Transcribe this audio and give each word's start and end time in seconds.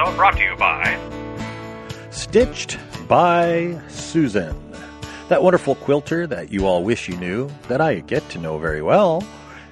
Also 0.00 0.16
brought 0.16 0.36
to 0.38 0.42
you 0.42 0.56
by 0.56 0.98
Stitched 2.10 2.78
by 3.06 3.78
Susan. 3.88 4.56
That 5.28 5.42
wonderful 5.42 5.74
quilter 5.74 6.26
that 6.26 6.50
you 6.50 6.66
all 6.66 6.82
wish 6.82 7.06
you 7.06 7.18
knew, 7.18 7.50
that 7.68 7.82
I 7.82 8.00
get 8.00 8.26
to 8.30 8.38
know 8.38 8.56
very 8.56 8.80
well. 8.80 9.22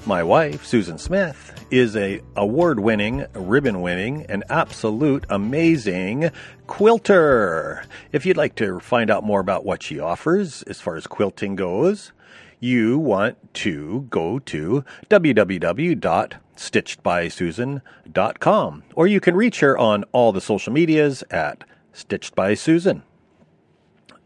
My 0.04 0.22
wife, 0.22 0.66
Susan 0.66 0.98
Smith, 0.98 1.66
is 1.70 1.96
a 1.96 2.20
award-winning, 2.36 3.24
ribbon-winning, 3.32 4.26
and 4.28 4.44
absolute 4.50 5.24
amazing 5.30 6.30
quilter. 6.66 7.84
If 8.12 8.26
you'd 8.26 8.36
like 8.36 8.54
to 8.56 8.80
find 8.80 9.10
out 9.10 9.24
more 9.24 9.40
about 9.40 9.64
what 9.64 9.82
she 9.82 9.98
offers 9.98 10.62
as 10.64 10.78
far 10.78 10.96
as 10.96 11.06
quilting 11.06 11.56
goes, 11.56 12.12
you 12.60 12.98
want 12.98 13.54
to 13.54 14.06
go 14.10 14.40
to 14.40 14.84
www.stitchedbysusan.com 16.58 18.82
or 18.94 19.06
you 19.06 19.20
can 19.20 19.36
reach 19.36 19.60
her 19.60 19.78
on 19.78 20.04
all 20.12 20.32
the 20.32 20.40
social 20.40 20.72
medias 20.72 21.22
at 21.30 21.62
Stitched 21.92 22.34
by 22.34 22.54
Susan. 22.54 23.02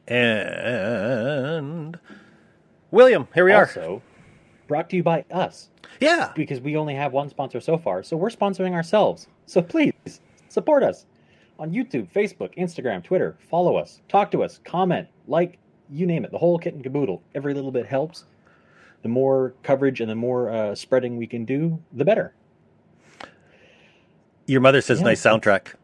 And 0.06 1.98
William, 2.90 3.28
here 3.34 3.44
we 3.44 3.52
are. 3.52 3.66
Also, 3.66 4.00
brought 4.68 4.88
to 4.90 4.96
you 4.96 5.02
by 5.02 5.24
us 5.30 5.70
Yeah. 6.00 6.32
because 6.34 6.60
we 6.60 6.76
only 6.76 6.94
have 6.94 7.12
one 7.12 7.28
sponsor 7.30 7.60
so 7.60 7.78
far, 7.78 8.02
so 8.02 8.16
we're 8.16 8.30
sponsoring 8.30 8.72
ourselves. 8.72 9.28
So 9.46 9.62
please 9.62 9.92
support 10.48 10.82
us 10.82 11.06
on 11.58 11.72
YouTube, 11.72 12.10
Facebook, 12.12 12.54
Instagram, 12.56 13.02
Twitter. 13.04 13.36
Follow 13.50 13.76
us, 13.76 14.00
talk 14.08 14.30
to 14.32 14.42
us, 14.42 14.58
comment, 14.64 15.08
like, 15.28 15.58
you 15.90 16.06
name 16.06 16.24
it. 16.24 16.30
The 16.30 16.38
whole 16.38 16.58
kit 16.58 16.72
and 16.74 16.82
caboodle. 16.82 17.22
Every 17.34 17.52
little 17.54 17.72
bit 17.72 17.86
helps. 17.86 18.24
The 19.02 19.08
more 19.08 19.54
coverage 19.62 20.00
and 20.00 20.08
the 20.10 20.14
more 20.14 20.50
uh, 20.50 20.74
spreading 20.74 21.16
we 21.16 21.26
can 21.26 21.44
do, 21.44 21.80
the 21.92 22.04
better. 22.04 22.34
Your 24.46 24.60
mother 24.60 24.80
says 24.80 25.00
Yeah. 25.00 25.04
nice 25.06 25.22
soundtrack. 25.22 25.74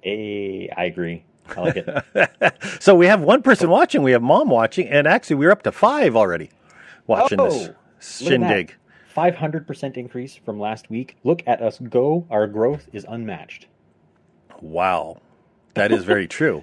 Hey, 0.00 0.68
I 0.76 0.84
agree. 0.84 1.24
I 1.56 1.60
like 1.60 1.76
it. 1.76 2.54
so 2.80 2.94
we 2.94 3.06
have 3.06 3.20
one 3.22 3.42
person 3.42 3.70
watching. 3.70 4.02
We 4.02 4.12
have 4.12 4.22
mom 4.22 4.50
watching, 4.50 4.86
and 4.88 5.06
actually 5.06 5.36
we're 5.36 5.50
up 5.50 5.62
to 5.62 5.72
five 5.72 6.14
already 6.14 6.50
watching 7.06 7.38
this 7.38 7.54
Oh, 7.54 7.58
Look 7.58 7.70
at 7.70 7.70
that. 7.70 8.04
shindig. 8.04 8.74
500% 9.16 9.96
increase 9.96 10.36
from 10.36 10.60
last 10.60 10.90
week. 10.90 11.16
Look 11.24 11.42
at 11.46 11.60
us 11.60 11.78
go. 11.80 12.26
Our 12.30 12.46
growth 12.46 12.88
is 12.92 13.04
unmatched. 13.08 13.66
Wow, 14.60 15.20
that 15.74 15.90
is 15.90 16.04
very 16.04 16.28
true. 16.28 16.62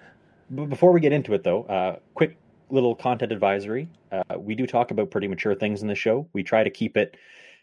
B- 0.54 0.64
Before 0.66 0.92
we 0.92 1.00
get 1.00 1.12
into 1.12 1.34
it, 1.34 1.42
though, 1.44 1.64
uh, 1.64 1.96
quick 2.14 2.36
little 2.72 2.94
content 2.94 3.32
advisory. 3.32 3.88
Uh, 4.12 4.38
we 4.38 4.54
do 4.54 4.66
talk 4.66 4.90
about 4.90 5.10
pretty 5.10 5.28
mature 5.28 5.54
things 5.54 5.82
in 5.82 5.88
the 5.88 5.94
show. 5.94 6.28
We 6.32 6.42
try 6.42 6.64
to 6.64 6.70
keep 6.70 6.96
it 6.96 7.16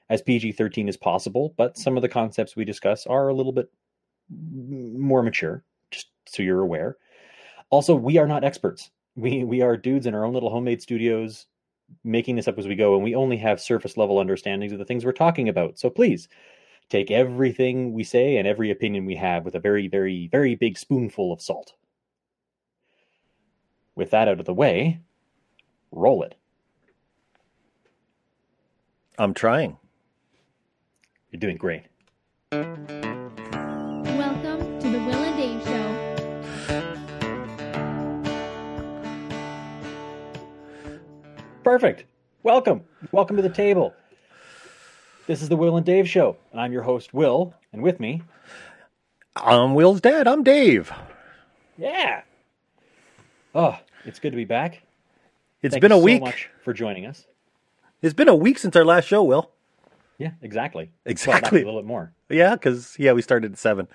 as 0.10 0.22
PG 0.22 0.54
13 0.54 0.88
as 0.88 0.98
possible, 0.98 1.54
but 1.58 1.78
some 1.78 1.98
of 1.98 2.02
the 2.02 2.10
concepts 2.10 2.56
we 2.56 2.66
discuss 2.66 3.06
are 3.08 3.28
a 3.28 3.34
little 3.34 3.52
bit 3.52 3.70
more 4.30 5.24
mature, 5.24 5.64
just 5.92 6.08
so 6.26 6.44
you're 6.44 6.62
aware. 6.62 6.98
Also, 7.70 7.96
we 7.96 8.18
are 8.18 8.28
not 8.28 8.44
experts. 8.44 8.92
We, 9.16 9.44
we 9.44 9.62
are 9.62 9.76
dudes 9.76 10.06
in 10.06 10.16
our 10.16 10.26
own 10.26 10.34
little 10.34 10.50
homemade 10.50 10.82
studios 10.82 11.48
making 12.04 12.36
this 12.36 12.48
up 12.48 12.58
as 12.58 12.68
we 12.68 12.76
go, 12.76 12.96
and 12.96 13.04
we 13.04 13.16
only 13.16 13.38
have 13.38 13.62
surface 13.62 13.98
level 13.98 14.20
understandings 14.20 14.72
of 14.72 14.80
the 14.80 14.86
things 14.86 15.06
we're 15.06 15.12
talking 15.12 15.50
about. 15.50 15.80
So 15.80 15.90
please 15.90 16.28
take 16.90 17.12
everything 17.12 17.94
we 17.94 18.04
say 18.04 18.38
and 18.38 18.48
every 18.48 18.72
opinion 18.72 19.06
we 19.06 19.16
have 19.16 19.46
with 19.46 19.56
a 19.56 19.60
very, 19.60 19.88
very, 19.88 20.28
very 20.28 20.56
big 20.56 20.78
spoonful 20.78 21.34
of 21.34 21.42
salt. 21.42 21.74
With 23.98 24.12
that 24.12 24.28
out 24.28 24.40
of 24.40 24.46
the 24.46 24.54
way, 24.54 25.00
roll 25.92 26.22
it. 26.22 26.36
I'm 29.18 29.34
trying. 29.34 29.78
You're 31.32 31.40
doing 31.40 31.58
great. 31.58 31.82
Welcome 32.52 32.70
to 34.82 34.90
the 34.92 35.00
Will 35.00 35.24
and 35.24 35.36
Dave 35.36 35.64
Show. 35.66 35.88
Perfect. 41.64 42.04
Welcome. 42.44 42.84
Welcome 43.12 43.36
to 43.38 43.42
the 43.42 43.50
table. 43.50 43.96
This 45.26 45.42
is 45.42 45.50
the 45.50 45.58
Will 45.58 45.76
and 45.76 45.84
Dave 45.88 46.08
Show, 46.08 46.38
and 46.52 46.62
I'm 46.62 46.72
your 46.72 46.84
host, 46.84 47.16
Will, 47.16 47.56
and 47.74 47.82
with 47.82 48.00
me, 48.00 48.22
I'm 49.36 49.74
Will's 49.74 50.02
dad. 50.02 50.28
I'm 50.28 50.44
Dave. 50.44 50.94
yeah. 51.80 52.22
Oh, 53.56 53.80
it's 54.08 54.20
good 54.20 54.32
to 54.32 54.38
be 54.38 54.46
back. 54.46 54.82
It's 55.62 55.74
Thank 55.74 55.82
been 55.82 55.92
you 55.92 55.98
a 55.98 56.00
so 56.00 56.06
week. 56.06 56.22
much 56.22 56.50
for 56.64 56.74
joining 56.74 57.06
us. 57.06 57.26
It's 58.02 58.14
been 58.14 58.30
a 58.30 58.36
week 58.36 58.58
since 58.58 58.76
our 58.76 58.86
last 58.86 59.06
show. 59.06 59.24
Will. 59.24 59.52
Yeah, 60.18 60.32
exactly. 60.42 60.92
Exactly. 61.06 61.60
Well, 61.60 61.66
a 61.66 61.76
little 61.76 61.82
bit 61.82 61.88
more. 61.88 62.14
Yeah, 62.30 62.56
because 62.56 62.96
yeah, 62.98 63.14
we 63.14 63.22
started 63.22 63.52
at 63.52 63.58
seven. 63.58 63.88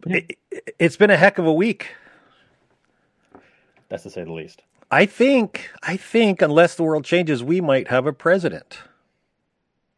But 0.00 0.12
it, 0.12 0.38
it's 0.78 0.96
been 0.96 1.10
a 1.10 1.16
heck 1.16 1.38
of 1.38 1.46
a 1.46 1.52
week. 1.52 1.94
That's 3.88 4.04
to 4.04 4.10
say 4.10 4.24
the 4.24 4.32
least. 4.32 4.62
I 4.90 5.06
think. 5.06 5.70
I 5.82 5.96
think 5.96 6.42
unless 6.42 6.74
the 6.74 6.82
world 6.82 7.04
changes, 7.04 7.42
we 7.42 7.60
might 7.60 7.88
have 7.88 8.06
a 8.06 8.12
president. 8.12 8.78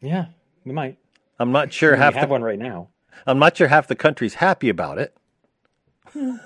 Yeah, 0.00 0.26
we 0.64 0.72
might. 0.72 0.98
I'm 1.38 1.52
not 1.52 1.72
sure 1.72 1.92
we 1.92 1.98
half 1.98 2.14
have 2.14 2.28
the, 2.28 2.32
one 2.32 2.42
right 2.42 2.58
now. 2.58 2.88
I'm 3.26 3.38
not 3.38 3.56
sure 3.56 3.69
half 3.69 3.86
the 3.86 3.97
country's 3.97 4.34
happy 4.34 4.69
about 4.69 4.98
it. 4.98 5.16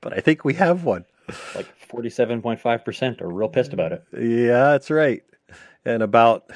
but 0.00 0.12
I 0.12 0.20
think 0.20 0.44
we 0.44 0.54
have 0.54 0.84
one. 0.84 1.04
Like 1.54 1.66
47.5% 1.88 3.20
are 3.20 3.28
real 3.28 3.48
pissed 3.48 3.72
about 3.72 3.92
it. 3.92 4.04
Yeah, 4.12 4.70
that's 4.70 4.90
right. 4.90 5.22
And 5.84 6.02
about 6.02 6.50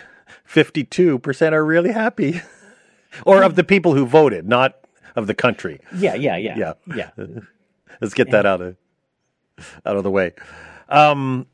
52% 0.48 1.52
are 1.52 1.64
really 1.64 1.92
happy. 1.92 2.40
or 3.26 3.42
of 3.42 3.56
the 3.56 3.64
people 3.64 3.94
who 3.94 4.06
voted, 4.06 4.48
not 4.48 4.76
of 5.16 5.26
the 5.26 5.34
country. 5.34 5.80
Yeah, 5.94 6.14
yeah, 6.14 6.36
yeah. 6.36 6.56
Yeah. 6.56 6.72
Yeah. 6.94 7.10
Let's 8.00 8.14
get 8.14 8.30
that 8.30 8.46
out 8.46 8.60
of 8.60 8.76
out 9.84 9.96
of 9.96 10.04
the 10.04 10.10
way. 10.10 10.32
Um 10.88 11.46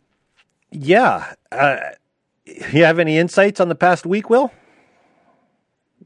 yeah, 0.71 1.35
uh, 1.53 1.79
you 2.45 2.85
have 2.85 2.99
any 2.99 3.19
insights 3.19 3.61
on 3.61 3.69
the 3.69 3.75
past 3.75 4.05
week, 4.05 4.29
Will? 4.29 4.53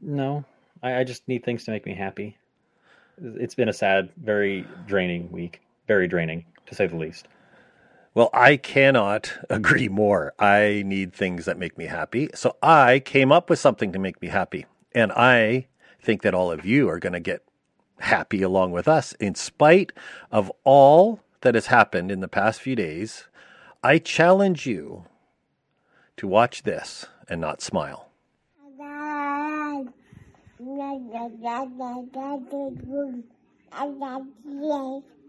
No, 0.01 0.45
I, 0.81 0.97
I 0.97 1.03
just 1.03 1.27
need 1.27 1.43
things 1.43 1.65
to 1.65 1.71
make 1.71 1.85
me 1.85 1.93
happy. 1.93 2.37
It's 3.21 3.55
been 3.55 3.69
a 3.69 3.73
sad, 3.73 4.09
very 4.17 4.65
draining 4.87 5.31
week. 5.31 5.61
Very 5.87 6.07
draining, 6.07 6.45
to 6.67 6.75
say 6.75 6.87
the 6.87 6.95
least. 6.95 7.27
Well, 8.13 8.29
I 8.33 8.57
cannot 8.57 9.33
agree 9.49 9.87
more. 9.87 10.33
I 10.39 10.83
need 10.85 11.13
things 11.13 11.45
that 11.45 11.57
make 11.57 11.77
me 11.77 11.85
happy. 11.85 12.29
So 12.33 12.57
I 12.61 12.99
came 12.99 13.31
up 13.31 13.49
with 13.49 13.59
something 13.59 13.91
to 13.93 13.99
make 13.99 14.21
me 14.21 14.27
happy. 14.27 14.65
And 14.93 15.11
I 15.13 15.67
think 16.01 16.21
that 16.23 16.33
all 16.33 16.51
of 16.51 16.65
you 16.65 16.89
are 16.89 16.99
going 16.99 17.13
to 17.13 17.19
get 17.19 17.43
happy 17.99 18.41
along 18.41 18.71
with 18.71 18.87
us. 18.87 19.13
In 19.13 19.35
spite 19.35 19.93
of 20.31 20.51
all 20.63 21.21
that 21.41 21.55
has 21.55 21.67
happened 21.67 22.11
in 22.11 22.19
the 22.19 22.27
past 22.27 22.61
few 22.61 22.75
days, 22.75 23.25
I 23.83 23.99
challenge 23.99 24.65
you 24.65 25.05
to 26.17 26.27
watch 26.27 26.63
this 26.63 27.05
and 27.29 27.39
not 27.39 27.61
smile. 27.61 28.09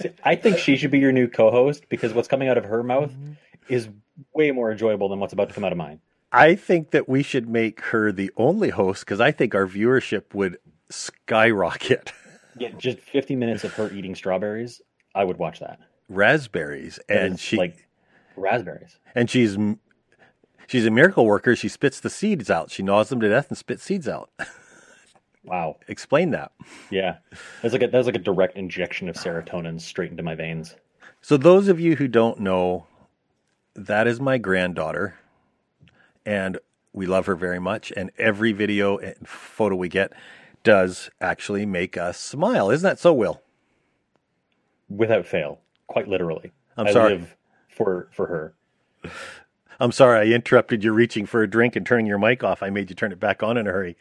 See, 0.00 0.10
I 0.22 0.36
think 0.36 0.58
she 0.58 0.76
should 0.76 0.90
be 0.90 0.98
your 0.98 1.12
new 1.12 1.28
co-host 1.28 1.88
because 1.88 2.12
what's 2.12 2.28
coming 2.28 2.48
out 2.48 2.58
of 2.58 2.64
her 2.64 2.82
mouth 2.82 3.10
mm-hmm. 3.10 3.32
is 3.68 3.88
way 4.34 4.50
more 4.50 4.70
enjoyable 4.70 5.08
than 5.08 5.18
what's 5.18 5.32
about 5.32 5.48
to 5.48 5.54
come 5.54 5.64
out 5.64 5.72
of 5.72 5.78
mine. 5.78 6.00
I 6.32 6.54
think 6.54 6.90
that 6.90 7.08
we 7.08 7.22
should 7.22 7.48
make 7.48 7.80
her 7.86 8.12
the 8.12 8.30
only 8.36 8.70
host 8.70 9.04
because 9.04 9.20
I 9.20 9.32
think 9.32 9.54
our 9.54 9.66
viewership 9.66 10.34
would 10.34 10.58
skyrocket. 10.88 12.12
Yeah, 12.58 12.70
just 12.76 12.98
50 12.98 13.36
minutes 13.36 13.64
of 13.64 13.72
her 13.74 13.90
eating 13.92 14.14
strawberries, 14.14 14.82
I 15.14 15.24
would 15.24 15.38
watch 15.38 15.60
that. 15.60 15.78
Raspberries, 16.08 16.98
and 17.08 17.38
she 17.38 17.56
like 17.56 17.88
raspberries. 18.36 18.98
and 19.14 19.30
she's 19.30 19.56
she's 20.66 20.84
a 20.84 20.90
miracle 20.90 21.24
worker. 21.24 21.54
She 21.56 21.68
spits 21.68 22.00
the 22.00 22.10
seeds 22.10 22.50
out. 22.50 22.70
She 22.70 22.82
gnaws 22.82 23.08
them 23.08 23.20
to 23.20 23.28
death 23.28 23.48
and 23.48 23.56
spits 23.56 23.84
seeds 23.84 24.08
out. 24.08 24.30
Wow. 25.42 25.76
Explain 25.88 26.32
that. 26.32 26.52
Yeah, 26.90 27.16
that's 27.62 27.72
like 27.72 27.82
a, 27.82 27.86
that's 27.86 28.06
like 28.06 28.16
a 28.16 28.20
direct 28.20 28.56
injection 28.56 29.08
of 29.08 29.16
serotonin 29.16 29.80
straight 29.80 30.10
into 30.10 30.22
my 30.22 30.34
veins. 30.34 30.74
So 31.22 31.36
those 31.36 31.68
of 31.68 31.80
you 31.80 31.96
who 31.96 32.08
don't 32.08 32.40
know, 32.40 32.86
that 33.74 34.06
is 34.06 34.20
my 34.20 34.36
granddaughter, 34.38 35.14
and 36.24 36.58
we 36.92 37.06
love 37.06 37.26
her 37.26 37.36
very 37.36 37.58
much. 37.58 37.92
And 37.96 38.10
every 38.18 38.52
video 38.52 38.98
and 38.98 39.16
photo 39.26 39.76
we 39.76 39.88
get 39.88 40.12
does 40.62 41.10
actually 41.20 41.66
make 41.66 41.96
us 41.96 42.18
smile. 42.18 42.70
Isn't 42.70 42.88
that 42.88 42.98
so, 42.98 43.12
Will? 43.12 43.42
without 44.90 45.24
fail, 45.24 45.60
quite 45.86 46.08
literally. 46.08 46.52
I'm 46.76 46.88
I 46.88 46.92
sorry. 46.92 47.12
live 47.12 47.36
for 47.68 48.08
for 48.12 48.26
her. 48.26 48.54
I'm 49.78 49.92
sorry 49.92 50.18
I 50.18 50.34
interrupted 50.34 50.84
you 50.84 50.92
reaching 50.92 51.24
for 51.24 51.42
a 51.42 51.48
drink 51.48 51.76
and 51.76 51.86
turning 51.86 52.06
your 52.06 52.18
mic 52.18 52.44
off. 52.44 52.62
I 52.62 52.68
made 52.68 52.90
you 52.90 52.96
turn 52.96 53.12
it 53.12 53.20
back 53.20 53.42
on 53.42 53.56
in 53.56 53.66
a 53.66 53.70
hurry. 53.72 53.96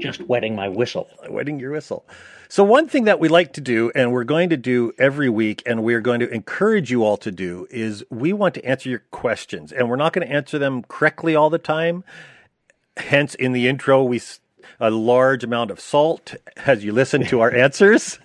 Just 0.00 0.20
wetting 0.22 0.54
my 0.54 0.68
whistle. 0.68 1.08
Wetting 1.28 1.58
your 1.58 1.72
whistle. 1.72 2.06
So, 2.50 2.64
one 2.64 2.88
thing 2.88 3.04
that 3.04 3.20
we 3.20 3.28
like 3.28 3.52
to 3.52 3.60
do, 3.60 3.92
and 3.94 4.10
we're 4.10 4.24
going 4.24 4.50
to 4.50 4.56
do 4.56 4.92
every 4.98 5.28
week, 5.28 5.62
and 5.66 5.84
we're 5.84 6.00
going 6.00 6.18
to 6.18 6.28
encourage 6.30 6.90
you 6.90 7.04
all 7.04 7.16
to 7.18 7.30
do, 7.30 7.68
is 7.70 8.04
we 8.10 8.32
want 8.32 8.54
to 8.54 8.64
answer 8.64 8.90
your 8.90 9.04
questions. 9.12 9.70
And 9.70 9.88
we're 9.88 9.94
not 9.94 10.12
going 10.12 10.26
to 10.26 10.34
answer 10.34 10.58
them 10.58 10.82
correctly 10.82 11.36
all 11.36 11.48
the 11.48 11.58
time. 11.60 12.02
Hence, 12.96 13.36
in 13.36 13.52
the 13.52 13.68
intro, 13.68 14.02
we 14.02 14.20
a 14.80 14.90
large 14.90 15.44
amount 15.44 15.70
of 15.70 15.78
salt 15.78 16.34
as 16.66 16.82
you 16.84 16.92
listen 16.92 17.24
to 17.26 17.38
our 17.38 17.54
answers. 17.54 18.18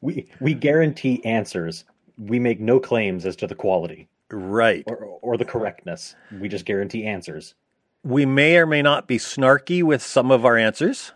We 0.00 0.28
we 0.40 0.54
guarantee 0.54 1.24
answers. 1.24 1.84
We 2.18 2.40
make 2.40 2.58
no 2.58 2.80
claims 2.80 3.24
as 3.24 3.36
to 3.36 3.46
the 3.46 3.54
quality 3.54 4.08
Right. 4.28 4.82
or, 4.88 4.96
or 5.22 5.36
the 5.36 5.44
correctness. 5.44 6.16
We 6.36 6.48
just 6.48 6.64
guarantee 6.64 7.06
answers. 7.06 7.54
We 8.02 8.26
may 8.26 8.56
or 8.56 8.66
may 8.66 8.82
not 8.82 9.06
be 9.06 9.18
snarky 9.18 9.84
with 9.84 10.02
some 10.02 10.32
of 10.32 10.44
our 10.44 10.56
answers. 10.56 11.12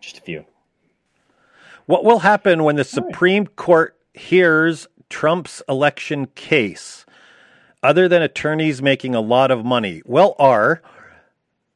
Just 0.00 0.16
a 0.16 0.22
few. 0.22 0.46
What 1.86 2.04
will 2.04 2.20
happen 2.20 2.64
when 2.64 2.76
the 2.76 2.84
Supreme 2.84 3.46
Court 3.46 3.96
hears 4.14 4.86
Trump's 5.08 5.62
election 5.68 6.26
case, 6.34 7.04
other 7.82 8.08
than 8.08 8.22
attorneys 8.22 8.80
making 8.80 9.14
a 9.14 9.20
lot 9.20 9.50
of 9.50 9.64
money? 9.64 10.02
Well, 10.04 10.36
are 10.38 10.80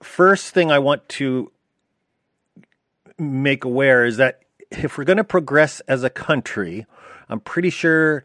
first 0.03 0.55
thing 0.55 0.71
I 0.71 0.79
want 0.79 1.09
to 1.11 1.51
make 3.19 3.65
aware 3.65 4.05
is 4.05 4.17
that 4.19 4.41
if 4.71 4.97
we're 4.99 5.05
going 5.05 5.17
to 5.17 5.25
progress 5.25 5.81
as 5.81 6.05
a 6.05 6.11
country, 6.11 6.87
I'm 7.29 7.41
pretty 7.41 7.71
sure 7.71 8.25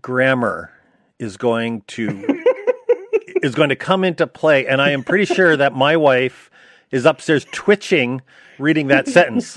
grammar 0.00 0.72
is 1.18 1.36
going 1.36 1.82
to 1.88 2.42
is 3.42 3.54
going 3.54 3.70
to 3.70 3.76
come 3.76 4.04
into 4.04 4.26
play 4.26 4.66
and 4.66 4.80
I 4.80 4.90
am 4.90 5.02
pretty 5.02 5.24
sure 5.24 5.56
that 5.56 5.74
my 5.74 5.96
wife 5.96 6.50
is 6.90 7.04
upstairs 7.04 7.46
twitching 7.52 8.20
reading 8.58 8.88
that 8.88 9.08
sentence. 9.08 9.56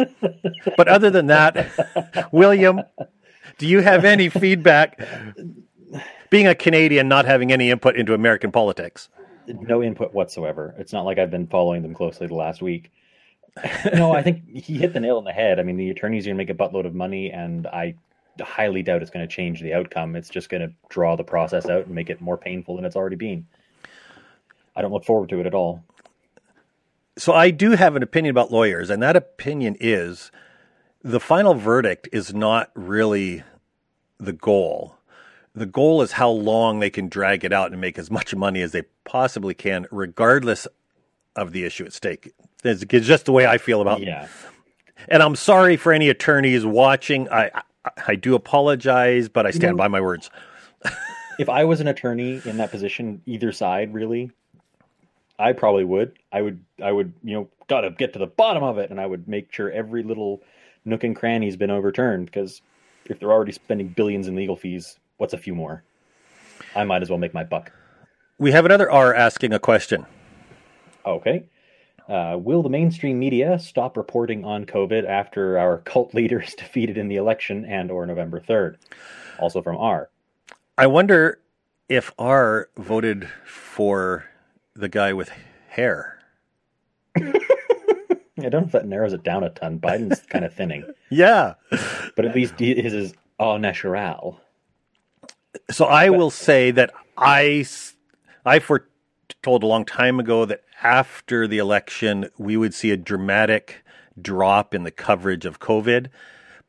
But 0.78 0.88
other 0.88 1.10
than 1.10 1.28
that, 1.28 2.30
William, 2.32 2.82
do 3.58 3.68
you 3.68 3.82
have 3.82 4.06
any 4.06 4.30
feedback 4.30 5.00
being 6.30 6.48
a 6.48 6.56
Canadian 6.56 7.08
not 7.08 7.26
having 7.26 7.52
any 7.52 7.70
input 7.72 7.96
into 7.96 8.14
American 8.14 8.52
politics? 8.52 9.10
No 9.48 9.82
input 9.82 10.14
whatsoever. 10.14 10.76
It's 10.78 10.94
not 10.94 11.06
like 11.06 11.18
I've 11.18 11.32
been 11.32 11.48
following 11.48 11.82
them 11.82 11.94
closely 11.94 12.28
the 12.28 12.36
last 12.36 12.62
week. 12.62 12.92
no, 13.94 14.14
I 14.14 14.22
think 14.22 14.48
he 14.54 14.78
hit 14.78 14.94
the 14.94 15.00
nail 15.00 15.18
on 15.18 15.24
the 15.24 15.32
head. 15.32 15.60
I 15.60 15.64
mean, 15.64 15.78
the 15.78 15.90
attorney's 15.90 16.26
are 16.26 16.30
going 16.30 16.38
to 16.38 16.44
make 16.44 16.50
a 16.50 16.54
buttload 16.54 16.86
of 16.86 16.94
money, 16.94 17.32
and 17.32 17.68
I 17.68 17.96
highly 18.40 18.84
doubt 18.84 19.02
it's 19.02 19.12
going 19.12 19.28
to 19.28 19.34
change 19.34 19.62
the 19.62 19.74
outcome. 19.74 20.16
It's 20.16 20.30
just 20.30 20.50
going 20.50 20.62
to 20.62 20.74
draw 20.90 21.16
the 21.16 21.24
process 21.24 21.68
out 21.68 21.86
and 21.86 21.96
make 21.96 22.10
it 22.10 22.22
more 22.22 22.38
painful 22.38 22.76
than 22.76 22.86
it's 22.86 22.96
already 22.96 23.16
been. 23.16 23.46
I 24.76 24.82
don't 24.82 24.94
look 24.94 25.06
forward 25.06 25.30
to 25.30 25.40
it 25.40 25.48
at 25.48 25.54
all. 25.54 25.84
So 27.20 27.34
I 27.34 27.52
do 27.52 27.72
have 27.72 27.98
an 27.98 28.04
opinion 28.04 28.32
about 28.32 28.50
lawyers, 28.50 28.90
and 28.90 29.04
that 29.04 29.18
opinion 29.18 29.76
is 29.80 30.32
the 31.04 31.20
final 31.20 31.54
verdict 31.54 32.08
is 32.14 32.34
not 32.34 32.72
really 32.76 33.44
the 34.20 34.32
goal. 34.32 34.96
The 35.54 35.66
goal 35.66 36.02
is 36.02 36.14
how 36.14 36.30
long 36.30 36.80
they 36.80 36.90
can 36.90 37.10
drag 37.10 37.44
it 37.44 37.52
out 37.52 37.74
and 37.74 37.82
make 37.82 38.00
as 38.00 38.10
much 38.10 38.34
money 38.34 38.62
as 38.62 38.72
they 38.72 38.84
possibly 39.04 39.54
can, 39.54 39.86
regardless 39.92 40.66
of 41.36 41.52
the 41.52 41.66
issue 41.66 41.84
at 41.84 41.92
stake. 41.92 42.32
It's 42.64 42.86
just 42.86 43.26
the 43.26 43.34
way 43.34 43.46
I 43.46 43.58
feel 43.58 43.82
about 43.82 44.00
Yeah. 44.00 44.28
And 45.10 45.22
I'm 45.22 45.36
sorry 45.36 45.76
for 45.76 45.92
any 45.92 46.08
attorneys 46.08 46.66
watching. 46.66 47.28
I 47.30 47.52
I, 47.84 47.92
I 48.08 48.16
do 48.16 48.36
apologize, 48.36 49.28
but 49.28 49.46
I 49.46 49.52
stand 49.52 49.76
by 49.76 49.90
my 49.90 50.02
words. 50.02 50.30
If 51.40 51.48
I 51.48 51.64
was 51.64 51.80
an 51.80 51.88
attorney 51.88 52.42
in 52.44 52.58
that 52.58 52.70
position, 52.70 53.22
either 53.26 53.54
side 53.54 53.94
really, 53.94 54.30
I 55.40 55.54
probably 55.54 55.86
would. 55.86 56.20
I 56.32 56.42
would. 56.42 56.64
I 56.84 56.92
would. 56.92 57.14
You 57.24 57.34
know, 57.34 57.50
gotta 57.68 57.90
get 57.92 58.14
to 58.14 58.20
the 58.20 58.28
bottom 58.28 58.62
of 58.62 58.78
it, 58.78 58.92
and 58.92 59.00
I 59.00 59.06
would 59.06 59.28
make 59.28 59.52
sure 59.52 59.72
every 59.72 60.04
little 60.04 60.44
nook 60.86 61.04
and 61.04 61.16
cranny's 61.16 61.56
been 61.56 61.72
overturned. 61.72 62.26
Because 62.26 62.62
if 63.06 63.20
they're 63.20 63.32
already 63.32 63.54
spending 63.54 63.88
billions 63.88 64.28
in 64.28 64.36
legal 64.36 64.58
fees, 64.58 65.00
what's 65.18 65.34
a 65.34 65.38
few 65.38 65.56
more? 65.56 65.84
I 66.76 66.84
might 66.84 67.02
as 67.02 67.10
well 67.10 67.18
make 67.18 67.34
my 67.34 67.44
buck. 67.44 67.72
We 68.38 68.52
have 68.52 68.66
another 68.66 68.92
R 68.92 69.16
asking 69.16 69.54
a 69.54 69.60
question. 69.60 70.06
Okay. 71.06 71.46
Uh, 72.08 72.38
will 72.40 72.64
the 72.64 72.70
mainstream 72.70 73.20
media 73.20 73.60
stop 73.60 73.96
reporting 73.96 74.44
on 74.44 74.66
COVID 74.66 75.08
after 75.08 75.60
our 75.60 75.78
cult 75.80 76.14
leader 76.14 76.42
is 76.42 76.54
defeated 76.58 76.98
in 76.98 77.08
the 77.08 77.18
election 77.18 77.66
and 77.66 77.92
or 77.92 78.06
November 78.06 78.40
3rd? 78.40 78.78
Also 79.40 79.62
from 79.62 79.78
R. 79.78 80.10
I 80.78 80.88
wonder 80.88 81.40
if 81.88 82.12
R 82.18 82.70
voted 82.78 83.30
for 83.46 84.26
the 84.80 84.90
guy 84.90 85.14
with 85.14 85.32
hair. 85.70 86.20
I 87.18 87.24
don't 88.48 88.54
know 88.54 88.60
if 88.68 88.72
that 88.72 88.88
narrows 88.88 89.14
it 89.14 89.24
down 89.24 89.44
a 89.44 89.50
ton. 89.50 89.80
Biden's 89.80 90.22
kind 90.22 90.46
of 90.46 90.54
thinning, 90.54 90.86
Yeah. 91.10 91.56
but 92.16 92.26
at 92.26 92.34
least 92.36 92.58
his 92.60 92.94
is 92.94 93.14
au 93.40 93.58
natural. 93.58 94.40
So 95.72 95.86
I 95.86 96.10
will 96.10 96.30
say 96.30 96.72
that 96.72 96.92
I, 97.18 97.66
I 98.46 98.60
foretold 98.60 99.64
a 99.64 99.68
long 99.68 99.84
time 99.86 100.20
ago 100.20 100.46
that 100.46 100.64
after 100.82 101.48
the 101.48 101.58
election 101.58 102.30
we 102.38 102.56
would 102.56 102.74
see 102.74 102.92
a 102.92 102.98
dramatic 102.98 103.84
drop 104.22 104.74
in 104.74 104.84
the 104.84 104.92
coverage 104.92 105.46
of 105.46 105.60
COVID. 105.60 106.08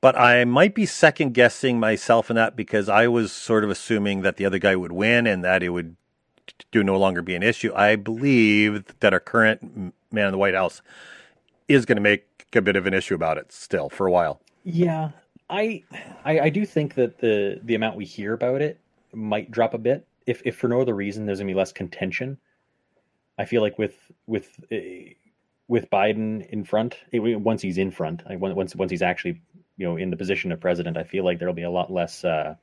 But 0.01 0.17
I 0.19 0.45
might 0.47 0.75
be 0.75 0.87
second 0.87 1.35
guessing 1.35 1.79
myself 1.79 2.31
in 2.31 2.37
that 2.37 2.57
because 2.57 2.89
I 2.89 3.07
was 3.07 3.33
sort 3.33 3.65
of 3.65 3.71
assuming 3.71 4.23
that 4.23 4.39
the 4.39 4.47
other 4.47 4.59
guy 4.59 4.75
would 4.75 4.93
win 4.93 5.27
and 5.27 5.45
that 5.45 5.63
it 5.63 5.69
would 5.69 5.95
do 6.71 6.83
no 6.83 6.99
longer 6.99 7.23
be 7.23 7.35
an 7.35 7.43
issue. 7.43 7.73
I 7.75 7.97
believe 7.97 8.85
that 9.01 9.13
our 9.13 9.21
current 9.21 9.95
man 10.11 10.27
in 10.27 10.33
the 10.33 10.39
White 10.39 10.55
House 10.55 10.83
is 11.69 11.87
going 11.87 11.97
to 11.97 12.03
make 12.03 12.27
a 12.55 12.61
bit 12.61 12.77
of 12.77 12.87
an 12.87 12.95
issue 12.95 13.15
about 13.15 13.39
it 13.39 13.53
still 13.53 13.89
for 13.89 14.07
a 14.07 14.11
while. 14.11 14.41
Yeah, 14.65 15.11
I, 15.49 15.83
I 16.25 16.41
I 16.41 16.49
do 16.51 16.67
think 16.67 16.95
that 16.95 17.19
the 17.19 17.61
the 17.63 17.75
amount 17.75 17.97
we 17.97 18.05
hear 18.05 18.33
about 18.33 18.63
it 18.63 18.79
might 19.13 19.51
drop 19.51 19.75
a 19.75 19.79
bit. 19.79 20.07
If 20.27 20.43
if 20.45 20.57
for 20.57 20.69
no 20.69 20.81
other 20.81 20.95
reason, 20.95 21.27
there's 21.27 21.39
gonna 21.39 21.51
be 21.51 21.55
less 21.55 21.73
contention. 21.73 22.39
I 23.39 23.45
feel 23.47 23.63
like 23.63 23.79
with 23.79 23.97
with 24.27 24.49
uh, 24.71 24.77
with 25.69 25.89
Biden 25.91 26.47
in 26.49 26.65
front, 26.65 26.97
eh, 27.13 27.19
once 27.19 27.63
he's 27.63 27.79
in 27.79 27.91
front, 27.91 28.23
like 28.29 28.39
once 28.39 28.77
once 28.77 28.91
he's 28.91 29.03
actually 29.03 29.41
you 29.77 29.87
know 29.87 29.97
in 29.97 30.11
the 30.11 30.17
position 30.17 30.53
of 30.53 30.61
president, 30.61 30.97
I 30.97 31.05
feel 31.05 31.25
like 31.25 31.39
there'll 31.39 31.55
be 31.55 31.63
a 31.63 31.71
lot 31.71 31.93
less 31.93 32.25
uh, 32.25 32.55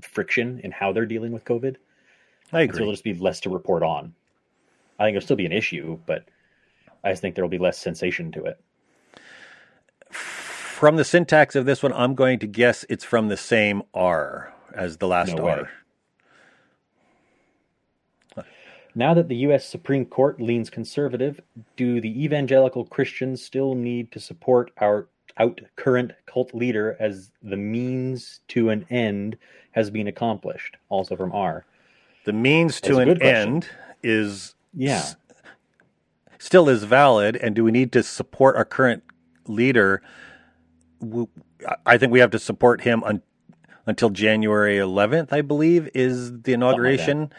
friction 0.00 0.60
in 0.62 0.70
how 0.70 0.92
they're 0.92 1.06
dealing 1.06 1.32
with 1.32 1.44
COVID. 1.44 1.76
I 2.52 2.62
agree. 2.62 2.74
So 2.74 2.78
there'll 2.78 2.92
just 2.92 3.04
be 3.04 3.14
less 3.14 3.40
to 3.40 3.50
report 3.50 3.82
on. 3.82 4.14
I 4.98 5.04
think 5.04 5.16
it'll 5.16 5.24
still 5.24 5.36
be 5.36 5.46
an 5.46 5.52
issue, 5.52 5.98
but 6.06 6.26
I 7.02 7.10
just 7.10 7.22
think 7.22 7.34
there'll 7.34 7.48
be 7.48 7.58
less 7.58 7.78
sensation 7.78 8.30
to 8.32 8.44
it. 8.44 8.60
From 10.10 10.96
the 10.96 11.04
syntax 11.04 11.56
of 11.56 11.64
this 11.64 11.82
one, 11.82 11.92
I'm 11.92 12.14
going 12.14 12.38
to 12.40 12.46
guess 12.46 12.84
it's 12.88 13.04
from 13.04 13.28
the 13.28 13.36
same 13.36 13.82
R 13.94 14.52
as 14.74 14.98
the 14.98 15.08
last 15.08 15.34
No. 15.34 15.48
R. 15.48 15.70
Now 18.94 19.14
that 19.14 19.28
the 19.28 19.36
U.S. 19.36 19.66
Supreme 19.66 20.04
Court 20.04 20.38
leans 20.38 20.68
conservative, 20.68 21.40
do 21.76 22.00
the 22.00 22.24
evangelical 22.24 22.84
Christians 22.84 23.42
still 23.42 23.74
need 23.74 24.12
to 24.12 24.20
support 24.20 24.70
our 24.78 25.08
out 25.38 25.62
current 25.76 26.12
cult 26.26 26.52
leader 26.54 26.94
as 27.00 27.30
the 27.42 27.56
means 27.56 28.40
to 28.48 28.68
an 28.68 28.84
end 28.90 29.38
has 29.70 29.88
been 29.88 30.08
accomplished? 30.08 30.76
Also 30.90 31.16
from 31.16 31.32
R. 31.32 31.64
The 32.24 32.32
means 32.32 32.80
to 32.82 32.98
an 32.98 33.20
end 33.22 33.68
is 34.02 34.54
Yeah. 34.74 34.96
s- 34.98 35.16
still 36.38 36.68
is 36.68 36.84
valid, 36.84 37.36
and 37.36 37.54
do 37.54 37.64
we 37.64 37.70
need 37.72 37.92
to 37.92 38.02
support 38.02 38.56
our 38.56 38.64
current 38.64 39.02
leader? 39.46 40.02
I 41.84 41.98
think 41.98 42.12
we 42.12 42.20
have 42.20 42.30
to 42.30 42.38
support 42.38 42.82
him 42.82 43.02
un, 43.04 43.22
until 43.86 44.10
January 44.10 44.76
11th, 44.78 45.32
I 45.32 45.42
believe, 45.42 45.88
is 45.94 46.42
the 46.42 46.52
inauguration. 46.52 47.32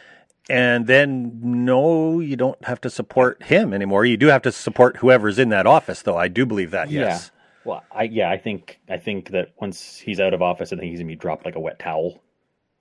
and 0.49 0.87
then, 0.87 1.39
no, 1.41 2.19
you 2.19 2.35
don't 2.35 2.61
have 2.65 2.81
to 2.81 2.89
support 2.89 3.41
him 3.43 3.73
anymore. 3.73 4.03
You 4.03 4.17
do 4.17 4.27
have 4.27 4.41
to 4.41 4.51
support 4.51 4.97
whoever's 4.97 5.39
in 5.39 5.47
that 5.49 5.65
office, 5.65 6.01
though. 6.01 6.17
I 6.17 6.27
do 6.27 6.45
believe 6.45 6.71
that. 6.71 6.91
Yes. 6.91 7.31
Yeah. 7.33 7.39
Well, 7.65 7.83
I 7.93 8.03
yeah, 8.03 8.29
I 8.29 8.37
think 8.37 8.81
I 8.89 8.97
think 8.97 9.29
that 9.29 9.53
once 9.61 9.97
he's 9.97 10.19
out 10.19 10.33
of 10.33 10.41
office, 10.41 10.73
I 10.73 10.75
think 10.75 10.89
he's 10.89 10.99
gonna 10.99 11.07
be 11.07 11.15
dropped 11.15 11.45
like 11.45 11.55
a 11.55 11.61
wet 11.61 11.79
towel, 11.79 12.21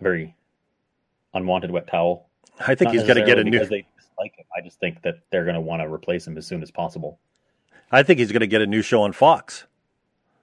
very 0.00 0.34
unwanted 1.34 1.70
wet 1.70 1.86
towel. 1.86 2.28
I 2.60 2.74
think 2.74 2.88
Not 2.88 2.94
he's 2.94 3.02
going 3.04 3.16
to 3.16 3.24
get 3.24 3.38
a 3.38 3.44
new. 3.44 3.50
because 3.52 3.68
they 3.68 3.86
dislike 3.98 4.36
him. 4.36 4.44
I 4.56 4.60
just 4.60 4.78
think 4.80 5.02
that 5.02 5.16
they're 5.30 5.44
gonna 5.44 5.60
want 5.60 5.82
to 5.82 5.92
replace 5.92 6.26
him 6.26 6.36
as 6.36 6.46
soon 6.46 6.62
as 6.62 6.70
possible. 6.70 7.18
I 7.90 8.02
think 8.02 8.18
he's 8.18 8.32
going 8.32 8.40
to 8.40 8.46
get 8.46 8.62
a 8.62 8.66
new 8.66 8.80
show 8.80 9.02
on 9.02 9.12
Fox. 9.12 9.66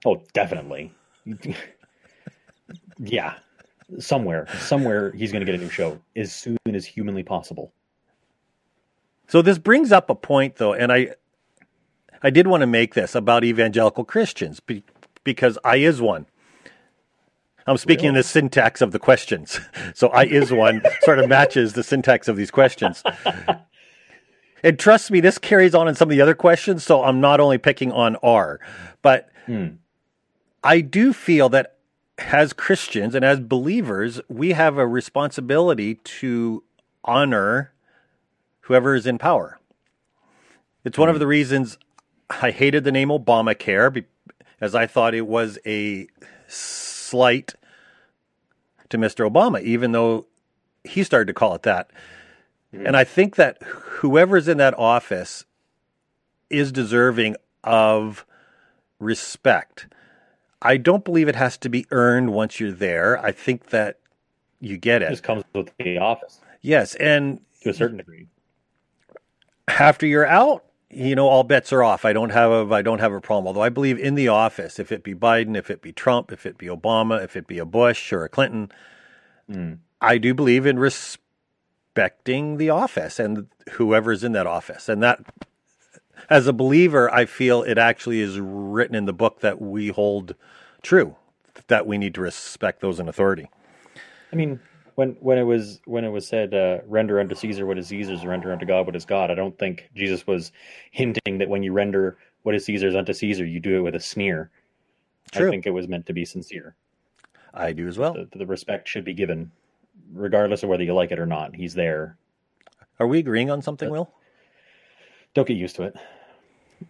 Oh, 0.06 0.22
definitely. 0.32 0.92
yeah. 2.98 3.34
Somewhere, 3.98 4.46
somewhere 4.60 5.10
he's 5.12 5.32
going 5.32 5.44
to 5.44 5.46
get 5.50 5.56
a 5.56 5.62
new 5.62 5.68
show 5.68 6.00
as 6.14 6.32
soon 6.32 6.58
as 6.72 6.86
humanly 6.86 7.24
possible. 7.24 7.72
So 9.26 9.42
this 9.42 9.58
brings 9.58 9.90
up 9.90 10.10
a 10.10 10.14
point, 10.14 10.56
though, 10.56 10.74
and 10.74 10.92
I, 10.92 11.14
I 12.22 12.30
did 12.30 12.46
want 12.46 12.60
to 12.60 12.68
make 12.68 12.94
this 12.94 13.16
about 13.16 13.42
evangelical 13.42 14.04
Christians 14.04 14.60
be, 14.60 14.84
because 15.24 15.58
I 15.64 15.76
is 15.76 16.00
one. 16.00 16.26
I'm 17.66 17.76
speaking 17.76 18.06
in 18.06 18.14
the 18.14 18.22
syntax 18.22 18.80
of 18.80 18.92
the 18.92 18.98
questions. 18.98 19.60
So 19.94 20.08
I 20.08 20.24
is 20.24 20.52
one 20.52 20.82
sort 21.02 21.18
of 21.18 21.28
matches 21.28 21.72
the 21.74 21.82
syntax 21.82 22.28
of 22.28 22.36
these 22.36 22.50
questions. 22.50 23.02
and 24.62 24.78
trust 24.78 25.10
me, 25.10 25.20
this 25.20 25.36
carries 25.36 25.74
on 25.74 25.88
in 25.88 25.94
some 25.94 26.08
of 26.08 26.10
the 26.10 26.22
other 26.22 26.34
questions. 26.34 26.84
So 26.84 27.02
I'm 27.02 27.20
not 27.20 27.40
only 27.40 27.58
picking 27.58 27.92
on 27.92 28.16
R, 28.16 28.60
but 29.02 29.30
Hmm. 29.46 29.66
I 30.62 30.80
do 30.80 31.12
feel 31.12 31.48
that 31.48 31.76
as 32.18 32.52
Christians 32.52 33.14
and 33.14 33.24
as 33.24 33.40
believers, 33.40 34.20
we 34.28 34.52
have 34.52 34.78
a 34.78 34.86
responsibility 34.86 35.96
to 35.96 36.62
honor 37.02 37.72
whoever 38.60 38.94
is 38.94 39.06
in 39.06 39.18
power. 39.18 39.58
It's 40.84 40.98
one 40.98 41.08
of 41.08 41.18
the 41.18 41.26
reasons 41.26 41.78
I 42.30 42.52
hated 42.52 42.84
the 42.84 42.92
name 42.92 43.08
Obamacare, 43.08 44.04
as 44.60 44.74
I 44.74 44.86
thought 44.86 45.14
it 45.14 45.26
was 45.26 45.58
a 45.66 46.06
slight 47.10 47.54
to 48.88 48.98
Mr. 48.98 49.28
Obama, 49.30 49.62
even 49.62 49.92
though 49.92 50.26
he 50.84 51.02
started 51.04 51.26
to 51.26 51.34
call 51.34 51.54
it 51.54 51.62
that. 51.62 51.90
Mm-hmm. 52.74 52.86
And 52.86 52.96
I 52.96 53.04
think 53.04 53.36
that 53.36 53.62
whoever's 53.62 54.48
in 54.48 54.58
that 54.58 54.78
office 54.78 55.44
is 56.48 56.72
deserving 56.72 57.36
of 57.64 58.24
respect. 58.98 59.86
I 60.62 60.76
don't 60.76 61.04
believe 61.04 61.28
it 61.28 61.36
has 61.36 61.56
to 61.58 61.68
be 61.68 61.86
earned 61.90 62.32
once 62.32 62.60
you're 62.60 62.72
there. 62.72 63.18
I 63.24 63.32
think 63.32 63.70
that 63.70 63.98
you 64.60 64.76
get 64.76 65.02
It 65.02 65.06
it. 65.06 65.10
just 65.10 65.22
comes 65.22 65.44
with 65.54 65.70
the 65.78 65.98
office 65.98 66.38
Yes, 66.60 66.94
and 66.96 67.40
to 67.62 67.70
a 67.70 67.74
certain 67.74 67.96
degree. 67.96 68.26
after 69.68 70.06
you're 70.06 70.26
out, 70.26 70.64
you 70.90 71.14
know, 71.14 71.28
all 71.28 71.44
bets 71.44 71.72
are 71.72 71.82
off. 71.82 72.04
I 72.04 72.12
don't 72.12 72.30
have 72.30 72.50
a 72.50 72.74
I 72.74 72.82
don't 72.82 72.98
have 72.98 73.12
a 73.12 73.20
problem. 73.20 73.46
Although 73.46 73.62
I 73.62 73.68
believe 73.68 73.98
in 73.98 74.14
the 74.14 74.28
office, 74.28 74.78
if 74.78 74.90
it 74.90 75.02
be 75.02 75.14
Biden, 75.14 75.56
if 75.56 75.70
it 75.70 75.82
be 75.82 75.92
Trump, 75.92 76.32
if 76.32 76.46
it 76.46 76.58
be 76.58 76.66
Obama, 76.66 77.22
if 77.22 77.36
it 77.36 77.46
be 77.46 77.58
a 77.58 77.64
Bush 77.64 78.12
or 78.12 78.24
a 78.24 78.28
Clinton, 78.28 78.70
Mm. 79.50 79.78
I 80.00 80.18
do 80.18 80.32
believe 80.32 80.64
in 80.66 80.78
respecting 80.78 82.56
the 82.56 82.70
office 82.70 83.18
and 83.18 83.48
whoever's 83.72 84.24
in 84.24 84.32
that 84.32 84.46
office. 84.46 84.88
And 84.88 85.02
that 85.02 85.20
as 86.28 86.46
a 86.46 86.52
believer, 86.52 87.12
I 87.12 87.26
feel 87.26 87.62
it 87.62 87.78
actually 87.78 88.20
is 88.20 88.38
written 88.38 88.94
in 88.94 89.06
the 89.06 89.12
book 89.12 89.40
that 89.40 89.60
we 89.60 89.88
hold 89.88 90.34
true, 90.82 91.16
that 91.66 91.86
we 91.86 91.98
need 91.98 92.14
to 92.14 92.20
respect 92.20 92.80
those 92.80 93.00
in 93.00 93.08
authority. 93.08 93.50
I 94.32 94.36
mean, 94.36 94.60
when 94.94 95.16
when 95.20 95.38
it 95.38 95.44
was 95.44 95.80
when 95.84 96.04
it 96.04 96.10
was 96.10 96.26
said, 96.26 96.54
uh, 96.54 96.78
"Render 96.86 97.20
unto 97.20 97.34
Caesar 97.34 97.66
what 97.66 97.78
is 97.78 97.88
Caesar's, 97.88 98.24
render 98.24 98.52
unto 98.52 98.66
God 98.66 98.86
what 98.86 98.96
is 98.96 99.04
God," 99.04 99.30
I 99.30 99.34
don't 99.34 99.58
think 99.58 99.90
Jesus 99.94 100.26
was 100.26 100.52
hinting 100.90 101.38
that 101.38 101.48
when 101.48 101.62
you 101.62 101.72
render 101.72 102.18
what 102.42 102.54
is 102.54 102.64
Caesar's 102.64 102.94
unto 102.94 103.12
Caesar, 103.12 103.44
you 103.44 103.60
do 103.60 103.76
it 103.76 103.80
with 103.80 103.94
a 103.94 104.00
sneer. 104.00 104.50
True. 105.32 105.48
I 105.48 105.50
think 105.50 105.66
it 105.66 105.70
was 105.70 105.88
meant 105.88 106.06
to 106.06 106.12
be 106.12 106.24
sincere. 106.24 106.74
I 107.52 107.72
do 107.72 107.86
as 107.88 107.98
well. 107.98 108.14
The, 108.14 108.28
the 108.38 108.46
respect 108.46 108.88
should 108.88 109.04
be 109.04 109.14
given, 109.14 109.50
regardless 110.12 110.62
of 110.62 110.68
whether 110.68 110.82
you 110.82 110.94
like 110.94 111.12
it 111.12 111.18
or 111.18 111.26
not. 111.26 111.54
He's 111.54 111.74
there. 111.74 112.16
Are 112.98 113.06
we 113.06 113.18
agreeing 113.18 113.50
on 113.50 113.62
something, 113.62 113.90
Will? 113.90 114.12
Don't 115.34 115.46
get 115.46 115.56
used 115.56 115.76
to 115.76 115.84
it. 115.84 115.96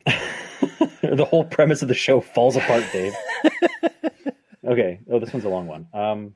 the 1.03 1.25
whole 1.25 1.45
premise 1.45 1.83
of 1.83 1.89
the 1.89 1.95
show 1.95 2.21
falls 2.21 2.57
apart, 2.57 2.85
Dave. 2.93 3.15
okay. 4.65 5.01
Oh, 5.11 5.19
this 5.19 5.33
one's 5.33 5.45
a 5.45 5.49
long 5.49 5.67
one. 5.67 5.87
Um, 5.93 6.35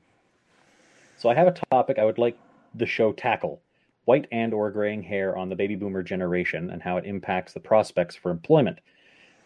so 1.25 1.31
I 1.31 1.33
have 1.33 1.47
a 1.47 1.59
topic 1.71 1.97
I 1.97 2.05
would 2.05 2.19
like 2.19 2.37
the 2.75 2.85
show 2.85 3.11
tackle: 3.11 3.59
white 4.03 4.27
and 4.31 4.53
or 4.53 4.69
graying 4.69 5.01
hair 5.01 5.35
on 5.35 5.49
the 5.49 5.55
baby 5.55 5.73
boomer 5.73 6.03
generation 6.03 6.69
and 6.69 6.83
how 6.83 6.97
it 6.97 7.05
impacts 7.07 7.51
the 7.51 7.59
prospects 7.59 8.15
for 8.15 8.29
employment. 8.29 8.77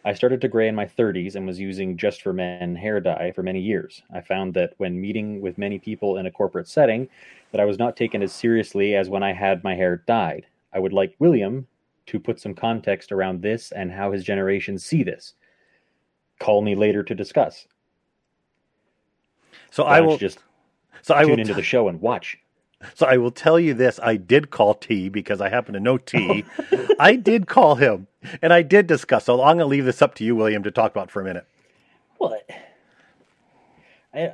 I 0.03 0.13
started 0.13 0.41
to 0.41 0.49
gray 0.49 0.67
in 0.67 0.75
my 0.75 0.85
30s 0.85 1.35
and 1.35 1.47
was 1.47 1.57
using 1.57 1.95
just 1.95 2.21
for 2.21 2.33
men 2.33 2.75
hair 2.75 2.99
dye 2.99 3.31
for 3.33 3.43
many 3.43 3.61
years. 3.61 4.01
I 4.13 4.19
found 4.19 4.53
that 4.55 4.73
when 4.75 4.99
meeting 4.99 5.39
with 5.39 5.57
many 5.57 5.79
people 5.79 6.17
in 6.17 6.25
a 6.25 6.31
corporate 6.31 6.67
setting, 6.67 7.07
that 7.53 7.61
I 7.61 7.65
was 7.65 7.79
not 7.79 7.95
taken 7.95 8.21
as 8.21 8.33
seriously 8.33 8.93
as 8.97 9.07
when 9.07 9.23
I 9.23 9.31
had 9.31 9.63
my 9.63 9.75
hair 9.75 10.03
dyed. 10.05 10.47
I 10.73 10.79
would 10.79 10.91
like 10.91 11.15
William 11.19 11.65
to 12.07 12.19
put 12.19 12.41
some 12.41 12.55
context 12.55 13.13
around 13.13 13.41
this 13.41 13.71
and 13.71 13.89
how 13.89 14.11
his 14.11 14.25
generation 14.25 14.77
see 14.77 15.01
this. 15.01 15.33
Call 16.39 16.61
me 16.61 16.75
later 16.75 17.03
to 17.03 17.15
discuss. 17.15 17.67
So 19.71 19.85
Why 19.85 19.99
I 19.99 20.01
will 20.01 20.17
just 20.17 20.39
so 21.01 21.15
I 21.15 21.23
tune 21.23 21.39
into 21.39 21.53
the 21.53 21.63
show 21.63 21.87
and 21.87 22.01
watch. 22.01 22.37
So 22.95 23.05
I 23.05 23.17
will 23.17 23.31
tell 23.31 23.59
you 23.59 23.73
this: 23.73 23.99
I 24.01 24.15
did 24.15 24.51
call 24.51 24.73
T 24.73 25.09
because 25.09 25.41
I 25.41 25.49
happen 25.49 25.73
to 25.73 25.79
know 25.79 25.97
T. 25.97 26.45
I 26.99 27.15
did 27.15 27.47
call 27.47 27.75
him, 27.75 28.07
and 28.41 28.53
I 28.53 28.61
did 28.61 28.87
discuss. 28.87 29.25
So 29.25 29.35
I'm 29.41 29.57
going 29.57 29.59
to 29.59 29.65
leave 29.65 29.85
this 29.85 30.01
up 30.01 30.15
to 30.15 30.23
you, 30.23 30.35
William, 30.35 30.63
to 30.63 30.71
talk 30.71 30.91
about 30.91 31.11
for 31.11 31.21
a 31.21 31.25
minute. 31.25 31.45
Well, 32.19 32.37
I 34.13 34.31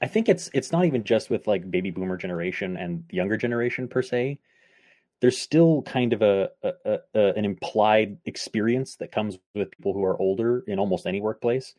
I 0.00 0.06
think 0.06 0.28
it's 0.28 0.50
it's 0.54 0.72
not 0.72 0.84
even 0.86 1.04
just 1.04 1.30
with 1.30 1.46
like 1.46 1.70
baby 1.70 1.90
boomer 1.90 2.16
generation 2.16 2.76
and 2.76 3.04
younger 3.10 3.36
generation 3.36 3.88
per 3.88 4.02
se. 4.02 4.38
There's 5.20 5.36
still 5.36 5.82
kind 5.82 6.14
of 6.14 6.22
a, 6.22 6.50
a, 6.62 6.98
a 7.14 7.34
an 7.34 7.44
implied 7.44 8.16
experience 8.24 8.96
that 8.96 9.12
comes 9.12 9.38
with 9.54 9.70
people 9.70 9.92
who 9.92 10.04
are 10.04 10.18
older 10.18 10.64
in 10.66 10.78
almost 10.78 11.06
any 11.06 11.20
workplace. 11.20 11.74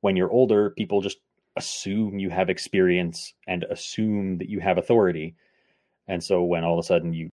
When 0.00 0.16
you're 0.16 0.30
older, 0.30 0.70
people 0.70 1.00
just 1.00 1.18
assume 1.56 2.18
you 2.18 2.30
have 2.30 2.50
experience 2.50 3.32
and 3.46 3.64
assume 3.64 4.38
that 4.38 4.48
you 4.48 4.60
have 4.60 4.78
authority, 4.78 5.36
and 6.08 6.22
so 6.22 6.42
when 6.42 6.64
all 6.64 6.78
of 6.78 6.84
a 6.84 6.86
sudden 6.86 7.12
you 7.12 7.30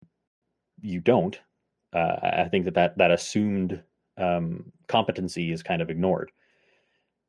you 0.82 1.00
don't, 1.00 1.40
uh, 1.94 2.16
I 2.22 2.48
think 2.50 2.66
that 2.66 2.76
that, 2.76 2.98
that 2.98 3.12
assumed 3.12 3.82
um, 4.18 4.72
competency 4.88 5.52
is 5.52 5.64
kind 5.64 5.82
of 5.82 5.90
ignored. 5.90 6.32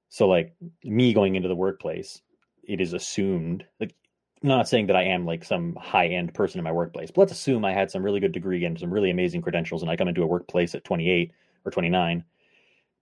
So 0.09 0.29
like 0.29 0.55
me 0.85 1.13
going 1.15 1.37
into 1.37 1.49
the 1.49 1.55
workplace, 1.55 2.21
it 2.65 2.81
is 2.81 2.93
assumed 2.93 3.65
like 3.79 3.95
I'm 4.43 4.49
not 4.49 4.69
saying 4.69 4.87
that 4.87 4.97
I 4.97 5.05
am 5.05 5.27
like 5.27 5.45
some 5.45 5.77
high 5.77 6.09
end 6.09 6.35
person 6.35 6.59
in 6.59 6.65
my 6.65 6.73
workplace, 6.73 7.11
but 7.11 7.21
let's 7.23 7.33
assume 7.33 7.65
I 7.65 7.73
had 7.73 7.91
some 7.91 8.03
really 8.03 8.21
good 8.21 8.33
degree 8.33 8.65
and 8.65 8.79
some 8.79 8.93
really 8.93 9.11
amazing 9.11 9.43
credentials 9.43 9.83
and 9.83 9.91
I 9.91 9.97
come 9.97 10.09
into 10.09 10.23
a 10.23 10.27
workplace 10.27 10.75
at 10.75 10.85
28 10.85 11.33
or 11.65 11.71
29. 11.71 12.25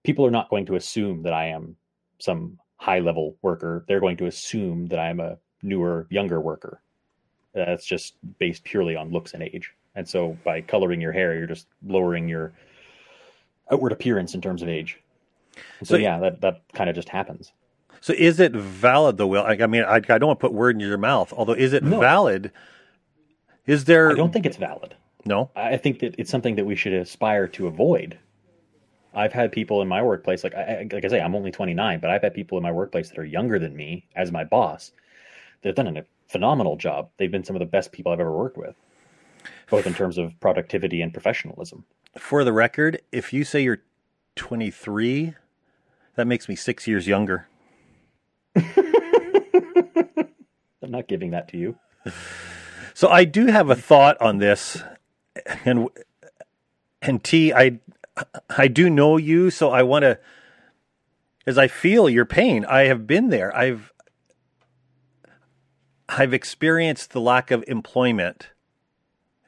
People 0.05 0.27
are 0.27 0.31
not 0.31 0.51
going 0.51 0.67
to 0.67 0.77
assume 0.77 1.23
that 1.23 1.33
I 1.33 1.49
am 1.49 1.77
some 2.19 2.59
high 2.79 3.01
level 3.01 3.37
worker. 3.43 3.85
They're 3.87 4.01
going 4.01 4.17
to 4.19 4.27
assume 4.27 4.87
that 4.87 4.99
I'm 4.99 5.21
a 5.21 5.37
newer, 5.63 6.07
younger 6.11 6.41
worker. 6.41 6.81
That's 7.55 7.85
just 7.85 8.15
based 8.39 8.65
purely 8.65 8.97
on 8.97 9.11
looks 9.11 9.35
and 9.35 9.43
age. 9.43 9.73
And 9.95 10.09
so 10.09 10.39
by 10.45 10.61
coloring 10.61 11.01
your 11.01 11.13
hair, 11.13 11.37
you're 11.37 11.47
just 11.47 11.67
lowering 11.85 12.29
your 12.29 12.53
outward 13.71 13.93
appearance 13.93 14.35
in 14.35 14.41
terms 14.41 14.63
of 14.63 14.69
age. 14.69 14.99
And 15.81 15.89
so, 15.89 15.95
So- 15.95 15.99
yeah, 15.99 16.19
that, 16.21 16.41
that 16.41 16.63
kind 16.75 16.89
of 16.89 16.97
just 16.97 17.09
happens. 17.09 17.53
So 18.01 18.13
is 18.17 18.39
it 18.39 18.53
valid, 18.53 19.17
though, 19.17 19.27
Will? 19.27 19.43
I, 19.43 19.59
I 19.61 19.67
mean, 19.67 19.83
I, 19.83 19.97
I 19.97 20.01
don't 20.01 20.27
want 20.29 20.39
to 20.39 20.47
put 20.47 20.53
word 20.53 20.77
in 20.77 20.81
your 20.81 20.97
mouth. 20.99 21.33
Although, 21.37 21.55
is 21.55 21.73
it 21.73 21.83
No. 21.83 21.99
valid? 21.99 22.53
Is 23.67 23.87
there 23.87 24.13
I 24.13 24.15
don't 24.15 24.33
think 24.33 24.47
it's 24.47 24.57
valid. 24.57 24.95
no? 25.25 25.51
I 25.57 25.77
think 25.79 25.99
that 25.99 26.15
it's 26.17 26.31
something 26.31 26.55
that 26.55 26.65
we 26.65 26.77
should 26.77 26.93
aspire 26.93 27.49
to 27.49 27.67
avoid. 27.67 28.17
I've 29.19 29.33
had 29.33 29.51
people 29.51 29.83
in 29.83 29.89
my 29.89 30.01
workplace, 30.01 30.45
like 30.45 30.55
I, 30.55 30.87
like 30.93 31.05
I 31.05 31.09
say, 31.09 31.21
I'm 31.21 31.35
only 31.35 31.51
29, 31.51 31.99
but 31.99 32.09
I've 32.09 32.23
had 32.23 32.35
people 32.35 32.57
in 32.57 32.63
my 32.63 32.71
workplace 32.71 33.09
that 33.09 33.19
are 33.19 33.25
younger 33.25 33.59
than 33.59 33.75
me 33.77 34.07
as 34.15 34.31
my 34.31 34.45
boss. 34.45 34.93
They've 35.63 35.75
done 35.75 35.97
a 35.97 36.05
phenomenal 36.29 36.77
job. 36.77 37.11
They've 37.17 37.31
been 37.31 37.43
some 37.43 37.57
of 37.57 37.61
the 37.61 37.67
best 37.67 37.91
people 37.91 38.13
I've 38.13 38.21
ever 38.21 38.33
worked 38.33 38.57
with, 38.57 38.77
both 39.71 39.89
in 39.89 39.95
terms 39.95 40.19
of 40.19 40.39
productivity 40.39 41.03
and 41.03 41.13
professionalism. 41.13 41.85
For 42.17 42.45
the 42.45 42.53
record, 42.53 43.03
if 43.11 43.33
you 43.33 43.43
say 43.43 43.61
you're 43.61 43.83
23, 44.37 45.35
that 46.15 46.27
makes 46.29 46.49
me 46.49 46.55
six 46.55 46.87
years 46.87 47.09
younger. 47.09 47.49
I'm 48.57 48.71
not 50.83 51.09
giving 51.09 51.33
that 51.33 51.49
to 51.49 51.57
you. 51.59 51.77
So 52.95 53.09
I 53.09 53.25
do 53.25 53.47
have 53.47 53.69
a 53.69 53.75
thought 53.75 54.21
on 54.21 54.39
this, 54.39 54.83
and 55.65 55.89
and 57.03 57.23
T, 57.23 57.53
I 57.53 57.81
I 58.51 58.69
do 58.69 58.91
know 58.91 59.17
you, 59.17 59.51
so 59.51 59.71
I 59.71 59.83
want 59.83 60.03
to, 60.03 60.19
as 61.47 61.59
I 61.59 61.69
feel 61.69 62.09
your 62.09 62.25
pain. 62.25 62.65
I 62.65 62.83
have 62.83 63.07
been 63.07 63.29
there. 63.29 63.55
I've 63.57 63.93
I've 66.09 66.33
experienced 66.33 67.11
the 67.11 67.21
lack 67.21 67.51
of 67.51 67.65
employment, 67.69 68.49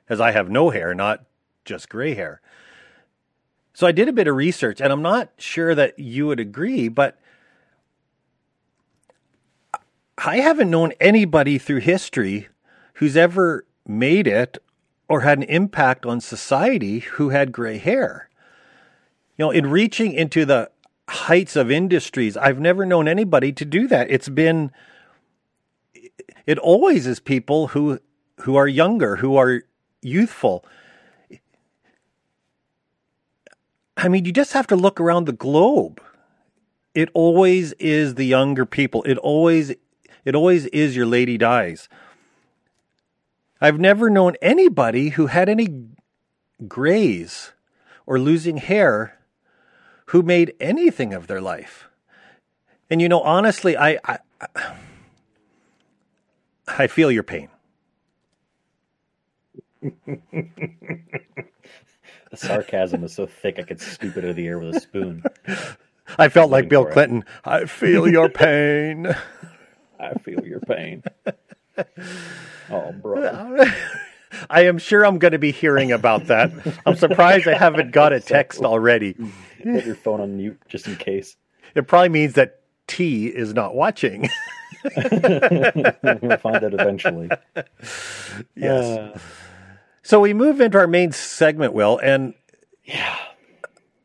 as 0.09 0.21
I 0.21 0.33
have 0.33 0.51
no 0.51 0.71
hair, 0.71 0.95
not 0.95 1.25
just 1.65 1.89
gray 1.89 2.15
hair. 2.15 2.41
So 3.73 3.87
I 3.87 3.93
did 3.93 4.09
a 4.09 4.13
bit 4.13 4.29
of 4.29 4.37
research, 4.37 4.81
and 4.81 4.93
I'm 4.93 5.03
not 5.03 5.31
sure 5.39 5.75
that 5.75 5.99
you 5.99 6.27
would 6.27 6.41
agree, 6.41 6.89
but 6.89 7.19
I 10.19 10.39
haven't 10.39 10.71
known 10.71 10.93
anybody 11.01 11.57
through 11.57 11.81
history 11.81 12.49
who's 12.95 13.17
ever 13.17 13.65
made 13.87 14.27
it 14.27 14.59
or 15.09 15.23
had 15.23 15.39
an 15.39 15.45
impact 15.45 16.05
on 16.05 16.21
society 16.21 17.01
who 17.01 17.31
had 17.31 17.53
gray 17.53 17.79
hair. 17.79 18.30
You 19.41 19.47
know, 19.47 19.53
in 19.53 19.71
reaching 19.71 20.13
into 20.13 20.45
the 20.45 20.71
heights 21.09 21.57
of 21.57 21.71
industries, 21.71 22.37
I've 22.37 22.61
never 22.61 22.85
known 22.85 23.09
anybody 23.09 23.53
to 23.53 23.65
do 23.65 23.89
that. 23.89 24.11
It's 24.11 24.29
been 24.29 24.71
it 26.45 26.59
always 26.59 27.07
is 27.07 27.21
people 27.21 27.69
who 27.69 28.01
who 28.41 28.57
are 28.57 28.69
younger, 28.69 29.17
who 29.17 29.37
are 29.37 29.63
youthful. 30.03 30.63
I 33.97 34.09
mean, 34.09 34.27
you 34.27 34.33
just 34.33 34.53
have 34.53 34.67
to 34.67 34.77
look 34.77 35.01
around 35.01 35.25
the 35.25 35.33
globe. 35.33 36.03
it 36.95 37.09
always 37.15 37.73
is 37.79 38.17
the 38.17 38.27
younger 38.27 38.67
people. 38.67 39.03
It 39.05 39.17
always 39.17 39.71
it 40.27 40.35
always 40.35 40.67
is 40.67 40.95
your 40.95 41.07
lady 41.07 41.39
dies. 41.39 41.89
I've 43.59 43.81
never 43.81 44.11
known 44.11 44.35
anybody 44.43 45.09
who 45.09 45.29
had 45.29 45.49
any 45.49 45.87
grays 46.69 47.53
or 48.05 48.19
losing 48.19 48.59
hair 48.59 49.17
who 50.11 50.23
made 50.23 50.55
anything 50.61 51.15
of 51.15 51.29
their 51.29 51.41
life. 51.41 51.89
And 52.91 53.01
you 53.01 53.09
know, 53.09 53.21
honestly, 53.21 53.77
I 53.77 53.99
I, 54.05 54.19
I 56.67 56.87
feel 56.89 57.13
your 57.13 57.23
pain. 57.23 57.49
The 62.31 62.37
sarcasm 62.37 63.03
was 63.03 63.13
so 63.13 63.27
thick 63.27 63.59
I 63.59 63.63
could 63.63 63.81
scoop 63.81 64.17
it 64.17 64.25
out 64.25 64.31
of 64.31 64.37
the 64.37 64.47
air 64.47 64.59
with 64.59 64.77
a 64.77 64.81
spoon. 64.81 65.23
I 66.19 66.29
felt 66.29 66.51
like 66.51 66.69
Bill 66.69 66.85
for 66.85 66.91
it. 66.91 66.93
Clinton. 66.93 67.25
I 67.45 67.65
feel 67.67 68.09
your 68.09 68.29
pain. 68.31 69.07
I 69.99 70.15
feel 70.15 70.45
your 70.45 70.61
pain. 70.61 71.03
Oh, 72.69 72.93
bro. 72.93 73.65
I 74.51 74.65
am 74.65 74.79
sure 74.79 75.05
I'm 75.05 75.19
going 75.19 75.33
to 75.33 75.39
be 75.39 75.51
hearing 75.53 75.93
about 75.93 76.27
that. 76.27 76.53
I'm 76.87 76.97
surprised 76.97 77.49
I 77.49 77.55
haven't 77.55 77.91
got 77.93 78.13
a 78.13 78.21
text 78.21 78.63
already. 78.63 79.17
Put 79.63 79.87
your 79.87 79.95
phone 79.95 80.21
on 80.21 80.37
mute 80.37 80.61
just 80.69 80.87
in 80.87 80.97
case. 80.97 81.37
It 81.75 81.87
probably 81.87 82.09
means 82.09 82.35
that 82.35 82.61
T 82.87 83.27
is 83.27 83.55
not 83.55 83.75
watching. 83.75 84.29
we'll 84.85 86.37
find 86.39 86.65
out 86.65 86.75
eventually. 86.75 87.31
yes. 88.57 88.85
Uh, 88.99 89.19
So 90.03 90.21
we 90.21 90.33
move 90.35 90.61
into 90.61 90.79
our 90.79 90.87
main 90.89 91.13
segment, 91.13 91.73
Will, 91.73 91.99
and 91.99 92.35
yeah. 92.85 93.17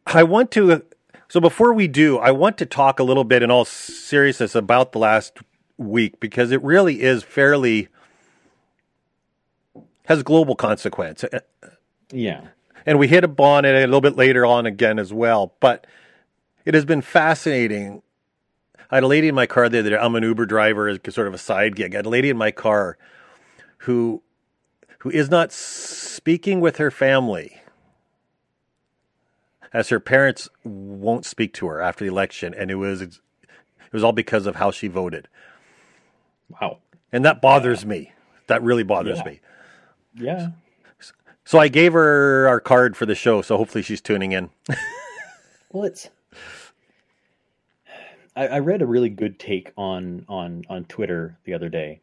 I 0.05 0.23
want 0.23 0.51
to. 0.51 0.83
So 1.29 1.39
before 1.39 1.73
we 1.73 1.87
do, 1.87 2.17
I 2.19 2.31
want 2.31 2.57
to 2.59 2.65
talk 2.65 2.99
a 2.99 3.03
little 3.03 3.23
bit 3.23 3.41
in 3.41 3.49
all 3.49 3.65
seriousness 3.65 4.53
about 4.53 4.91
the 4.91 4.99
last 4.99 5.39
week 5.77 6.19
because 6.19 6.51
it 6.51 6.61
really 6.63 7.01
is 7.01 7.23
fairly 7.23 7.87
has 10.05 10.21
global 10.21 10.55
consequence. 10.55 11.25
Yeah. 12.11 12.49
And 12.85 12.99
we 12.99 13.07
hit 13.07 13.23
upon 13.23 13.65
it 13.65 13.75
a 13.75 13.79
little 13.81 14.01
bit 14.01 14.15
later 14.15 14.45
on 14.45 14.65
again 14.65 14.99
as 14.99 15.13
well. 15.13 15.53
But 15.59 15.87
it 16.65 16.73
has 16.73 16.85
been 16.85 17.01
fascinating. 17.01 18.01
I 18.91 18.97
had 18.97 19.03
a 19.03 19.07
lady 19.07 19.27
in 19.27 19.35
my 19.35 19.45
car 19.47 19.67
the 19.69 19.79
other 19.79 19.89
day. 19.91 19.97
I'm 19.97 20.15
an 20.15 20.23
Uber 20.23 20.45
driver, 20.45 20.87
as 20.87 20.99
sort 21.09 21.27
of 21.27 21.33
a 21.33 21.37
side 21.39 21.75
gig. 21.75 21.93
I 21.95 21.97
had 21.97 22.05
a 22.05 22.09
lady 22.09 22.29
in 22.29 22.37
my 22.37 22.51
car 22.51 22.97
who 23.79 24.21
who 24.99 25.09
is 25.11 25.29
not 25.29 25.51
speaking 25.51 26.61
with 26.61 26.77
her 26.77 26.89
family 26.89 27.61
as 29.73 29.89
her 29.89 29.99
parents 29.99 30.47
won't 30.63 31.25
speak 31.25 31.53
to 31.53 31.67
her 31.67 31.81
after 31.81 32.05
the 32.05 32.09
election, 32.11 32.53
and 32.55 32.71
it 32.71 32.75
was 32.75 33.01
it 33.01 33.19
was 33.91 34.03
all 34.03 34.13
because 34.13 34.45
of 34.47 34.55
how 34.55 34.71
she 34.71 34.87
voted, 34.87 35.27
Wow. 36.61 36.79
and 37.11 37.23
that 37.25 37.41
bothers 37.41 37.85
me. 37.85 38.11
That 38.47 38.61
really 38.63 38.83
bothers 38.83 39.19
Yeah. 39.19 39.25
me. 39.25 39.39
Yeah. 40.15 40.47
So 41.45 41.59
I 41.59 41.67
gave 41.67 41.93
her 41.93 42.47
our 42.47 42.59
card 42.59 42.97
for 42.97 43.05
the 43.05 43.15
show, 43.15 43.41
so 43.43 43.55
hopefully 43.55 43.83
she's 43.83 44.01
tuning 44.01 44.31
in. 44.31 44.49
Well, 45.71 45.83
it's. 45.83 46.09
I, 48.33 48.47
I 48.47 48.59
read 48.59 48.81
a 48.81 48.85
really 48.85 49.09
good 49.09 49.37
take 49.39 49.73
on 49.75 50.25
on 50.29 50.63
on 50.69 50.85
Twitter 50.85 51.37
the 51.43 51.53
other 51.53 51.67
day 51.67 51.99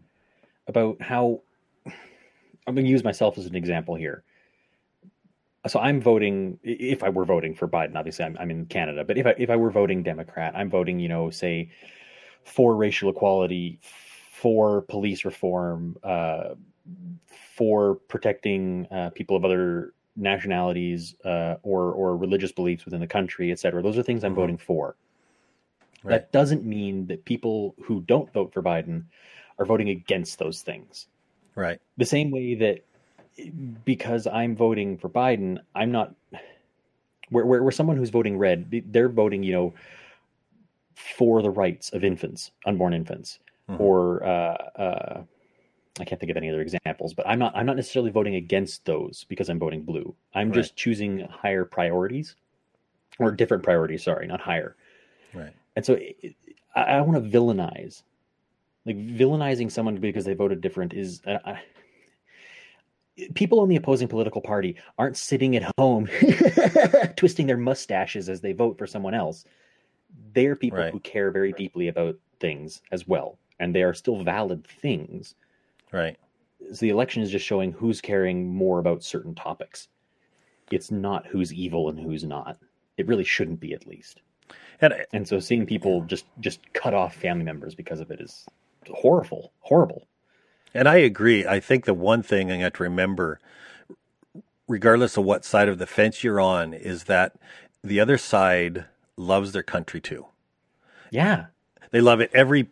about 0.67 1.01
how 1.01 1.41
I'm 2.67 2.75
going 2.75 2.85
to 2.85 2.91
use 2.91 3.03
myself 3.03 3.39
as 3.39 3.47
an 3.47 3.55
example 3.55 3.95
here. 3.95 4.25
So 5.69 5.81
I'm 5.81 6.03
voting. 6.03 6.59
If 6.63 7.03
I 7.03 7.09
were 7.09 7.25
voting 7.25 7.55
for 7.55 7.67
Biden, 7.67 7.97
obviously 7.97 8.27
I'm, 8.27 8.37
I'm 8.39 8.51
in 8.51 8.67
Canada, 8.67 9.05
but 9.05 9.17
if 9.17 9.25
I 9.27 9.35
if 9.39 9.49
I 9.49 9.57
were 9.57 9.71
voting 9.71 10.03
Democrat, 10.03 10.53
I'm 10.55 10.69
voting. 10.69 11.01
You 11.01 11.09
know, 11.09 11.31
say 11.31 11.71
for 12.45 12.77
racial 12.77 13.09
equality, 13.09 13.79
for 14.33 14.83
police 14.83 15.25
reform, 15.25 15.97
uh, 16.03 16.57
for 17.57 17.97
protecting 18.09 18.87
uh, 18.91 19.11
people 19.11 19.37
of 19.37 19.45
other 19.45 19.93
nationalities 20.17 21.15
uh, 21.25 21.57
or 21.63 21.93
or 21.93 22.17
religious 22.17 22.53
beliefs 22.53 22.85
within 22.85 23.01
the 23.01 23.07
country, 23.07 23.51
et 23.51 23.59
cetera. 23.59 23.83
Those 23.83 23.97
are 23.99 24.03
things 24.03 24.25
I'm 24.25 24.33
Mhm. 24.33 24.37
voting 24.37 24.59
for. 24.59 24.97
Right. 26.05 26.11
That 26.11 26.33
doesn't 26.33 26.65
mean 26.65 27.07
that 27.07 27.25
people 27.25 27.75
who 27.83 28.01
don't 28.03 28.33
vote 28.33 28.53
for 28.53 28.63
Biden 28.63 29.05
are 29.59 29.65
voting 29.65 29.91
against 29.91 30.39
those 30.39 30.63
things. 30.63 31.07
Right. 31.55 31.81
The 31.97 32.05
same 32.05 32.31
way 32.31 32.55
that 32.57 32.85
because 33.85 34.27
I'm 34.27 34.55
voting 34.57 34.99
for 34.99 35.09
Biden, 35.09 35.59
I'm 35.75 35.93
not 35.93 36.15
where 37.31 37.47
where, 37.47 37.63
where 37.63 37.73
someone 37.73 37.97
who's 37.97 38.11
voting 38.11 38.37
red, 38.37 38.83
they're 38.93 39.09
voting, 39.09 39.43
you 39.43 39.53
know, 39.53 39.75
for 40.95 41.41
the 41.41 41.51
rights 41.51 41.91
of 41.91 42.05
infants, 42.05 42.51
unborn 42.67 42.93
infants, 42.93 43.39
Mhm. 43.69 43.81
or 43.81 44.25
uh, 44.25 44.57
uh, 44.77 45.23
I 46.01 46.05
can't 46.05 46.19
think 46.21 46.31
of 46.31 46.37
any 46.37 46.49
other 46.49 46.63
examples. 46.63 47.13
But 47.15 47.27
I'm 47.29 47.39
not 47.39 47.55
I'm 47.57 47.67
not 47.67 47.77
necessarily 47.77 48.11
voting 48.11 48.35
against 48.37 48.85
those 48.85 49.25
because 49.29 49.49
I'm 49.49 49.59
voting 49.59 49.83
blue. 49.83 50.15
I'm 50.35 50.49
Right. 50.49 50.55
just 50.55 50.77
choosing 50.77 51.21
higher 51.21 51.65
priorities 51.65 52.35
or 53.19 53.31
different 53.33 53.63
priorities. 53.63 54.03
Sorry, 54.03 54.27
not 54.27 54.41
higher. 54.41 54.75
Right. 55.35 55.53
And 55.77 55.85
so 55.85 55.95
it, 55.95 56.35
I, 56.75 56.83
I 56.83 57.01
want 57.03 57.23
to 57.23 57.39
villainize, 57.39 58.03
like 58.87 58.97
villainizing 58.97 59.71
someone 59.71 59.97
because 59.97 60.25
they 60.25 60.35
voted 60.35 60.61
different 60.61 60.95
is. 60.95 61.21
Uh, 61.27 61.39
I, 61.45 61.61
people 63.35 63.61
on 63.61 63.69
the 63.69 63.77
opposing 63.77 64.09
political 64.09 64.41
party 64.41 64.77
aren't 64.99 65.17
sitting 65.19 65.55
at 65.57 65.71
home 65.79 66.09
twisting 67.17 67.47
their 67.47 67.59
mustaches 67.59 68.29
as 68.31 68.41
they 68.41 68.53
vote 68.53 68.79
for 68.79 68.87
someone 68.87 69.13
else. 69.15 69.45
They're 70.33 70.57
people 70.57 70.79
Right. 70.79 70.93
who 70.93 71.01
care 71.01 71.31
very 71.31 71.53
deeply 71.53 71.89
about 71.89 72.17
things 72.41 72.81
as 72.91 73.07
well, 73.07 73.39
and 73.61 73.75
they 73.75 73.83
are 73.83 73.93
still 73.95 74.23
valid 74.25 74.67
things. 74.67 75.35
Right. 75.93 76.19
So 76.73 76.81
the 76.81 76.91
election 76.91 77.23
is 77.23 77.31
just 77.31 77.45
showing 77.47 77.73
who's 77.73 78.01
caring 78.01 78.55
more 78.55 78.79
about 78.79 79.03
certain 79.03 79.35
topics. 79.35 79.89
It's 80.71 80.91
not 80.91 81.27
who's 81.27 81.53
evil 81.53 81.89
and 81.89 81.99
who's 82.01 82.25
not. 82.25 82.59
It 82.97 83.07
really 83.07 83.25
shouldn't 83.25 83.61
be, 83.61 83.75
at 83.75 83.87
least. 83.87 84.23
And 84.81 84.95
And 85.13 85.27
so 85.29 85.39
seeing 85.41 85.67
people 85.67 86.03
just 86.03 86.27
just 86.41 86.61
cut 86.73 86.95
off 86.95 87.15
family 87.17 87.45
members 87.45 87.75
because 87.75 88.01
of 88.01 88.11
it 88.11 88.21
is 88.21 88.51
horrible, 88.91 89.53
horrible. 89.61 90.09
and 90.75 90.89
I 90.89 90.97
agree. 90.97 91.47
I 91.47 91.61
think 91.61 91.85
the 91.85 91.95
one 91.95 92.23
thing 92.23 92.51
I 92.51 92.61
got 92.61 92.75
to 92.75 92.83
remember, 92.83 93.41
regardless 94.69 95.17
of 95.17 95.25
what 95.25 95.45
side 95.45 95.69
of 95.69 95.79
the 95.79 95.87
fence 95.87 96.25
you're 96.25 96.41
on, 96.41 96.75
is 96.75 97.05
that 97.05 97.35
the 97.83 98.01
other 98.01 98.19
side 98.19 98.87
loves 99.17 99.53
their 99.53 99.63
country 99.63 100.01
too. 100.01 100.27
Yeah, 101.11 101.47
They 101.91 102.01
love 102.01 102.21
it 102.21 102.31
every, 102.35 102.71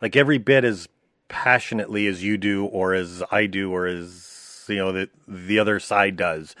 like 0.00 0.16
every 0.16 0.38
bit 0.38 0.64
as 0.64 0.88
passionately 1.32 2.06
as 2.06 2.22
you 2.22 2.36
do, 2.36 2.66
or 2.66 2.94
as 2.94 3.22
I 3.32 3.46
do, 3.46 3.72
or 3.72 3.86
as 3.86 4.64
you 4.68 4.76
know 4.76 4.92
that 4.92 5.08
the 5.26 5.58
other 5.58 5.80
side 5.80 6.14
does. 6.16 6.54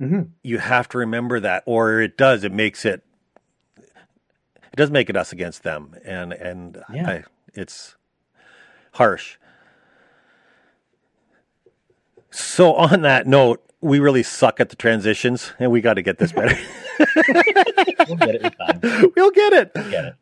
mm-hmm. 0.00 0.22
You 0.42 0.58
have 0.58 0.88
to 0.90 0.98
remember 0.98 1.40
that, 1.40 1.64
or 1.66 2.00
it 2.00 2.16
does. 2.16 2.44
It 2.44 2.52
makes 2.52 2.84
it. 2.86 3.02
It 3.76 4.76
does 4.76 4.90
make 4.90 5.10
it 5.10 5.16
us 5.16 5.32
against 5.32 5.62
them, 5.64 5.94
and 6.04 6.32
and 6.32 6.82
Yeah. 6.92 7.08
I, 7.10 7.24
it's 7.52 7.96
harsh. 8.92 9.36
So 12.30 12.74
on 12.74 13.02
that 13.02 13.26
note, 13.26 13.62
we 13.80 13.98
really 14.00 14.22
suck 14.22 14.60
at 14.60 14.70
the 14.70 14.76
transitions, 14.76 15.52
and 15.58 15.70
we 15.70 15.80
got 15.80 15.94
to 15.94 16.02
get 16.02 16.18
this 16.18 16.32
better. 16.32 16.56
we'll 18.08 18.16
get 18.16 18.34
it 18.36 18.54
we'll 19.16 19.30
get 19.30 19.52
it. 19.52 19.72
We'll 19.74 19.90
get 19.90 20.04
it. 20.04 20.14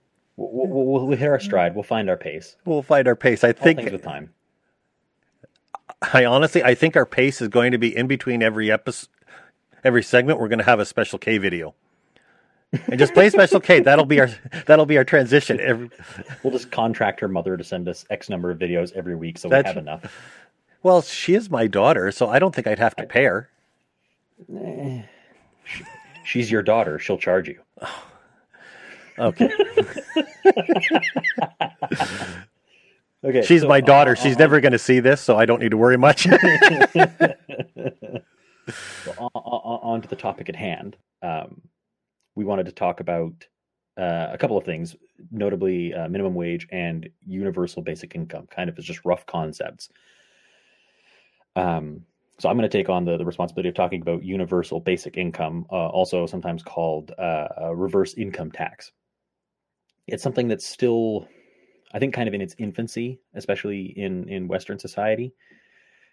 We'll, 0.50 0.66
we'll, 0.66 1.06
we'll 1.06 1.16
hit 1.16 1.28
our 1.28 1.38
stride. 1.38 1.74
We'll 1.74 1.84
find 1.84 2.10
our 2.10 2.16
pace. 2.16 2.56
We'll 2.64 2.82
find 2.82 3.06
our 3.06 3.14
pace. 3.14 3.44
I 3.44 3.52
think. 3.52 3.80
with 3.90 4.02
time. 4.02 4.30
I 6.12 6.24
honestly, 6.24 6.64
I 6.64 6.74
think 6.74 6.96
our 6.96 7.06
pace 7.06 7.40
is 7.40 7.48
going 7.48 7.70
to 7.72 7.78
be 7.78 7.96
in 7.96 8.08
between 8.08 8.42
every 8.42 8.70
episode, 8.72 9.08
every 9.84 10.02
segment. 10.02 10.40
We're 10.40 10.48
going 10.48 10.58
to 10.58 10.64
have 10.64 10.80
a 10.80 10.84
special 10.84 11.18
K 11.18 11.38
video, 11.38 11.74
and 12.72 12.98
just 12.98 13.14
play 13.14 13.30
special 13.30 13.60
K. 13.60 13.80
That'll 13.84 14.04
be 14.04 14.18
our 14.20 14.30
that'll 14.66 14.86
be 14.86 14.96
our 14.98 15.04
transition. 15.04 15.60
Every, 15.60 15.90
We'll 16.42 16.52
just 16.52 16.72
contract 16.72 17.20
her 17.20 17.28
mother 17.28 17.56
to 17.56 17.62
send 17.62 17.88
us 17.88 18.04
X 18.10 18.28
number 18.28 18.50
of 18.50 18.58
videos 18.58 18.92
every 18.94 19.14
week, 19.14 19.38
so 19.38 19.48
That's- 19.48 19.72
we 19.72 19.76
have 19.78 19.82
enough. 19.84 20.12
well, 20.82 21.02
she 21.02 21.34
is 21.34 21.48
my 21.50 21.68
daughter, 21.68 22.10
so 22.10 22.28
I 22.28 22.40
don't 22.40 22.52
think 22.54 22.66
I'd 22.66 22.80
have 22.80 22.96
to 22.96 23.06
pay 23.06 23.24
her. 23.24 23.48
Eh. 24.52 25.02
She's 26.24 26.50
your 26.50 26.62
daughter. 26.62 26.98
She'll 26.98 27.18
charge 27.18 27.46
you. 27.48 27.60
Oh. 27.80 28.04
Okay, 29.18 29.50
Okay, 33.24 33.42
she's 33.42 33.60
so 33.62 33.68
my 33.68 33.80
daughter. 33.80 34.10
on- 34.10 34.16
She's 34.16 34.34
on- 34.36 34.40
never 34.40 34.60
going 34.60 34.72
to 34.72 34.78
see 34.78 35.00
this, 35.00 35.20
so 35.20 35.36
I 35.36 35.46
don't 35.46 35.60
need 35.60 35.70
to 35.70 35.76
worry 35.76 35.96
much. 35.98 36.26
So 39.04 39.10
on, 39.18 39.28
on, 39.34 39.80
on 39.94 40.02
to 40.02 40.08
the 40.08 40.14
topic 40.14 40.48
at 40.48 40.54
hand. 40.54 40.96
Um, 41.20 41.60
we 42.36 42.44
wanted 42.44 42.66
to 42.66 42.72
talk 42.72 43.00
about 43.00 43.32
uh, 43.98 44.28
a 44.32 44.38
couple 44.38 44.56
of 44.56 44.64
things, 44.64 44.94
notably 45.32 45.92
uh, 45.92 46.06
minimum 46.08 46.34
wage 46.36 46.68
and 46.70 47.08
universal 47.26 47.82
basic 47.82 48.14
income, 48.14 48.46
kind 48.46 48.70
of 48.70 48.78
as 48.78 48.84
just 48.84 49.04
rough 49.04 49.26
concepts. 49.26 49.88
Um, 51.56 52.02
so 52.38 52.48
I'm 52.48 52.56
going 52.56 52.70
to 52.70 52.78
take 52.78 52.88
on 52.88 53.04
the, 53.04 53.16
the 53.18 53.24
responsibility 53.24 53.68
of 53.68 53.74
talking 53.74 54.00
about 54.00 54.22
universal 54.24 54.78
basic 54.78 55.16
income, 55.16 55.66
uh, 55.70 55.88
also 55.88 56.24
sometimes 56.26 56.62
called 56.62 57.10
uh, 57.18 57.48
a 57.56 57.74
reverse 57.74 58.14
income 58.14 58.52
tax. 58.52 58.92
It's 60.06 60.22
something 60.22 60.48
that's 60.48 60.66
still, 60.66 61.28
I 61.92 61.98
think, 61.98 62.14
kind 62.14 62.28
of 62.28 62.34
in 62.34 62.40
its 62.40 62.54
infancy, 62.58 63.20
especially 63.34 63.86
in 63.86 64.28
in 64.28 64.48
Western 64.48 64.78
society, 64.78 65.32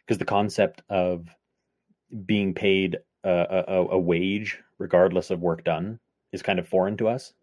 because 0.06 0.18
the 0.18 0.26
concept 0.26 0.82
of 0.90 1.28
being 2.26 2.54
paid 2.54 2.98
a, 3.24 3.64
a, 3.68 3.86
a 3.92 4.00
wage 4.00 4.60
regardless 4.78 5.30
of 5.30 5.42
work 5.42 5.64
done 5.64 6.00
is 6.32 6.42
kind 6.42 6.60
of 6.60 6.68
foreign 6.68 6.98
to 6.98 7.08
us. 7.08 7.34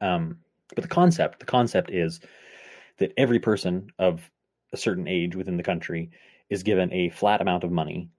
Um, 0.00 0.38
but 0.74 0.82
the 0.82 0.88
concept, 0.88 1.40
the 1.40 1.46
concept 1.46 1.90
is 1.90 2.20
that 2.98 3.12
every 3.16 3.38
person 3.38 3.90
of 3.98 4.30
a 4.72 4.76
certain 4.76 5.08
age 5.08 5.34
within 5.34 5.56
the 5.56 5.62
country 5.62 6.10
is 6.50 6.62
given 6.62 6.92
a 6.92 7.10
flat 7.10 7.40
amount 7.40 7.64
of 7.64 7.70
money 7.70 8.10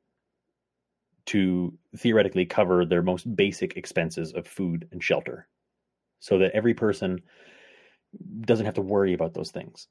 to 1.26 1.78
theoretically 1.98 2.46
cover 2.46 2.86
their 2.86 3.02
most 3.02 3.36
basic 3.36 3.78
expenses 3.78 4.34
of 4.34 4.48
food 4.48 4.88
and 4.92 5.04
shelter 5.04 5.48
so 6.20 6.38
that 6.40 6.52
every 6.54 6.74
person 6.74 7.22
doesn't 8.42 8.66
have 8.66 8.76
to 8.76 8.82
worry 8.82 9.14
about 9.14 9.34
those 9.34 9.52
things. 9.52 9.88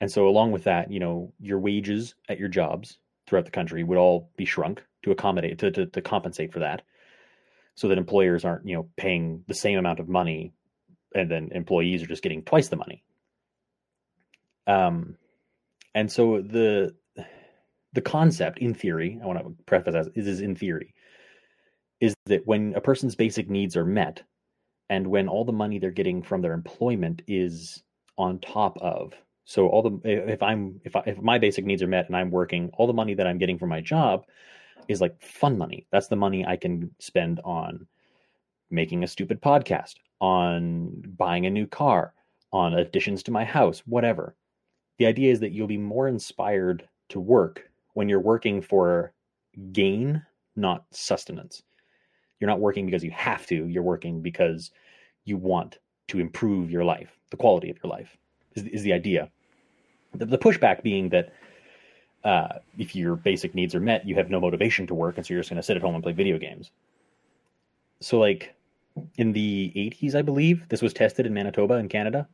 And 0.00 0.10
so 0.10 0.28
along 0.28 0.52
with 0.52 0.64
that, 0.64 0.90
you 0.90 1.00
know, 1.00 1.32
your 1.40 1.58
wages 1.58 2.14
at 2.28 2.38
your 2.38 2.48
jobs 2.48 2.98
throughout 3.26 3.44
the 3.44 3.50
country 3.50 3.84
would 3.84 3.98
all 3.98 4.30
be 4.36 4.44
shrunk 4.44 4.82
to 5.02 5.10
accommodate 5.10 5.58
to, 5.58 5.70
to, 5.70 5.86
to 5.86 6.02
compensate 6.02 6.52
for 6.52 6.60
that 6.60 6.82
so 7.74 7.88
that 7.88 7.98
employers 7.98 8.44
aren't, 8.44 8.66
you 8.66 8.74
know, 8.74 8.88
paying 8.96 9.44
the 9.46 9.54
same 9.54 9.78
amount 9.78 10.00
of 10.00 10.08
money 10.08 10.52
and 11.14 11.30
then 11.30 11.50
employees 11.52 12.02
are 12.02 12.06
just 12.06 12.22
getting 12.22 12.42
twice 12.42 12.68
the 12.68 12.76
money. 12.76 13.02
Um 14.66 15.16
and 15.94 16.10
so 16.10 16.40
the 16.40 16.94
the 17.92 18.00
concept 18.00 18.58
in 18.58 18.74
theory, 18.74 19.18
I 19.22 19.26
want 19.26 19.40
to 19.40 19.54
preface 19.66 19.94
as 19.94 20.08
is, 20.14 20.26
is 20.26 20.40
in 20.40 20.54
theory, 20.54 20.94
is 22.00 22.14
that 22.26 22.46
when 22.46 22.74
a 22.74 22.80
person's 22.80 23.16
basic 23.16 23.50
needs 23.50 23.76
are 23.76 23.84
met, 23.84 24.22
and 24.90 25.06
when 25.06 25.28
all 25.28 25.44
the 25.44 25.52
money 25.52 25.78
they're 25.78 25.90
getting 25.90 26.22
from 26.22 26.42
their 26.42 26.52
employment 26.52 27.22
is 27.26 27.82
on 28.18 28.40
top 28.40 28.76
of, 28.78 29.14
so 29.44 29.68
all 29.68 29.82
the 29.82 30.00
if 30.04 30.42
I'm 30.42 30.80
if 30.84 30.94
I, 30.94 31.02
if 31.06 31.18
my 31.22 31.38
basic 31.38 31.64
needs 31.64 31.82
are 31.82 31.86
met 31.86 32.08
and 32.08 32.16
I'm 32.16 32.30
working, 32.30 32.70
all 32.74 32.86
the 32.86 32.92
money 32.92 33.14
that 33.14 33.26
I'm 33.26 33.38
getting 33.38 33.58
from 33.58 33.70
my 33.70 33.80
job 33.80 34.26
is 34.88 35.00
like 35.00 35.22
fun 35.22 35.56
money. 35.56 35.86
That's 35.92 36.08
the 36.08 36.16
money 36.16 36.44
I 36.44 36.56
can 36.56 36.90
spend 36.98 37.40
on 37.44 37.86
making 38.70 39.04
a 39.04 39.08
stupid 39.08 39.40
podcast, 39.40 39.94
on 40.20 41.02
buying 41.16 41.46
a 41.46 41.50
new 41.50 41.66
car, 41.66 42.12
on 42.52 42.74
additions 42.74 43.22
to 43.24 43.30
my 43.30 43.44
house, 43.44 43.80
whatever. 43.86 44.36
The 44.98 45.06
idea 45.06 45.32
is 45.32 45.40
that 45.40 45.52
you'll 45.52 45.66
be 45.66 45.78
more 45.78 46.08
inspired 46.08 46.88
to 47.10 47.20
work 47.20 47.70
when 47.94 48.08
you're 48.08 48.20
working 48.20 48.60
for 48.60 49.12
gain, 49.72 50.22
not 50.56 50.84
sustenance. 50.90 51.62
You're 52.40 52.50
not 52.50 52.60
working 52.60 52.86
because 52.86 53.04
you 53.04 53.10
have 53.12 53.46
to, 53.46 53.66
you're 53.66 53.82
working 53.82 54.20
because 54.20 54.70
you 55.24 55.36
want 55.36 55.78
to 56.08 56.18
improve 56.18 56.70
your 56.70 56.84
life, 56.84 57.10
the 57.30 57.36
quality 57.36 57.70
of 57.70 57.76
your 57.82 57.90
life 57.90 58.16
is, 58.54 58.64
is 58.64 58.82
the 58.82 58.92
idea. 58.92 59.30
The, 60.14 60.26
the 60.26 60.38
pushback 60.38 60.82
being 60.82 61.10
that 61.10 61.32
uh, 62.24 62.58
if 62.78 62.94
your 62.94 63.16
basic 63.16 63.54
needs 63.54 63.74
are 63.74 63.80
met, 63.80 64.06
you 64.06 64.14
have 64.16 64.30
no 64.30 64.40
motivation 64.40 64.86
to 64.88 64.94
work, 64.94 65.16
and 65.16 65.26
so 65.26 65.32
you're 65.32 65.40
just 65.40 65.50
going 65.50 65.56
to 65.58 65.62
sit 65.62 65.76
at 65.76 65.82
home 65.82 65.94
and 65.94 66.02
play 66.02 66.12
video 66.12 66.38
games. 66.38 66.70
So, 68.00 68.18
like 68.18 68.54
in 69.16 69.32
the 69.32 69.72
80s, 69.76 70.14
I 70.14 70.22
believe, 70.22 70.68
this 70.68 70.82
was 70.82 70.92
tested 70.92 71.26
in 71.26 71.34
Manitoba 71.34 71.74
in 71.74 71.88
Canada, 71.88 72.28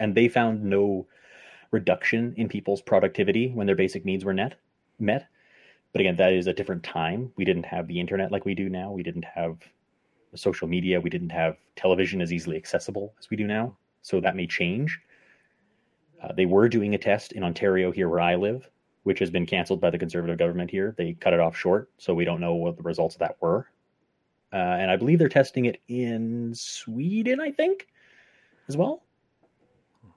and 0.00 0.14
they 0.14 0.28
found 0.28 0.64
no 0.64 1.06
reduction 1.70 2.34
in 2.36 2.48
people's 2.48 2.80
productivity 2.80 3.50
when 3.50 3.66
their 3.66 3.76
basic 3.76 4.04
needs 4.04 4.24
were 4.24 4.32
net, 4.32 4.54
met. 4.98 5.28
But 5.96 6.02
again, 6.02 6.16
that 6.16 6.34
is 6.34 6.46
a 6.46 6.52
different 6.52 6.82
time. 6.82 7.32
We 7.36 7.46
didn't 7.46 7.64
have 7.64 7.88
the 7.88 7.98
internet 7.98 8.30
like 8.30 8.44
we 8.44 8.54
do 8.54 8.68
now. 8.68 8.92
We 8.92 9.02
didn't 9.02 9.24
have 9.24 9.56
social 10.34 10.68
media. 10.68 11.00
We 11.00 11.08
didn't 11.08 11.30
have 11.30 11.56
television 11.74 12.20
as 12.20 12.34
easily 12.34 12.58
accessible 12.58 13.14
as 13.18 13.30
we 13.30 13.36
do 13.38 13.46
now. 13.46 13.74
So 14.02 14.20
that 14.20 14.36
may 14.36 14.46
change. 14.46 15.00
Uh, 16.22 16.34
they 16.34 16.44
were 16.44 16.68
doing 16.68 16.94
a 16.94 16.98
test 16.98 17.32
in 17.32 17.42
Ontario, 17.42 17.90
here 17.90 18.10
where 18.10 18.20
I 18.20 18.34
live, 18.34 18.68
which 19.04 19.18
has 19.20 19.30
been 19.30 19.46
canceled 19.46 19.80
by 19.80 19.88
the 19.88 19.96
Conservative 19.96 20.36
government 20.36 20.70
here. 20.70 20.94
They 20.98 21.14
cut 21.14 21.32
it 21.32 21.40
off 21.40 21.56
short, 21.56 21.88
so 21.96 22.12
we 22.12 22.26
don't 22.26 22.42
know 22.42 22.56
what 22.56 22.76
the 22.76 22.82
results 22.82 23.14
of 23.14 23.20
that 23.20 23.38
were. 23.40 23.66
Uh, 24.52 24.56
and 24.56 24.90
I 24.90 24.96
believe 24.96 25.18
they're 25.18 25.30
testing 25.30 25.64
it 25.64 25.80
in 25.88 26.52
Sweden, 26.54 27.40
I 27.40 27.52
think, 27.52 27.86
as 28.68 28.76
well. 28.76 29.02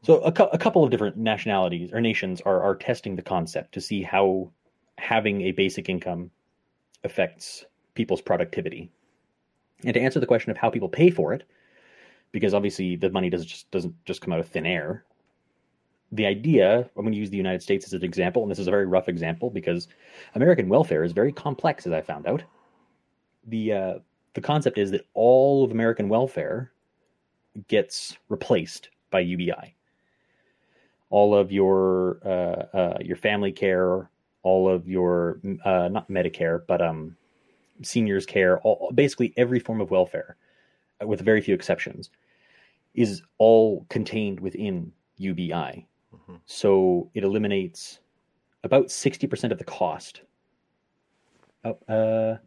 So 0.01 0.21
a, 0.23 0.33
a 0.51 0.57
couple 0.57 0.83
of 0.83 0.91
different 0.91 1.15
nationalities 1.15 1.93
or 1.93 2.01
nations 2.01 2.41
are 2.41 2.61
are 2.61 2.75
testing 2.75 3.15
the 3.15 3.21
concept 3.21 3.73
to 3.75 3.79
see 3.79 4.03
how 4.03 4.51
having 4.99 5.41
a 5.41 5.51
basic 5.51 5.89
income 5.89 6.31
affects 7.03 7.65
people's 7.95 8.21
productivity. 8.21 8.89
And 9.83 9.93
to 9.93 9.99
answer 10.01 10.19
the 10.19 10.25
question 10.25 10.51
of 10.51 10.57
how 10.57 10.69
people 10.69 10.89
pay 10.89 11.09
for 11.09 11.33
it, 11.33 11.43
because 12.31 12.53
obviously 12.53 12.95
the 12.95 13.09
money 13.09 13.29
doesn't 13.29 13.47
just 13.47 13.71
doesn't 13.71 13.95
just 14.05 14.21
come 14.21 14.33
out 14.33 14.39
of 14.39 14.47
thin 14.47 14.65
air. 14.65 15.05
The 16.11 16.25
idea, 16.25 16.79
I'm 16.79 17.03
going 17.03 17.13
to 17.13 17.19
use 17.19 17.29
the 17.29 17.37
United 17.37 17.61
States 17.61 17.85
as 17.85 17.93
an 17.93 18.03
example, 18.03 18.41
and 18.41 18.51
this 18.51 18.59
is 18.59 18.67
a 18.67 18.71
very 18.71 18.87
rough 18.87 19.09
example 19.09 19.49
because 19.49 19.87
American 20.35 20.67
welfare 20.67 21.03
is 21.03 21.11
very 21.11 21.31
complex, 21.31 21.85
as 21.85 21.93
I 21.93 22.01
found 22.01 22.27
out. 22.27 22.43
The 23.47 23.73
uh, 23.73 23.93
the 24.33 24.41
concept 24.41 24.77
is 24.77 24.91
that 24.91 25.05
all 25.13 25.63
of 25.63 25.71
American 25.71 26.09
welfare 26.09 26.71
gets 27.67 28.17
replaced 28.27 28.89
by 29.11 29.21
UBI 29.21 29.75
all 31.09 31.35
of 31.35 31.51
your 31.51 32.19
uh, 32.25 32.77
uh, 32.77 32.97
your 33.01 33.17
family 33.17 33.51
care, 33.51 34.09
all 34.49 34.67
of 34.67 34.87
your 34.87 35.39
uh, 35.63 35.87
not 35.89 36.09
Medicare, 36.09 36.61
but 36.67 36.81
um, 36.81 37.15
seniors 37.83 38.25
care, 38.25 38.59
all, 38.61 38.91
basically 38.95 39.31
every 39.37 39.59
form 39.59 39.79
of 39.79 39.91
welfare, 39.91 40.35
uh, 41.01 41.07
with 41.07 41.21
very 41.21 41.39
few 41.39 41.53
exceptions, 41.53 42.09
is 42.95 43.21
all 43.37 43.85
contained 43.89 44.39
within 44.39 44.91
UBI. 45.17 45.85
Mm-hmm. 46.15 46.35
So 46.47 47.11
it 47.13 47.23
eliminates 47.23 47.99
about 48.63 48.89
sixty 48.89 49.27
percent 49.27 49.53
of 49.53 49.59
the 49.59 49.65
cost. 49.65 50.21
Oh, 51.63 51.77
uh, 51.87 52.37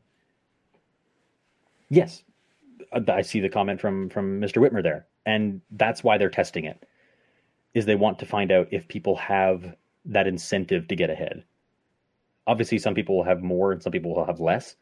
yes, 1.88 2.24
uh, 2.92 3.00
I 3.08 3.22
see 3.22 3.38
the 3.38 3.48
comment 3.48 3.80
from 3.80 4.08
from 4.08 4.40
Mr. 4.40 4.58
Whitmer 4.60 4.82
there, 4.82 5.06
and 5.24 5.60
that's 5.70 6.02
why 6.02 6.18
they're 6.18 6.38
testing 6.40 6.64
it 6.64 6.84
is 7.74 7.86
they 7.86 7.94
want 7.94 8.18
to 8.18 8.26
find 8.26 8.52
out 8.52 8.68
if 8.70 8.86
people 8.88 9.16
have 9.16 9.74
that 10.04 10.26
incentive 10.26 10.86
to 10.88 10.96
get 10.96 11.08
ahead. 11.08 11.42
Obviously, 12.46 12.78
some 12.78 12.94
people 12.94 13.16
will 13.16 13.24
have 13.24 13.42
more 13.42 13.72
and 13.72 13.82
some 13.82 13.92
people 13.92 14.14
will 14.14 14.24
have 14.24 14.40
less. 14.40 14.76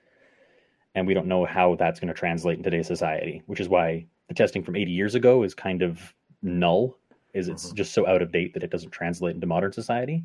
And 0.95 1.07
we 1.07 1.15
don't 1.15 1.27
know 1.27 1.45
how 1.45 1.77
that's 1.77 2.01
going 2.01 2.09
to 2.09 2.19
translate 2.19 2.59
in 2.59 2.65
today's 2.65 2.87
society, 2.87 3.43
which 3.47 3.61
is 3.61 3.69
why 3.69 4.07
the 4.29 4.35
testing 4.35 4.63
from 4.63 4.77
80 4.77 4.91
years 4.91 5.15
ago 5.15 5.43
is 5.43 5.55
kind 5.55 5.83
of 5.83 6.15
null, 6.43 6.97
is 7.33 7.49
it's 7.49 7.67
mm-hmm. 7.67 7.77
just 7.77 7.93
so 7.93 8.07
out 8.07 8.23
of 8.23 8.33
date 8.33 8.55
that 8.55 8.65
it 8.65 8.71
doesn't 8.71 8.91
translate 8.91 9.35
into 9.35 9.47
modern 9.47 9.73
society. 9.73 10.25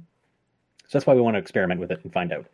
So 0.84 0.98
that's 0.98 1.06
why 1.06 1.14
we 1.14 1.22
want 1.22 1.36
to 1.36 1.40
experiment 1.40 1.80
with 1.80 1.92
it 1.92 2.00
and 2.04 2.12
find 2.12 2.34
out. 2.34 2.46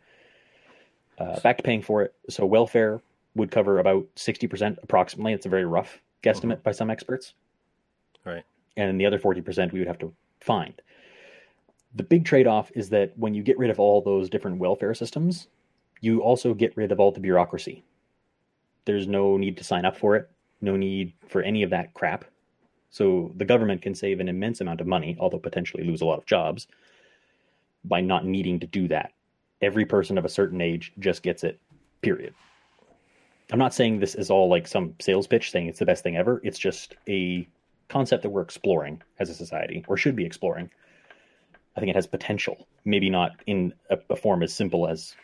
Uh, 1.18 1.40
back 1.40 1.56
to 1.58 1.62
paying 1.62 1.82
for 1.82 2.02
it. 2.02 2.14
So 2.28 2.44
welfare 2.44 3.00
would 3.34 3.50
cover 3.50 3.78
about 3.78 4.06
60% 4.16 4.78
approximately. 4.82 5.32
It's 5.32 5.46
a 5.46 5.50
very 5.50 5.64
rough 5.64 6.00
guesstimate 6.22 6.56
mm-hmm. 6.56 6.62
by 6.62 6.72
some 6.72 6.90
experts. 6.90 7.34
Right 8.24 8.44
and 8.76 9.00
the 9.00 9.06
other 9.06 9.18
40% 9.18 9.72
we 9.72 9.78
would 9.78 9.88
have 9.88 9.98
to 9.98 10.12
find. 10.40 10.80
The 11.94 12.02
big 12.02 12.24
trade 12.24 12.46
off 12.46 12.70
is 12.74 12.88
that 12.90 13.12
when 13.18 13.34
you 13.34 13.42
get 13.42 13.58
rid 13.58 13.70
of 13.70 13.78
all 13.78 14.00
those 14.00 14.30
different 14.30 14.58
welfare 14.58 14.94
systems, 14.94 15.48
you 16.00 16.22
also 16.22 16.54
get 16.54 16.76
rid 16.76 16.90
of 16.90 16.98
all 16.98 17.12
the 17.12 17.20
bureaucracy. 17.20 17.84
There's 18.84 19.06
no 19.06 19.36
need 19.36 19.56
to 19.58 19.64
sign 19.64 19.84
up 19.84 19.96
for 19.96 20.16
it, 20.16 20.30
no 20.60 20.76
need 20.76 21.12
for 21.28 21.42
any 21.42 21.62
of 21.62 21.70
that 21.70 21.94
crap. 21.94 22.24
So 22.90 23.32
the 23.36 23.44
government 23.44 23.82
can 23.82 23.94
save 23.94 24.20
an 24.20 24.28
immense 24.28 24.60
amount 24.60 24.80
of 24.80 24.86
money, 24.86 25.16
although 25.20 25.38
potentially 25.38 25.84
lose 25.84 26.00
a 26.00 26.04
lot 26.04 26.18
of 26.18 26.26
jobs, 26.26 26.66
by 27.84 28.00
not 28.00 28.26
needing 28.26 28.60
to 28.60 28.66
do 28.66 28.88
that. 28.88 29.12
Every 29.60 29.84
person 29.84 30.18
of 30.18 30.24
a 30.24 30.30
certain 30.30 30.60
age 30.60 30.92
just 30.98 31.22
gets 31.22 31.44
it, 31.44 31.60
period. 32.00 32.34
I'm 33.50 33.58
not 33.58 33.74
saying 33.74 33.98
this 33.98 34.14
is 34.14 34.30
all 34.30 34.48
like 34.48 34.66
some 34.66 34.94
sales 34.98 35.26
pitch 35.26 35.50
saying 35.50 35.68
it's 35.68 35.78
the 35.78 35.86
best 35.86 36.02
thing 36.02 36.16
ever. 36.16 36.40
It's 36.42 36.58
just 36.58 36.96
a 37.08 37.46
concept 37.88 38.22
that 38.22 38.30
we're 38.30 38.42
exploring 38.42 39.02
as 39.18 39.30
a 39.30 39.34
society, 39.34 39.84
or 39.88 39.96
should 39.96 40.16
be 40.16 40.24
exploring. 40.24 40.70
I 41.76 41.80
think 41.80 41.90
it 41.90 41.96
has 41.96 42.06
potential. 42.06 42.66
Maybe 42.84 43.10
not 43.10 43.32
in 43.46 43.72
a, 43.90 43.98
a 44.10 44.16
form 44.16 44.42
as 44.42 44.52
simple 44.54 44.86
as 44.86 45.14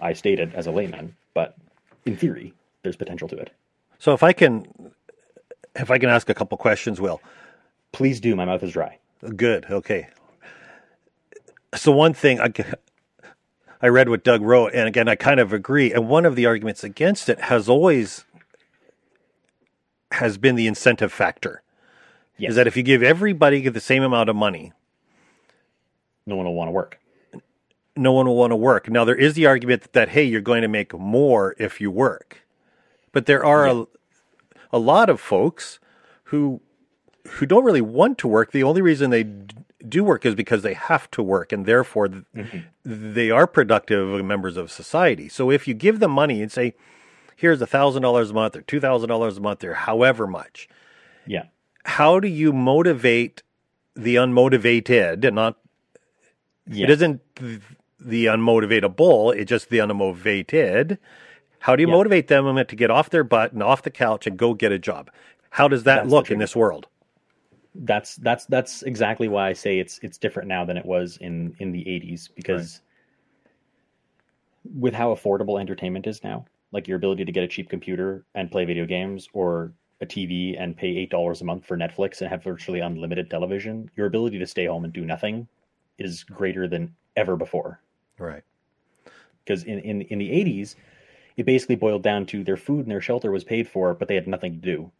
I 0.00 0.12
stated 0.12 0.54
as 0.54 0.66
a 0.66 0.70
layman, 0.70 1.16
but 1.34 1.56
in 2.04 2.16
theory, 2.16 2.54
there's 2.82 2.96
potential 2.96 3.28
to 3.28 3.36
it. 3.36 3.50
So 3.98 4.12
if 4.12 4.22
I 4.22 4.32
can, 4.32 4.66
if 5.74 5.90
I 5.90 5.98
can 5.98 6.08
ask 6.08 6.28
a 6.28 6.34
couple 6.34 6.56
questions, 6.58 7.00
Will, 7.00 7.20
please 7.92 8.20
do. 8.20 8.36
My 8.36 8.44
mouth 8.44 8.62
is 8.62 8.72
dry. 8.72 8.98
Good. 9.36 9.66
Okay. 9.68 10.08
So 11.74 11.92
one 11.92 12.14
thing 12.14 12.40
I, 12.40 12.52
I 13.82 13.88
read 13.88 14.08
what 14.08 14.24
Doug 14.24 14.42
wrote, 14.42 14.72
and 14.72 14.86
again, 14.86 15.08
I 15.08 15.16
kind 15.16 15.40
of 15.40 15.52
agree. 15.52 15.92
And 15.92 16.08
one 16.08 16.24
of 16.24 16.36
the 16.36 16.46
arguments 16.46 16.84
against 16.84 17.28
it 17.28 17.40
has 17.42 17.68
always 17.68 18.24
has 20.12 20.38
been 20.38 20.54
the 20.54 20.66
incentive 20.66 21.12
factor. 21.12 21.62
Yes. 22.38 22.50
Is 22.50 22.56
that 22.56 22.68
if 22.68 22.76
you 22.76 22.84
give 22.84 23.02
everybody 23.02 23.68
the 23.68 23.80
same 23.80 24.04
amount 24.04 24.30
of 24.30 24.36
money, 24.36 24.72
no 26.28 26.36
one 26.36 26.46
will 26.46 26.54
want 26.54 26.68
to 26.68 26.72
work. 26.72 27.00
No 27.96 28.12
one 28.12 28.26
will 28.26 28.36
want 28.36 28.52
to 28.52 28.56
work. 28.56 28.88
Now 28.88 29.04
there 29.04 29.16
is 29.16 29.34
the 29.34 29.46
argument 29.46 29.82
that, 29.82 29.92
that 29.94 30.08
hey, 30.10 30.22
you're 30.22 30.40
going 30.40 30.62
to 30.62 30.68
make 30.68 30.92
more 30.96 31.56
if 31.58 31.80
you 31.80 31.90
work, 31.90 32.42
but 33.10 33.26
there 33.26 33.44
are 33.44 33.66
yeah. 33.66 33.84
a, 34.72 34.76
a 34.76 34.78
lot 34.78 35.10
of 35.10 35.20
folks 35.20 35.80
who 36.24 36.60
who 37.26 37.46
don't 37.46 37.64
really 37.64 37.80
want 37.80 38.18
to 38.18 38.28
work. 38.28 38.52
The 38.52 38.62
only 38.62 38.82
reason 38.82 39.10
they 39.10 39.24
d- 39.24 39.56
do 39.86 40.04
work 40.04 40.24
is 40.24 40.34
because 40.34 40.62
they 40.62 40.74
have 40.74 41.10
to 41.12 41.22
work, 41.22 41.52
and 41.52 41.66
therefore 41.66 42.08
th- 42.08 42.24
mm-hmm. 42.34 42.58
they 42.84 43.30
are 43.30 43.46
productive 43.46 44.24
members 44.24 44.56
of 44.56 44.70
society. 44.70 45.28
So 45.28 45.50
if 45.50 45.66
you 45.66 45.74
give 45.74 45.98
them 45.98 46.12
money 46.12 46.40
and 46.40 46.52
say, 46.52 46.74
"Here's 47.36 47.60
a 47.60 47.66
thousand 47.66 48.02
dollars 48.02 48.30
a 48.30 48.34
month, 48.34 48.54
or 48.54 48.62
two 48.62 48.80
thousand 48.80 49.08
dollars 49.08 49.38
a 49.38 49.40
month, 49.40 49.64
or 49.64 49.74
however 49.74 50.26
much," 50.26 50.68
Yeah. 51.26 51.44
how 51.84 52.20
do 52.20 52.28
you 52.28 52.52
motivate 52.52 53.42
the 53.96 54.14
unmotivated 54.14 55.24
and 55.24 55.34
not 55.34 55.56
Yeah. 56.70 56.84
it 56.84 56.90
isn't 56.90 57.20
th- 57.36 57.60
the 58.00 58.26
unmotivatable 58.26 59.34
it's 59.34 59.48
just 59.48 59.68
the 59.70 59.78
unmotivated 59.78 60.98
how 61.60 61.74
do 61.76 61.82
you 61.82 61.88
Yeah. 61.88 61.94
motivate 61.94 62.28
them 62.28 62.56
to 62.64 62.76
get 62.76 62.90
off 62.90 63.10
their 63.10 63.24
butt 63.24 63.52
and 63.52 63.62
off 63.62 63.82
the 63.82 63.90
couch 63.90 64.26
and 64.26 64.36
go 64.36 64.54
get 64.54 64.72
a 64.72 64.78
job 64.78 65.10
how 65.50 65.68
does 65.68 65.84
that 65.84 66.02
That's 66.04 66.10
look 66.10 66.30
in 66.30 66.38
this 66.38 66.54
world 66.54 66.86
that's 67.74 68.16
that's 68.16 68.44
that's 68.46 68.82
exactly 68.82 69.28
why 69.28 69.48
I 69.48 69.52
say 69.52 69.78
it's 69.78 69.98
it's 70.02 70.18
different 70.18 70.48
now 70.48 70.64
than 70.64 70.76
it 70.76 70.84
was 70.86 71.16
in 71.20 71.54
in 71.58 71.70
the 71.72 71.80
80s 71.84 72.28
because 72.34 72.80
with 74.74 74.94
how 74.94 75.14
affordable 75.14 75.60
entertainment 75.60 76.06
is 76.06 76.22
now, 76.24 76.44
like 76.72 76.88
your 76.88 76.96
ability 76.96 77.24
to 77.24 77.32
get 77.32 77.44
a 77.44 77.48
cheap 77.48 77.68
computer 77.68 78.24
and 78.34 78.50
play 78.50 78.64
video 78.64 78.84
games 78.84 79.28
or 79.32 79.72
a 80.00 80.06
TV 80.06 80.60
and 80.60 80.76
pay 80.76 80.88
eight 80.88 81.10
dollars 81.10 81.40
a 81.40 81.44
month 81.44 81.64
for 81.66 81.76
Netflix 81.76 82.20
and 82.20 82.30
have 82.30 82.42
virtually 82.42 82.80
unlimited 82.80 83.30
television, 83.30 83.90
your 83.96 84.06
ability 84.06 84.38
to 84.38 84.46
stay 84.46 84.66
home 84.66 84.84
and 84.84 84.92
do 84.92 85.04
nothing 85.04 85.48
is 85.98 86.24
greater 86.24 86.68
than 86.68 86.94
ever 87.16 87.36
before. 87.36 87.80
right 88.18 88.42
Because 89.44 89.64
in, 89.64 89.78
in 89.80 90.02
in 90.02 90.18
the 90.18 90.30
80s, 90.30 90.74
it 91.36 91.46
basically 91.46 91.76
boiled 91.76 92.02
down 92.02 92.26
to 92.26 92.42
their 92.44 92.56
food 92.56 92.80
and 92.80 92.90
their 92.90 93.00
shelter 93.00 93.30
was 93.30 93.44
paid 93.44 93.68
for, 93.68 93.94
but 93.94 94.08
they 94.08 94.14
had 94.14 94.26
nothing 94.28 94.52
to 94.52 94.58
do. 94.58 94.90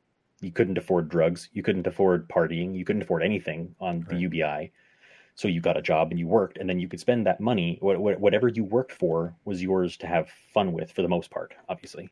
You 0.41 0.53
couldn't 0.53 0.79
afford 0.79 1.09
drugs, 1.09 1.49
you 1.53 1.63
couldn't 1.63 1.87
afford 1.87 2.29
partying, 2.29 2.77
you 2.77 2.85
couldn't 2.85 3.03
afford 3.03 3.23
anything 3.23 3.75
on 3.81 4.07
the 4.09 4.17
UBI. 4.17 4.71
So 5.35 5.49
you 5.49 5.61
got 5.61 5.77
a 5.77 5.83
job 5.83 6.11
and 6.11 6.19
you 6.19 6.27
worked, 6.27 6.59
and 6.59 6.69
then 6.69 6.81
you 6.81 6.89
could 6.89 7.01
spend 7.01 7.27
that 7.27 7.41
money. 7.41 7.79
wha- 7.81 7.99
wha- 7.99 8.19
Whatever 8.19 8.49
you 8.49 8.65
worked 8.65 8.93
for 8.93 9.35
was 9.45 9.63
yours 9.63 9.97
to 9.99 10.07
have 10.07 10.29
fun 10.53 10.73
with, 10.73 10.91
for 10.93 11.03
the 11.03 11.09
most 11.09 11.31
part, 11.31 11.55
obviously. 11.69 12.11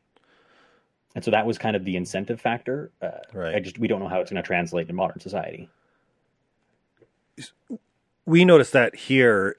And 1.15 1.23
so 1.23 1.31
that 1.31 1.45
was 1.45 1.57
kind 1.57 1.75
of 1.75 1.83
the 1.83 1.95
incentive 1.95 2.39
factor. 2.39 2.91
Uh, 3.01 3.19
Right. 3.33 3.55
I 3.55 3.59
just 3.59 3.79
we 3.79 3.87
don't 3.87 3.99
know 3.99 4.07
how 4.07 4.21
it's 4.21 4.31
going 4.31 4.41
to 4.41 4.47
translate 4.47 4.89
in 4.89 4.95
modern 4.95 5.19
society. 5.19 5.69
We 8.27 8.43
noticed 8.45 8.73
that 8.73 8.93
here 8.93 9.55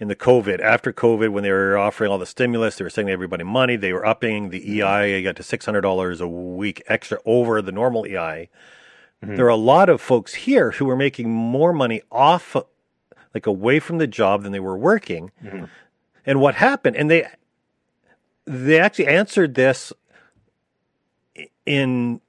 in 0.00 0.08
the 0.08 0.16
COVID, 0.16 0.60
after 0.60 0.92
COVID, 0.92 1.28
when 1.30 1.44
they 1.44 1.52
were 1.52 1.76
offering 1.76 2.10
all 2.10 2.18
the 2.18 2.26
stimulus, 2.26 2.76
they 2.76 2.84
were 2.84 2.90
sending 2.90 3.12
everybody 3.12 3.44
money. 3.44 3.76
They 3.76 3.92
were 3.92 4.04
upping 4.04 4.48
the 4.48 4.58
EI. 4.58 4.80
Mm-hmm. 4.80 5.14
You 5.14 5.22
got 5.22 5.36
to 5.36 5.42
six 5.42 5.66
hundred 5.66 5.82
dollars 5.82 6.20
a 6.20 6.26
week 6.26 6.82
extra 6.88 7.18
over 7.26 7.60
the 7.60 7.70
normal 7.70 8.06
EI. 8.06 8.48
Mm-hmm. 9.22 9.36
There 9.36 9.44
are 9.44 9.50
a 9.50 9.56
lot 9.56 9.90
of 9.90 10.00
folks 10.00 10.34
here 10.34 10.72
who 10.72 10.86
were 10.86 10.96
making 10.96 11.30
more 11.30 11.72
money 11.72 12.00
off, 12.10 12.56
like 13.34 13.46
away 13.46 13.78
from 13.78 13.98
the 13.98 14.06
job 14.06 14.42
than 14.42 14.52
they 14.52 14.60
were 14.60 14.76
working. 14.76 15.30
Mm-hmm. 15.44 15.66
And 16.24 16.40
what 16.40 16.54
happened? 16.54 16.96
And 16.96 17.10
they 17.10 17.28
they 18.46 18.80
actually 18.80 19.06
answered 19.06 19.54
this 19.54 19.92
in 21.66 22.22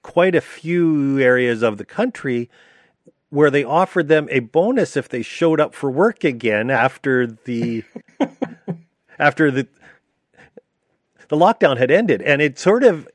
quite 0.00 0.34
a 0.34 0.40
few 0.40 1.20
areas 1.20 1.62
of 1.62 1.76
the 1.76 1.84
country 1.84 2.50
where 3.32 3.50
they 3.50 3.64
offered 3.64 4.08
them 4.08 4.28
a 4.30 4.40
bonus 4.40 4.94
if 4.94 5.08
they 5.08 5.22
showed 5.22 5.58
up 5.58 5.74
for 5.74 5.90
work 5.90 6.22
again 6.22 6.70
after 6.70 7.26
the 7.26 7.82
after 9.18 9.50
the 9.50 9.66
the 11.28 11.36
lockdown 11.36 11.78
had 11.78 11.90
ended 11.90 12.20
and 12.22 12.42
it 12.42 12.58
sort 12.58 12.84
of 12.84 13.08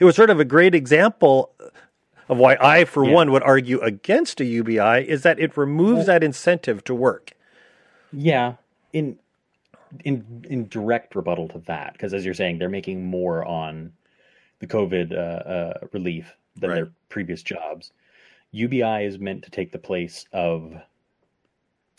it 0.00 0.04
was 0.04 0.16
sort 0.16 0.30
of 0.30 0.40
a 0.40 0.44
great 0.46 0.74
example 0.74 1.50
of 2.30 2.38
why 2.38 2.56
I 2.58 2.84
for 2.86 3.04
Yeah. 3.04 3.12
one 3.12 3.32
would 3.32 3.42
argue 3.42 3.80
against 3.80 4.40
a 4.40 4.46
UBI 4.46 5.06
is 5.06 5.22
that 5.24 5.38
it 5.38 5.56
removes 5.58 6.06
that 6.06 6.24
incentive 6.24 6.82
to 6.84 6.94
work. 6.94 7.32
Yeah, 8.12 8.54
in 8.94 9.18
in 10.04 10.44
in 10.48 10.68
direct 10.68 11.14
rebuttal 11.14 11.48
to 11.48 11.58
that, 11.66 11.92
because 11.92 12.14
as 12.14 12.24
you're 12.24 12.32
saying, 12.32 12.58
they're 12.58 12.70
making 12.70 13.04
more 13.04 13.44
on 13.44 13.92
the 14.60 14.66
COVID 14.66 15.12
uh, 15.12 15.16
uh, 15.16 15.74
relief 15.92 16.34
than 16.56 16.70
Right. 16.70 16.76
their 16.76 16.88
previous 17.10 17.42
jobs. 17.42 17.92
UBI 18.54 19.04
is 19.04 19.18
meant 19.18 19.42
to 19.42 19.50
take 19.50 19.72
the 19.72 19.78
place 19.78 20.26
of, 20.32 20.74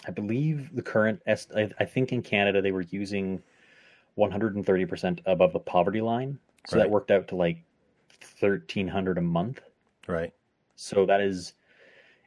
I 0.08 0.12
believe, 0.12 0.74
the 0.74 0.82
current. 0.82 1.22
I, 1.28 1.86
think 1.86 2.13
in 2.13 2.22
Canada 2.22 2.62
they 2.62 2.72
were 2.72 2.86
using 2.89 3.41
130 4.15 4.86
percent 4.86 5.22
above 5.26 5.52
the 5.52 5.60
poverty 5.60 6.00
line, 6.02 6.39
so 6.68 6.78
Right. 6.78 6.84
that 6.84 6.89
worked 6.89 7.12
out 7.12 7.28
to 7.30 7.36
like 7.36 7.58
1,300 8.39 9.18
a 9.18 9.22
month. 9.22 9.62
Right. 10.08 10.34
So 10.78 11.06
that 11.06 11.20
is, 11.20 11.54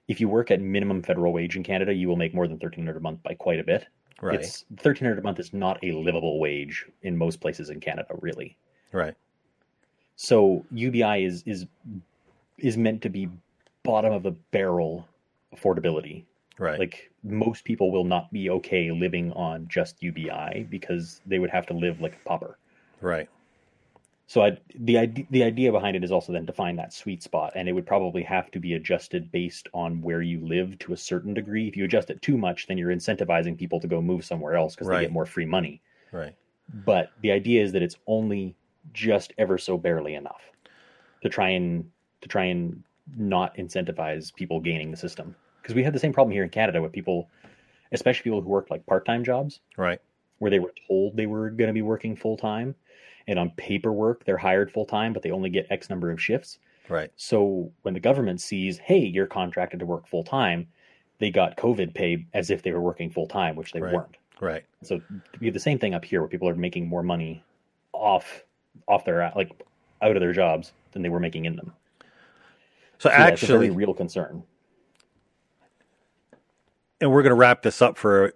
if 0.09 0.21
you 0.21 0.29
work 0.29 0.51
at 0.51 0.61
minimum 0.61 1.03
federal 1.03 1.33
wage 1.33 1.57
in 1.57 1.63
Canada, 1.63 1.95
you 1.95 2.07
will 2.09 2.17
make 2.17 2.35
more 2.35 2.47
than 2.47 2.57
1,300 2.57 2.97
a 2.97 3.01
month 3.01 3.23
by 3.23 3.33
quite 3.35 3.61
a 3.61 3.65
bit. 3.65 3.87
Right. 4.21 4.41
It's 4.41 4.65
thirteen 4.79 5.07
hundred 5.07 5.21
a 5.21 5.23
month 5.23 5.39
is 5.39 5.55
not 5.55 5.79
a 5.83 5.93
livable 5.93 6.39
wage 6.39 6.85
in 7.03 7.17
most 7.17 7.41
places 7.41 7.71
in 7.71 7.81
Canada, 7.81 8.15
really. 8.21 8.59
right. 8.93 9.15
So 10.17 10.67
UBI 10.73 11.25
is 11.25 11.45
is 11.47 11.67
is 12.59 12.77
meant 12.77 13.01
to 13.03 13.09
be 13.09 13.29
bottom 13.83 14.13
of 14.13 14.23
the 14.23 14.33
barrel 14.51 15.07
affordability. 15.55 16.25
Right. 16.59 16.79
Like 16.79 17.11
most 17.23 17.65
people 17.65 17.91
will 17.93 18.05
not 18.05 18.33
be 18.33 18.51
okay 18.51 18.91
living 18.91 19.33
on 19.33 19.69
just 19.69 20.03
UBI 20.03 20.67
because 20.69 21.21
they 21.27 21.39
would 21.39 21.51
have 21.51 21.67
to 21.67 21.75
live 21.75 22.01
like 22.01 22.15
a 22.15 22.29
pauper. 22.29 22.59
right. 23.01 23.29
So 24.29 24.43
I, 24.43 24.59
the 24.75 24.99
idea 24.99 25.27
the 25.31 25.43
idea 25.43 25.73
behind 25.73 25.97
it 25.97 26.05
is 26.05 26.13
also 26.13 26.35
then 26.35 26.45
to 26.45 26.53
find 26.53 26.79
that 26.79 26.93
sweet 26.93 27.23
spot, 27.23 27.53
and 27.55 27.67
it 27.67 27.73
would 27.73 27.87
probably 27.87 28.23
have 28.25 28.51
to 28.51 28.61
be 28.61 28.75
adjusted 28.75 29.33
based 29.33 29.69
on 29.73 30.03
where 30.03 30.21
you 30.21 30.47
live 30.47 30.79
to 30.81 30.93
a 30.93 30.97
certain 30.99 31.33
degree. 31.33 31.67
If 31.67 31.79
you 31.79 31.87
adjust 31.87 32.11
it 32.11 32.21
too 32.21 32.37
much, 32.37 32.67
then 32.67 32.77
you're 32.77 32.95
incentivizing 32.95 33.57
people 33.57 33.81
to 33.81 33.89
go 33.89 34.03
move 34.03 34.27
somewhere 34.27 34.55
else 34.55 34.75
because 34.75 34.89
they 34.89 35.01
get 35.01 35.13
more 35.13 35.25
free 35.25 35.47
money. 35.47 35.81
Right. 36.13 36.35
But 36.85 37.11
the 37.23 37.31
idea 37.31 37.63
is 37.63 37.73
that 37.73 37.83
it's 37.83 37.97
only 38.07 38.55
just 38.93 39.33
ever 39.39 39.57
so 39.57 39.79
barely 39.79 40.15
enough 40.15 40.43
to 41.23 41.31
try 41.31 41.49
and 41.49 41.91
to 42.21 42.29
try 42.29 42.45
and 42.45 42.85
not 43.17 43.57
incentivize 43.57 44.35
people 44.35 44.61
gaining 44.61 44.91
the 44.91 44.97
system. 44.97 45.35
Because 45.63 45.75
we 45.75 45.83
had 45.83 45.93
the 45.93 45.99
same 45.99 46.13
problem 46.13 46.33
here 46.33 46.45
in 46.45 46.51
Canada 46.51 46.81
with 46.81 46.93
people, 46.93 47.29
especially 47.93 48.25
people 48.25 48.41
who 48.41 48.49
worked 48.49 48.71
like 48.71 48.85
part 48.87 49.05
time 49.05 49.25
jobs 49.25 49.61
Right. 49.77 50.01
where 50.39 50.51
they 50.51 50.59
were 50.61 50.73
told 50.87 51.17
they 51.17 51.27
were 51.27 51.51
going 51.51 51.69
to 51.69 51.75
be 51.75 51.83
working 51.83 52.17
full 52.17 52.37
time, 52.37 52.75
and 53.27 53.39
on 53.39 53.51
paperwork 53.57 54.25
they're 54.25 54.37
hired 54.37 54.71
full 54.73 54.87
time, 54.87 55.13
but 55.13 55.23
they 55.23 55.31
only 55.31 55.51
get 55.51 55.67
X 55.71 55.91
number 55.91 56.11
of 56.11 56.23
shifts. 56.23 56.59
Right. 56.89 57.11
So 57.17 57.71
when 57.83 57.95
the 57.95 58.01
government 58.01 58.41
sees, 58.41 58.79
hey, 58.79 58.99
you're 58.99 59.27
contracted 59.27 59.81
to 59.81 59.87
work 59.87 60.07
full 60.07 60.25
time, 60.25 60.67
they 61.19 61.31
got 61.31 61.57
COVID 61.57 61.95
pay 61.95 62.27
as 62.33 62.51
if 62.51 62.63
they 62.63 62.73
were 62.73 62.81
working 62.81 63.11
full 63.11 63.27
time, 63.27 63.57
which 63.57 63.73
they 63.73 63.81
Right. 63.81 63.93
weren't. 63.93 64.17
Right. 64.41 64.65
So 64.83 65.01
we 65.41 65.47
have 65.49 65.55
the 65.55 65.61
same 65.61 65.79
thing 65.79 65.95
up 65.95 66.05
here 66.05 66.21
where 66.21 66.29
people 66.29 66.49
are 66.49 66.55
making 66.55 66.87
more 66.87 67.03
money 67.03 67.43
off 67.93 68.45
off 68.87 69.05
their 69.05 69.33
like 69.35 69.51
out 70.01 70.17
of 70.17 70.21
their 70.21 70.33
jobs 70.33 70.73
than 70.93 71.03
they 71.03 71.09
were 71.09 71.19
making 71.21 71.45
in 71.47 71.57
them. 71.57 71.73
So 72.99 73.09
So 73.09 73.11
yeah, 73.11 73.17
actually, 73.17 73.71
real 73.71 73.95
concern. 73.95 74.43
and 77.01 77.11
we're 77.11 77.23
going 77.23 77.31
to 77.31 77.37
wrap 77.37 77.63
this 77.63 77.81
up 77.81 77.97
for 77.97 78.35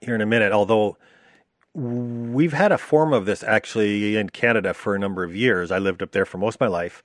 here 0.00 0.14
in 0.14 0.20
a 0.20 0.26
minute. 0.26 0.52
Although 0.52 0.96
we've 1.76 2.54
had 2.54 2.72
a 2.72 2.78
form 2.78 3.12
of 3.12 3.26
this 3.26 3.42
actually 3.42 4.16
in 4.16 4.30
Canada 4.30 4.72
for 4.72 4.94
a 4.94 4.98
number 4.98 5.22
of 5.22 5.36
years. 5.36 5.70
I 5.70 5.78
lived 5.78 6.02
up 6.02 6.12
there 6.12 6.24
for 6.24 6.38
most 6.38 6.54
of 6.54 6.60
my 6.60 6.68
life, 6.68 7.02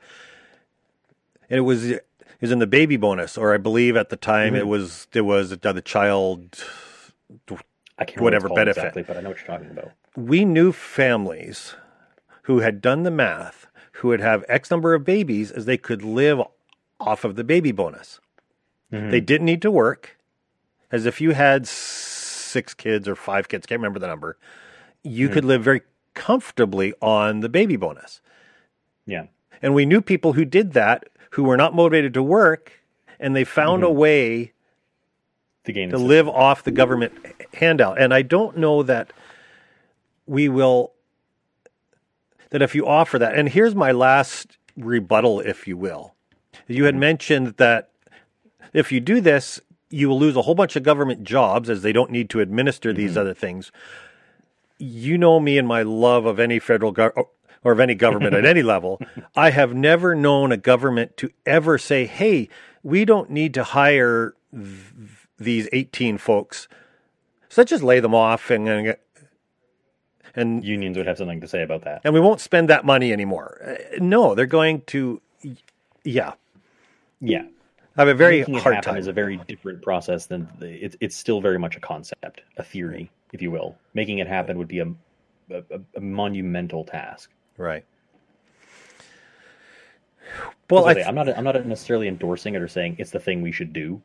and 1.49 1.57
it 1.57 1.61
was 1.61 1.89
it 1.89 2.05
was 2.39 2.51
in 2.51 2.59
the 2.59 2.67
baby 2.67 2.97
bonus, 2.97 3.37
or 3.37 3.53
I 3.53 3.57
believe 3.57 3.97
at 3.97 4.09
the 4.09 4.15
time 4.15 4.55
it 4.55 4.61
mm-hmm. 4.61 4.69
was 4.69 5.07
it 5.13 5.21
was 5.21 5.49
the 5.49 5.81
child. 5.83 6.63
I 7.97 8.05
can't 8.05 8.21
whatever 8.21 8.47
what 8.47 8.55
benefit. 8.55 8.79
exactly, 8.79 9.03
but 9.03 9.17
I 9.17 9.21
know 9.21 9.29
what 9.29 9.37
you're 9.39 9.47
talking 9.47 9.69
about. 9.69 9.91
We 10.15 10.45
knew 10.45 10.71
families 10.71 11.75
who 12.43 12.59
had 12.59 12.81
done 12.81 13.03
the 13.03 13.11
math 13.11 13.67
who 14.01 14.09
would 14.09 14.19
have 14.19 14.43
X 14.47 14.71
number 14.71 14.93
of 14.93 15.03
babies 15.03 15.51
as 15.51 15.65
they 15.65 15.77
could 15.77 16.03
live 16.03 16.41
off 16.99 17.23
of 17.23 17.35
the 17.35 17.43
baby 17.43 17.71
bonus. 17.71 18.19
Mm-hmm. 18.91 19.11
They 19.11 19.21
didn't 19.21 19.45
need 19.45 19.61
to 19.61 19.71
work. 19.71 20.17
As 20.91 21.05
if 21.05 21.21
you 21.21 21.31
had 21.31 21.67
six 21.67 22.73
kids 22.73 23.07
or 23.07 23.15
five 23.15 23.47
kids, 23.47 23.65
can't 23.65 23.79
remember 23.79 23.99
the 23.99 24.07
number, 24.07 24.37
you 25.03 25.29
could 25.29 25.43
mm-hmm. 25.43 25.49
live 25.49 25.63
very 25.63 25.81
comfortably 26.13 26.93
on 27.01 27.39
the 27.39 27.49
baby 27.49 27.77
bonus. 27.77 28.21
Yeah. 29.05 29.27
And 29.61 29.73
we 29.73 29.85
knew 29.85 30.01
people 30.01 30.33
who 30.33 30.45
did 30.45 30.73
that 30.73 31.05
who 31.31 31.43
were 31.43 31.55
not 31.55 31.73
motivated 31.73 32.13
to 32.15 32.23
work 32.23 32.73
and 33.19 33.35
they 33.35 33.43
found 33.43 33.83
a 33.83 33.87
mm-hmm. 33.87 33.97
way 33.97 34.53
To 35.65 35.71
gain 35.71 35.89
to 35.91 35.97
live 35.97 36.27
off 36.27 36.63
the 36.63 36.71
government 36.71 37.13
handout. 37.53 38.01
And 38.01 38.13
I 38.13 38.21
don't 38.23 38.57
know 38.57 38.83
that 38.83 39.13
we 40.25 40.49
will, 40.49 40.91
that 42.51 42.61
if 42.61 42.75
you 42.75 42.87
offer 42.87 43.19
that, 43.19 43.35
and 43.35 43.49
here's 43.49 43.75
my 43.75 43.91
last 43.91 44.57
rebuttal, 44.77 45.39
if 45.41 45.67
you 45.67 45.75
will. 45.75 46.15
You 46.67 46.85
had 46.85 46.95
mentioned 46.95 47.55
that 47.57 47.89
if 48.73 48.91
you 48.91 48.99
do 48.99 49.19
this, 49.19 49.59
you 49.89 50.07
will 50.07 50.19
lose 50.19 50.35
a 50.35 50.43
whole 50.43 50.55
bunch 50.55 50.75
of 50.75 50.83
government 50.83 51.23
jobs 51.23 51.69
as 51.69 51.81
they 51.81 51.91
don't 51.91 52.11
need 52.11 52.29
to 52.29 52.39
administer 52.39 52.93
these 52.93 53.11
mm-hmm. 53.11 53.19
other 53.19 53.33
things. 53.33 53.71
You 54.77 55.17
know 55.17 55.39
me 55.39 55.57
and 55.57 55.67
my 55.67 55.81
love 55.81 56.25
of 56.25 56.39
any 56.39 56.59
federal 56.59 56.91
government. 56.91 57.27
or 57.63 57.73
of 57.73 57.79
any 57.79 57.95
government 57.95 58.33
at 58.33 58.45
any 58.45 58.63
level, 58.75 59.01
I 59.35 59.51
have 59.51 59.73
never 59.73 60.15
known 60.15 60.51
a 60.51 60.57
government 60.57 61.17
to 61.17 61.29
ever 61.45 61.77
say, 61.77 62.05
"Hey, 62.05 62.49
we 62.83 63.05
don't 63.05 63.29
need 63.29 63.53
to 63.53 63.63
hire 63.63 64.33
th- 64.53 64.67
these 65.37 65.67
18 65.73 66.17
folks. 66.17 66.67
So 67.49 67.61
let's 67.61 67.69
just 67.69 67.83
lay 67.83 67.99
them 67.99 68.15
off 68.15 68.49
and 68.49 68.67
and 68.67 68.95
and, 70.35 70.63
Unions 70.63 70.97
would 70.97 71.07
have 71.07 71.17
something 71.17 71.41
to 71.41 71.47
say 71.47 71.63
about 71.63 71.83
that. 71.83 72.01
and 72.03 72.13
we 72.13 72.19
won't 72.19 72.39
spend 72.41 72.69
that 72.69 72.85
money 72.85 73.11
anymore." 73.13 73.59
Uh, 73.65 73.97
No, 73.99 74.35
they're 74.35 74.45
going 74.45 74.81
to 74.87 75.21
yeah, 76.03 76.33
Yeah. 77.19 77.43
I 77.97 78.01
have 78.01 78.07
a 78.07 78.13
very 78.13 78.39
Making 78.39 78.55
hard 78.55 78.75
happen 78.75 78.93
time. 78.93 78.99
is 78.99 79.07
a 79.07 79.13
very 79.13 79.37
different 79.47 79.81
process 79.81 80.25
than 80.25 80.47
the, 80.59 80.69
it's 80.83 80.95
it's 81.01 81.15
still 81.15 81.41
very 81.41 81.59
much 81.59 81.75
a 81.75 81.79
concept, 81.81 82.41
a 82.57 82.63
theory, 82.63 83.11
if 83.33 83.41
you 83.41 83.51
will. 83.51 83.75
Making 83.93 84.19
it 84.19 84.27
happen 84.27 84.57
would 84.57 84.69
be 84.69 84.79
a 84.79 84.87
a, 85.49 85.63
a 85.95 85.99
monumental 85.99 86.85
task. 86.85 87.29
right. 87.57 87.83
Well, 90.69 90.85
I 90.85 90.93
That's 90.93 90.95
what 90.95 90.97
I 90.97 91.01
say, 91.03 91.07
I'm 91.09 91.15
not 91.15 91.37
I'm 91.37 91.43
not 91.43 91.65
necessarily 91.65 92.07
endorsing 92.07 92.55
it 92.55 92.61
or 92.61 92.67
saying 92.69 92.95
it's 92.97 93.11
the 93.11 93.19
thing 93.19 93.41
we 93.41 93.51
should 93.51 93.73
do. 93.73 94.01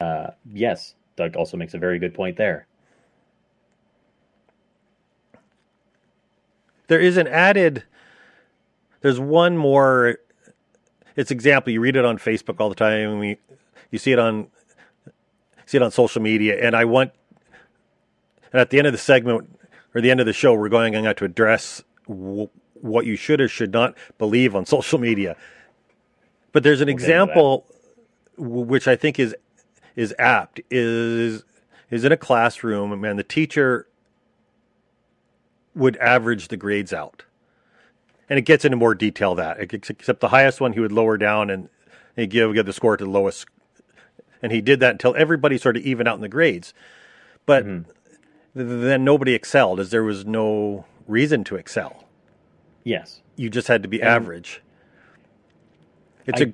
Uh, 0.00 0.30
yes, 0.52 0.94
Doug 1.16 1.36
also 1.36 1.56
makes 1.56 1.74
a 1.74 1.78
very 1.78 1.98
good 1.98 2.14
point 2.14 2.36
there. 2.36 2.66
There 6.92 7.00
is 7.00 7.16
an 7.16 7.26
added 7.26 7.84
there's 9.00 9.18
one 9.18 9.56
more 9.56 10.18
it's 11.16 11.30
example 11.30 11.72
you 11.72 11.80
read 11.80 11.96
it 11.96 12.04
on 12.04 12.18
facebook 12.18 12.60
all 12.60 12.68
the 12.68 12.74
time 12.74 13.18
we, 13.18 13.38
you 13.90 13.98
see 13.98 14.12
it 14.12 14.18
on 14.18 14.46
see 15.64 15.78
it 15.78 15.82
on 15.82 15.90
social 15.90 16.20
media 16.20 16.62
and 16.62 16.76
i 16.76 16.84
want 16.84 17.10
and 18.52 18.60
at 18.60 18.68
the 18.68 18.76
end 18.76 18.86
of 18.86 18.92
the 18.92 18.98
segment 18.98 19.58
or 19.94 20.02
the 20.02 20.10
end 20.10 20.20
of 20.20 20.26
the 20.26 20.34
show 20.34 20.52
we're 20.52 20.68
going 20.68 20.92
to 20.92 21.14
to 21.14 21.24
address 21.24 21.82
w- 22.06 22.50
what 22.74 23.06
you 23.06 23.16
should 23.16 23.40
or 23.40 23.48
should 23.48 23.72
not 23.72 23.96
believe 24.18 24.54
on 24.54 24.66
social 24.76 24.98
media 24.98 25.34
but 26.52 26.62
there's 26.62 26.82
an 26.82 26.88
We'll 26.88 26.96
get 26.98 27.08
into 27.08 27.26
that. 27.26 27.38
example 27.38 27.66
which 28.36 28.86
i 28.86 28.96
think 28.96 29.18
is 29.18 29.34
is 29.96 30.14
apt 30.18 30.60
is 30.70 31.42
is 31.90 32.04
in 32.04 32.12
a 32.12 32.18
classroom 32.18 33.02
and 33.02 33.18
the 33.18 33.24
teacher 33.24 33.86
would 35.74 35.96
average 35.96 36.48
the 36.48 36.56
grades 36.56 36.92
out. 36.92 37.24
And 38.28 38.38
it 38.38 38.42
gets 38.42 38.64
into 38.64 38.76
more 38.76 38.94
detail 38.94 39.34
that 39.34 39.58
except 39.60 40.20
the 40.20 40.28
highest 40.28 40.60
one 40.60 40.72
he 40.72 40.80
would 40.80 40.92
lower 40.92 41.18
down 41.18 41.50
and 41.50 41.68
he'd 42.16 42.30
give, 42.30 42.54
give 42.54 42.66
the 42.66 42.72
score 42.72 42.96
to 42.96 43.04
the 43.04 43.10
lowest. 43.10 43.46
And 44.42 44.52
he 44.52 44.60
did 44.60 44.80
that 44.80 44.92
until 44.92 45.14
everybody 45.16 45.58
sort 45.58 45.76
of 45.76 45.82
even 45.82 46.06
out 46.08 46.16
in 46.16 46.20
the 46.22 46.28
grades. 46.28 46.72
But 47.46 47.64
mm-hmm. 47.64 47.82
th- 48.58 48.80
then 48.82 49.04
nobody 49.04 49.34
excelled 49.34 49.80
as 49.80 49.90
there 49.90 50.02
was 50.02 50.24
no 50.24 50.84
reason 51.06 51.44
to 51.44 51.56
excel. 51.56 52.04
Yes. 52.84 53.20
You 53.36 53.50
just 53.50 53.68
had 53.68 53.82
to 53.82 53.88
be 53.88 54.02
average. 54.02 54.62
It's 56.26 56.40
I- 56.40 56.44
a 56.44 56.52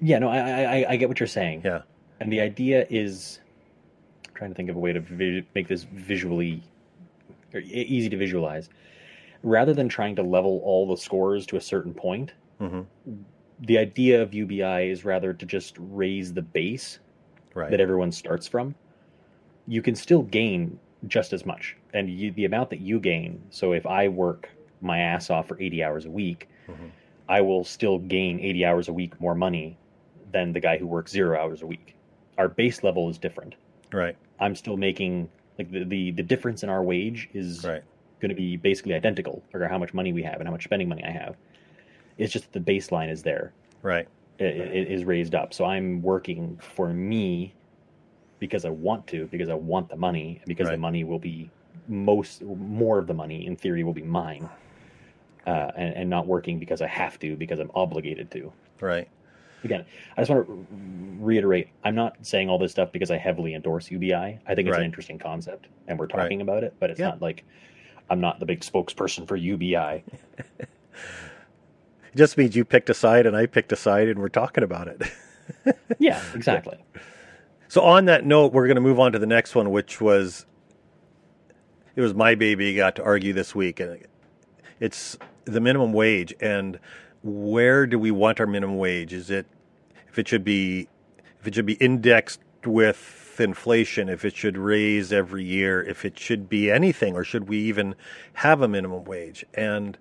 Yeah. 0.00 0.18
No, 0.18 0.28
I 0.28 0.38
I, 0.38 0.62
I- 0.62 0.86
I 0.90 0.96
get 0.96 1.08
what 1.08 1.20
you're 1.20 1.26
saying. 1.26 1.62
yeah. 1.64 1.82
And 2.20 2.32
the 2.32 2.40
idea 2.40 2.86
is 2.88 3.40
I'm 4.28 4.34
trying 4.34 4.50
to 4.50 4.54
think 4.54 4.70
of 4.70 4.76
a 4.76 4.78
way 4.78 4.92
to 4.92 5.00
vi- 5.00 5.44
make 5.54 5.68
this 5.68 5.82
visually 5.84 6.62
or 7.54 7.60
easy 7.60 8.08
to 8.08 8.16
visualize. 8.16 8.68
Rather 9.42 9.74
than 9.74 9.88
trying 9.88 10.16
to 10.16 10.22
level 10.22 10.60
all 10.64 10.86
the 10.86 10.96
scores 10.96 11.46
to 11.46 11.56
a 11.56 11.60
certain 11.60 11.92
point, 11.94 12.32
Mhm. 12.60 12.86
the 13.60 13.78
idea 13.78 14.22
of 14.22 14.32
UBI 14.34 14.82
is 14.82 15.04
rather 15.04 15.32
to 15.32 15.46
just 15.46 15.76
raise 15.78 16.32
the 16.34 16.42
base 16.42 17.00
Right. 17.54 17.70
that 17.70 17.80
everyone 17.80 18.12
starts 18.12 18.46
from. 18.46 18.74
You 19.66 19.82
can 19.82 19.94
still 19.94 20.22
gain 20.22 20.78
just 21.06 21.32
as 21.32 21.44
much, 21.44 21.76
and 21.92 22.08
you, 22.08 22.30
the 22.30 22.44
amount 22.44 22.70
that 22.70 22.80
you 22.80 23.00
gain. 23.00 23.42
So 23.50 23.72
if 23.72 23.86
I 23.86 24.08
work 24.08 24.50
my 24.80 24.98
ass 25.00 25.30
off 25.30 25.48
for 25.48 25.60
80 25.60 25.82
hours 25.82 26.06
a 26.06 26.10
week, 26.10 26.48
Mhm. 26.68 26.90
I 27.28 27.40
will 27.40 27.64
still 27.64 27.98
gain 27.98 28.40
80 28.40 28.64
hours 28.64 28.88
a 28.88 28.92
week 28.92 29.20
more 29.20 29.34
money 29.34 29.76
than 30.30 30.52
the 30.52 30.60
guy 30.60 30.78
who 30.78 30.86
works 30.86 31.12
zero 31.12 31.38
hours 31.38 31.62
a 31.62 31.66
week. 31.66 31.94
Our 32.38 32.48
base 32.48 32.82
level 32.82 33.08
is 33.08 33.18
different. 33.18 33.56
right. 33.92 34.16
I'm 34.40 34.54
still 34.54 34.78
making 34.78 35.28
like 35.62 35.72
the 35.72 35.84
the, 35.84 36.10
the 36.12 36.22
difference 36.22 36.62
in 36.62 36.68
our 36.68 36.82
wage 36.82 37.28
is 37.34 37.64
Right. 37.64 37.82
going 38.20 38.30
to 38.30 38.34
be 38.34 38.56
basically 38.56 38.94
identical, 38.94 39.42
or 39.52 39.66
how 39.68 39.78
much 39.78 39.94
money 39.94 40.12
we 40.12 40.22
have 40.22 40.36
and 40.36 40.44
how 40.46 40.52
much 40.52 40.64
spending 40.64 40.88
money 40.88 41.04
I 41.04 41.10
have. 41.10 41.36
It's 42.18 42.32
just 42.32 42.52
that 42.52 42.64
the 42.64 42.72
baseline 42.72 43.10
is 43.10 43.22
there, 43.22 43.52
Right. 43.82 44.06
it, 44.38 44.56
it 44.56 44.90
is 44.90 45.04
raised 45.04 45.34
up. 45.34 45.54
So 45.54 45.64
I'm 45.64 46.02
working 46.02 46.58
for 46.60 46.92
me 46.92 47.54
because 48.38 48.64
I 48.64 48.70
want 48.70 49.06
to, 49.08 49.26
because 49.26 49.48
I 49.48 49.54
want 49.54 49.88
the 49.88 49.96
money, 49.96 50.38
and 50.40 50.46
because 50.46 50.66
Right. 50.66 50.72
the 50.72 50.78
money 50.78 51.04
will 51.04 51.18
be 51.18 51.50
most 51.88 52.42
more 52.42 52.98
of 52.98 53.06
the 53.06 53.14
money 53.14 53.46
in 53.46 53.56
theory 53.56 53.82
will 53.82 53.94
be 53.94 54.02
mine, 54.02 54.48
uh, 55.46 55.70
and, 55.76 55.94
and 55.96 56.10
not 56.10 56.26
working 56.26 56.58
because 56.58 56.82
I 56.82 56.86
have 56.88 57.18
to, 57.20 57.36
because 57.36 57.58
I'm 57.58 57.70
obligated 57.74 58.30
to. 58.32 58.52
Right. 58.80 59.08
Again, 59.64 59.84
I 60.16 60.20
just 60.22 60.30
want 60.30 60.46
to 60.46 60.66
reiterate: 61.20 61.68
I'm 61.84 61.94
not 61.94 62.16
saying 62.26 62.48
all 62.48 62.58
this 62.58 62.72
stuff 62.72 62.92
because 62.92 63.10
I 63.10 63.16
heavily 63.16 63.54
endorse 63.54 63.90
UBI. 63.90 64.14
I 64.46 64.54
think 64.54 64.68
it's 64.68 64.76
Right. 64.76 64.80
an 64.80 64.84
interesting 64.84 65.18
concept, 65.18 65.68
and 65.88 65.98
we're 65.98 66.06
Right. 66.06 66.22
talking 66.22 66.40
about 66.40 66.64
it. 66.64 66.74
But 66.80 66.90
it's 66.90 67.00
Yeah. 67.00 67.08
not 67.08 67.22
like 67.22 67.44
I'm 68.10 68.20
not 68.20 68.40
the 68.40 68.46
big 68.46 68.60
spokesperson 68.60 69.26
for 69.26 69.36
UBI. 69.36 70.02
It 70.58 70.68
just 72.16 72.36
means 72.36 72.56
you 72.56 72.64
picked 72.64 72.90
a 72.90 72.94
side 72.94 73.26
and 73.26 73.36
I 73.36 73.46
picked 73.46 73.72
a 73.72 73.76
side 73.76 74.08
and 74.08 74.18
we're 74.18 74.28
talking 74.28 74.64
about 74.64 74.88
it. 74.88 75.02
yeah, 75.98 76.20
exactly. 76.34 76.78
So 77.68 77.82
on 77.82 78.04
that 78.06 78.26
note, 78.26 78.52
we're 78.52 78.66
going 78.66 78.74
to 78.74 78.82
move 78.82 79.00
on 79.00 79.12
to 79.12 79.18
the 79.18 79.26
next 79.26 79.54
one, 79.54 79.70
which 79.70 80.00
was 80.00 80.44
it 81.96 82.00
was 82.00 82.14
my 82.14 82.34
baby 82.34 82.74
got 82.74 82.96
to 82.96 83.02
argue 83.04 83.32
this 83.32 83.54
week, 83.54 83.80
and 83.80 84.06
it's 84.80 85.16
the 85.44 85.60
minimum 85.60 85.92
wage 85.92 86.34
and 86.40 86.78
where 87.22 87.86
do 87.86 87.98
we 87.98 88.10
want 88.10 88.40
our 88.40 88.46
minimum 88.46 88.78
wage? 88.78 89.12
Is 89.12 89.30
it 89.30 89.46
if 90.08 90.18
it 90.18 90.28
should 90.28 90.44
be 90.44 90.88
if 91.40 91.46
it 91.46 91.54
should 91.54 91.66
be 91.66 91.74
indexed 91.74 92.40
with 92.64 93.36
inflation, 93.40 94.08
if 94.08 94.24
it 94.24 94.36
should 94.36 94.56
raise 94.56 95.12
every 95.12 95.44
year, 95.44 95.82
if 95.82 96.04
it 96.04 96.18
should 96.18 96.48
be 96.48 96.70
anything, 96.70 97.14
or 97.14 97.24
should 97.24 97.48
we 97.48 97.58
even 97.58 97.94
have 98.34 98.60
a 98.60 98.68
minimum 98.68 99.04
wage? 99.04 99.44
And 99.54 99.98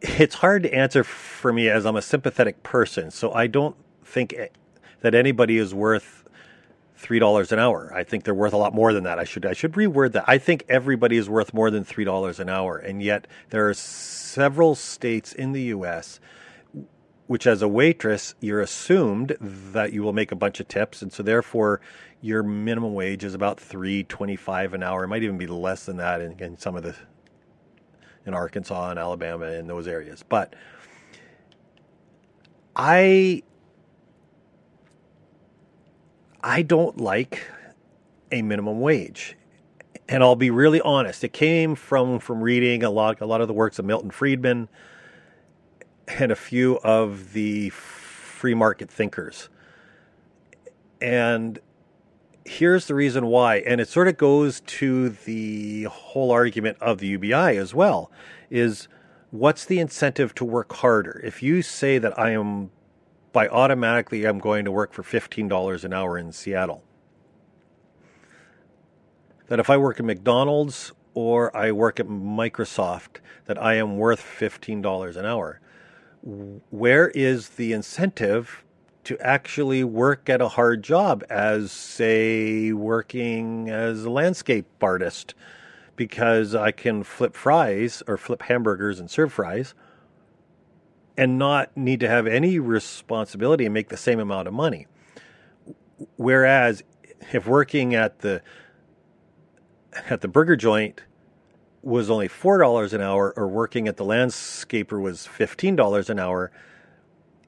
it's 0.00 0.36
hard 0.36 0.62
to 0.64 0.74
answer 0.74 1.04
for 1.04 1.52
me 1.52 1.68
as 1.68 1.86
I'm 1.86 1.96
a 1.96 2.02
sympathetic 2.02 2.62
person. 2.62 3.10
So 3.10 3.32
I 3.32 3.46
don't 3.46 3.76
think 4.04 4.34
that 5.00 5.14
anybody 5.14 5.58
is 5.58 5.74
worth 5.74 6.24
three 6.96 7.18
dollars 7.18 7.52
an 7.52 7.58
hour. 7.58 7.92
I 7.94 8.04
think 8.04 8.24
they're 8.24 8.34
worth 8.34 8.52
a 8.52 8.56
lot 8.56 8.74
more 8.74 8.92
than 8.92 9.04
that. 9.04 9.18
I 9.18 9.24
should 9.24 9.46
I 9.46 9.52
should 9.52 9.72
reword 9.72 10.12
that. 10.12 10.24
I 10.26 10.38
think 10.38 10.64
everybody 10.68 11.16
is 11.16 11.28
worth 11.28 11.52
more 11.54 11.70
than 11.70 11.84
three 11.84 12.04
dollars 12.04 12.40
an 12.40 12.48
hour, 12.48 12.78
and 12.78 13.02
yet 13.02 13.26
there 13.50 13.68
are 13.68 13.74
several 13.74 14.74
states 14.74 15.32
in 15.32 15.52
the 15.52 15.62
U.S. 15.62 16.20
which, 17.26 17.46
as 17.46 17.62
a 17.62 17.68
waitress, 17.68 18.34
you're 18.40 18.60
assumed 18.60 19.36
that 19.40 19.92
you 19.92 20.02
will 20.02 20.12
make 20.12 20.32
a 20.32 20.36
bunch 20.36 20.60
of 20.60 20.68
tips, 20.68 21.02
and 21.02 21.12
so 21.12 21.22
therefore 21.22 21.80
your 22.22 22.42
minimum 22.42 22.94
wage 22.94 23.24
is 23.24 23.34
about 23.34 23.60
three 23.60 24.02
twenty-five 24.04 24.72
an 24.74 24.82
hour. 24.82 25.04
It 25.04 25.08
might 25.08 25.22
even 25.22 25.38
be 25.38 25.46
less 25.46 25.84
than 25.84 25.98
that 25.98 26.20
in, 26.20 26.38
in 26.40 26.56
some 26.56 26.76
of 26.76 26.82
the 26.82 26.94
in 28.24 28.34
Arkansas 28.34 28.90
and 28.90 28.98
Alabama 28.98 29.46
in 29.46 29.66
those 29.66 29.86
areas. 29.86 30.24
But 30.28 30.54
I 32.74 33.42
I 36.42 36.62
don't 36.62 36.98
like 36.98 37.48
a 38.30 38.42
minimum 38.42 38.80
wage. 38.80 39.36
And 40.08 40.22
I'll 40.22 40.36
be 40.36 40.50
really 40.50 40.80
honest, 40.80 41.24
it 41.24 41.32
came 41.32 41.74
from 41.74 42.20
from 42.20 42.40
reading 42.40 42.84
a 42.84 42.90
lot 42.90 43.20
a 43.20 43.26
lot 43.26 43.40
of 43.40 43.48
the 43.48 43.54
works 43.54 43.78
of 43.78 43.84
Milton 43.84 44.10
Friedman 44.10 44.68
and 46.06 46.30
a 46.30 46.36
few 46.36 46.78
of 46.78 47.32
the 47.32 47.70
free 47.70 48.54
market 48.54 48.90
thinkers. 48.90 49.48
And 51.00 51.58
here's 52.44 52.86
the 52.86 52.94
reason 52.94 53.26
why, 53.26 53.56
and 53.56 53.80
it 53.80 53.88
sort 53.88 54.06
of 54.06 54.16
goes 54.16 54.60
to 54.60 55.10
the 55.10 55.84
whole 55.84 56.30
argument 56.30 56.78
of 56.80 56.98
the 56.98 57.08
UBI 57.08 57.56
as 57.58 57.74
well, 57.74 58.10
is 58.50 58.88
what's 59.30 59.64
the 59.64 59.80
incentive 59.80 60.34
to 60.36 60.44
work 60.44 60.72
harder? 60.74 61.20
If 61.24 61.42
you 61.42 61.62
say 61.62 61.98
that 61.98 62.16
I 62.18 62.30
am 62.30 62.70
by 63.36 63.48
automatically 63.48 64.24
I'm 64.24 64.38
going 64.38 64.64
to 64.64 64.72
work 64.72 64.94
for 64.94 65.02
$15 65.02 65.84
an 65.84 65.92
hour 65.92 66.16
in 66.16 66.32
Seattle, 66.32 66.82
that 69.48 69.60
if 69.60 69.68
I 69.68 69.76
work 69.76 70.00
at 70.00 70.06
McDonald's 70.06 70.92
or 71.12 71.54
I 71.54 71.70
work 71.70 72.00
at 72.00 72.06
Microsoft, 72.06 73.18
that 73.44 73.62
I 73.62 73.74
am 73.74 73.98
worth 73.98 74.22
$15 74.22 75.16
an 75.18 75.26
hour. 75.26 75.60
Where 76.22 77.08
is 77.10 77.50
the 77.50 77.74
incentive 77.74 78.64
to 79.04 79.18
actually 79.18 79.84
work 79.84 80.30
at 80.30 80.40
a 80.40 80.48
hard 80.48 80.82
job 80.82 81.22
as, 81.28 81.70
say, 81.70 82.72
working 82.72 83.68
as 83.68 84.06
a 84.06 84.10
landscape 84.10 84.64
artist 84.80 85.34
because 85.94 86.54
I 86.54 86.70
can 86.70 87.02
flip 87.02 87.34
fries 87.34 88.02
or 88.08 88.16
flip 88.16 88.44
hamburgers 88.44 88.98
and 88.98 89.10
serve 89.10 89.30
fries 89.30 89.74
and 91.16 91.38
not 91.38 91.76
need 91.76 92.00
to 92.00 92.08
have 92.08 92.26
any 92.26 92.58
responsibility 92.58 93.64
and 93.64 93.72
make 93.72 93.88
the 93.88 93.96
same 93.96 94.20
amount 94.20 94.48
of 94.48 94.54
money. 94.54 94.86
Whereas 96.16 96.82
if 97.32 97.46
working 97.46 97.94
at 97.94 98.20
the 98.20 98.42
at 100.10 100.20
the 100.20 100.28
burger 100.28 100.56
joint 100.56 101.02
was 101.82 102.10
only 102.10 102.28
four 102.28 102.58
dollars 102.58 102.92
an 102.92 103.00
hour, 103.00 103.32
or 103.36 103.48
working 103.48 103.88
at 103.88 103.96
the 103.96 104.04
landscaper 104.04 105.00
was 105.00 105.26
fifteen 105.26 105.76
dollars 105.76 106.10
an 106.10 106.18
hour, 106.18 106.50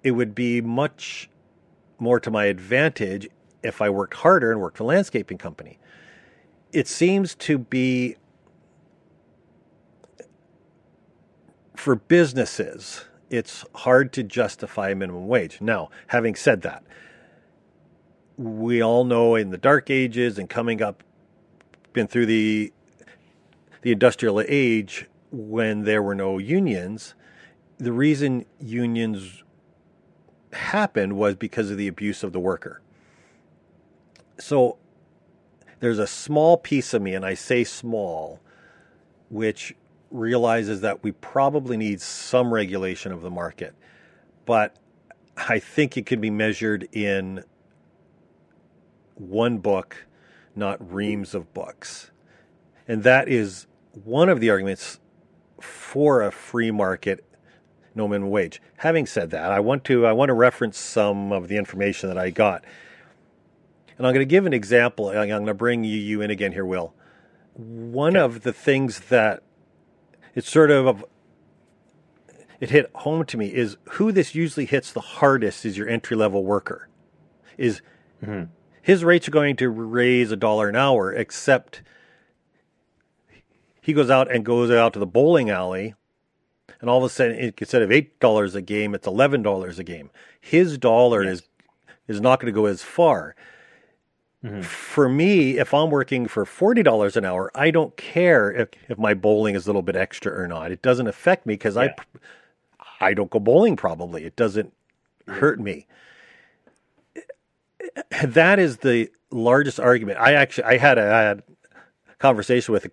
it 0.03 0.13
would 0.13 0.35
be 0.35 0.61
much 0.61 1.29
more 1.99 2.21
to 2.21 2.31
my 2.31 2.45
advantage 2.45 3.29
if 3.63 3.83
I 3.83 3.91
worked 3.91 4.15
harder 4.15 4.53
and 4.53 4.61
worked 4.61 4.79
for 4.79 4.85
a 4.85 4.87
landscaping 4.87 5.37
company. 5.37 5.79
It 6.73 6.87
seems 6.87 7.35
to 7.35 7.59
be 7.59 8.17
for 11.75 11.97
businesses, 11.97 13.05
it's 13.31 13.65
hard 13.75 14.13
to 14.15 14.23
justify 14.23 14.91
a 14.91 14.95
minimum 14.95 15.29
wage. 15.29 15.61
Now, 15.61 15.91
having 16.09 16.35
said 16.35 16.63
that, 16.63 16.85
we 18.37 18.83
all 18.83 19.05
know 19.05 19.35
in 19.35 19.51
the 19.51 19.59
dark 19.59 19.91
ages 19.91 20.39
and 20.39 20.49
coming 20.49 20.81
up, 20.83 21.03
been 21.93 22.07
through 22.07 22.27
the 22.27 22.73
the 23.83 23.93
industrial 23.93 24.41
age 24.47 25.07
when 25.31 25.85
there 25.85 26.03
were 26.03 26.15
no 26.15 26.39
unions. 26.39 27.15
The 27.79 27.93
reason 27.93 28.45
unions 28.61 29.45
happened 30.53 31.15
was 31.15 31.37
because 31.37 31.71
of 31.71 31.77
the 31.77 31.89
abuse 31.89 32.23
of 32.23 32.33
the 32.33 32.41
worker. 32.41 32.81
So 34.39 34.79
there's 35.81 35.99
a 35.99 36.07
small 36.07 36.57
piece 36.57 36.93
of 36.93 37.03
me, 37.03 37.15
and 37.15 37.25
I 37.25 37.35
say 37.35 37.65
small, 37.65 38.41
which 39.31 39.75
realizes 40.11 40.81
that 40.81 41.03
we 41.03 41.13
probably 41.13 41.77
need 41.77 42.01
some 42.01 42.53
regulation 42.53 43.13
of 43.13 43.23
the 43.23 43.31
market. 43.31 43.75
But 44.47 44.77
I 45.37 45.59
think 45.59 45.97
it 45.97 46.07
can 46.07 46.21
be 46.21 46.31
measured 46.31 46.89
in 46.93 47.45
one 49.15 49.59
book, 49.59 50.07
not 50.57 50.93
reams 50.93 51.35
of 51.35 51.53
books. 51.53 52.11
And 52.87 53.03
that 53.03 53.29
is 53.29 53.67
one 53.93 54.29
of 54.29 54.41
the 54.41 54.51
arguments 54.51 55.01
for 55.61 56.23
a 56.23 56.31
free 56.31 56.71
market 56.71 57.25
no 57.99 58.09
minimum 58.09 58.31
wage. 58.31 58.63
Having 58.77 59.07
said 59.07 59.31
that, 59.31 59.53
I 59.53 59.61
want 59.61 59.85
to 59.85 60.07
I 60.07 60.13
want 60.13 60.31
to 60.31 60.35
reference 60.35 60.79
some 60.79 61.33
of 61.33 61.49
the 61.49 61.57
information 61.57 62.09
that 62.09 62.17
I 62.17 62.31
got. 62.31 62.65
And 63.99 64.07
I'm 64.07 64.15
going 64.15 64.27
to 64.27 64.31
give 64.31 64.47
an 64.47 64.53
example. 64.53 65.09
I'm 65.09 65.29
going 65.29 65.47
to 65.47 65.55
bring 65.55 65.85
you, 65.85 65.99
you 65.99 66.23
in 66.23 66.31
again 66.31 66.53
here, 66.53 66.65
Will. 66.65 66.95
One 67.55 68.17
okay. 68.17 68.25
of 68.25 68.43
the 68.43 68.53
things 68.53 69.01
that 69.09 69.43
it's 70.39 70.49
sort 70.53 70.71
of 70.71 71.05
it 72.61 72.71
hit 72.71 72.89
home 72.95 73.25
to 73.25 73.37
me 73.37 73.49
is 73.49 73.77
who 73.91 74.13
this 74.13 74.37
usually 74.37 74.67
hits 74.67 74.93
the 74.93 75.01
hardest 75.01 75.67
is 75.67 75.77
your 75.77 75.89
entry 75.89 76.17
level 76.17 76.45
worker. 76.45 76.89
Is 77.57 77.83
mm-hmm. 78.23 78.45
his 78.81 79.03
rates 79.03 79.27
are 79.27 79.33
going 79.33 79.57
to 79.57 79.69
raise 79.69 80.31
a 80.31 80.37
dollar 80.37 80.69
an 80.69 80.77
hour, 80.77 81.13
except 81.13 81.83
he 83.81 83.93
goes 83.93 84.11
out 84.11 84.31
and 84.31 84.45
goes 84.45 84.71
out 84.71 84.93
to 84.93 85.01
the 85.01 85.07
bowling 85.07 85.51
alley, 85.51 85.97
and 86.81 86.89
all 86.89 86.99
of 86.99 87.05
a 87.05 87.09
sudden, 87.09 87.53
instead 87.59 87.83
of 87.83 87.91
eight 87.91 88.21
dollars 88.21 88.55
a 88.55 88.63
game, 88.63 88.95
it's 88.95 89.09
eleven 89.09 89.43
dollars 89.43 89.81
a 89.81 89.85
game. 89.85 90.09
His 90.41 90.79
dollar 90.79 91.25
yes. 91.25 91.39
is 91.39 91.49
is 92.07 92.21
not 92.21 92.39
going 92.39 92.53
to 92.53 92.57
go 92.57 92.67
as 92.67 92.85
far. 92.85 93.35
Mm-hmm. 94.45 94.61
For 94.63 95.09
me, 95.09 95.59
if 95.59 95.75
I'm 95.75 95.91
working 95.91 96.29
for 96.29 96.45
forty 96.45 96.85
dollars 96.85 97.17
an 97.17 97.25
hour, 97.25 97.51
I 97.57 97.73
don't 97.73 97.97
care 97.97 98.53
if, 98.53 98.69
if 98.89 98.97
my 98.97 99.13
bowling 99.13 99.57
is 99.57 99.67
a 99.67 99.69
little 99.69 99.83
bit 99.83 99.97
extra 99.97 100.33
or 100.33 100.47
not. 100.47 100.71
It 100.71 100.81
doesn't 100.81 101.09
affect 101.09 101.45
me 101.45 101.55
because 101.55 101.75
yeah. 101.75 101.95
I 103.01 103.09
I 103.09 103.15
don't 103.15 103.31
go 103.31 103.41
bowling. 103.41 103.75
Probably 103.75 104.25
it 104.25 104.37
doesn't 104.37 104.73
hurt 105.27 105.59
me. 105.59 105.87
That 108.23 108.61
is 108.61 108.79
the 108.79 109.11
largest 109.31 109.81
argument. 109.81 110.19
I 110.21 110.35
actually 110.35 110.65
I 110.65 110.79
had 110.79 110.99
a, 110.99 111.13
I 111.13 111.21
had 111.23 111.43
a 112.11 112.15
conversation 112.19 112.73
with 112.73 112.85
a 112.85 112.91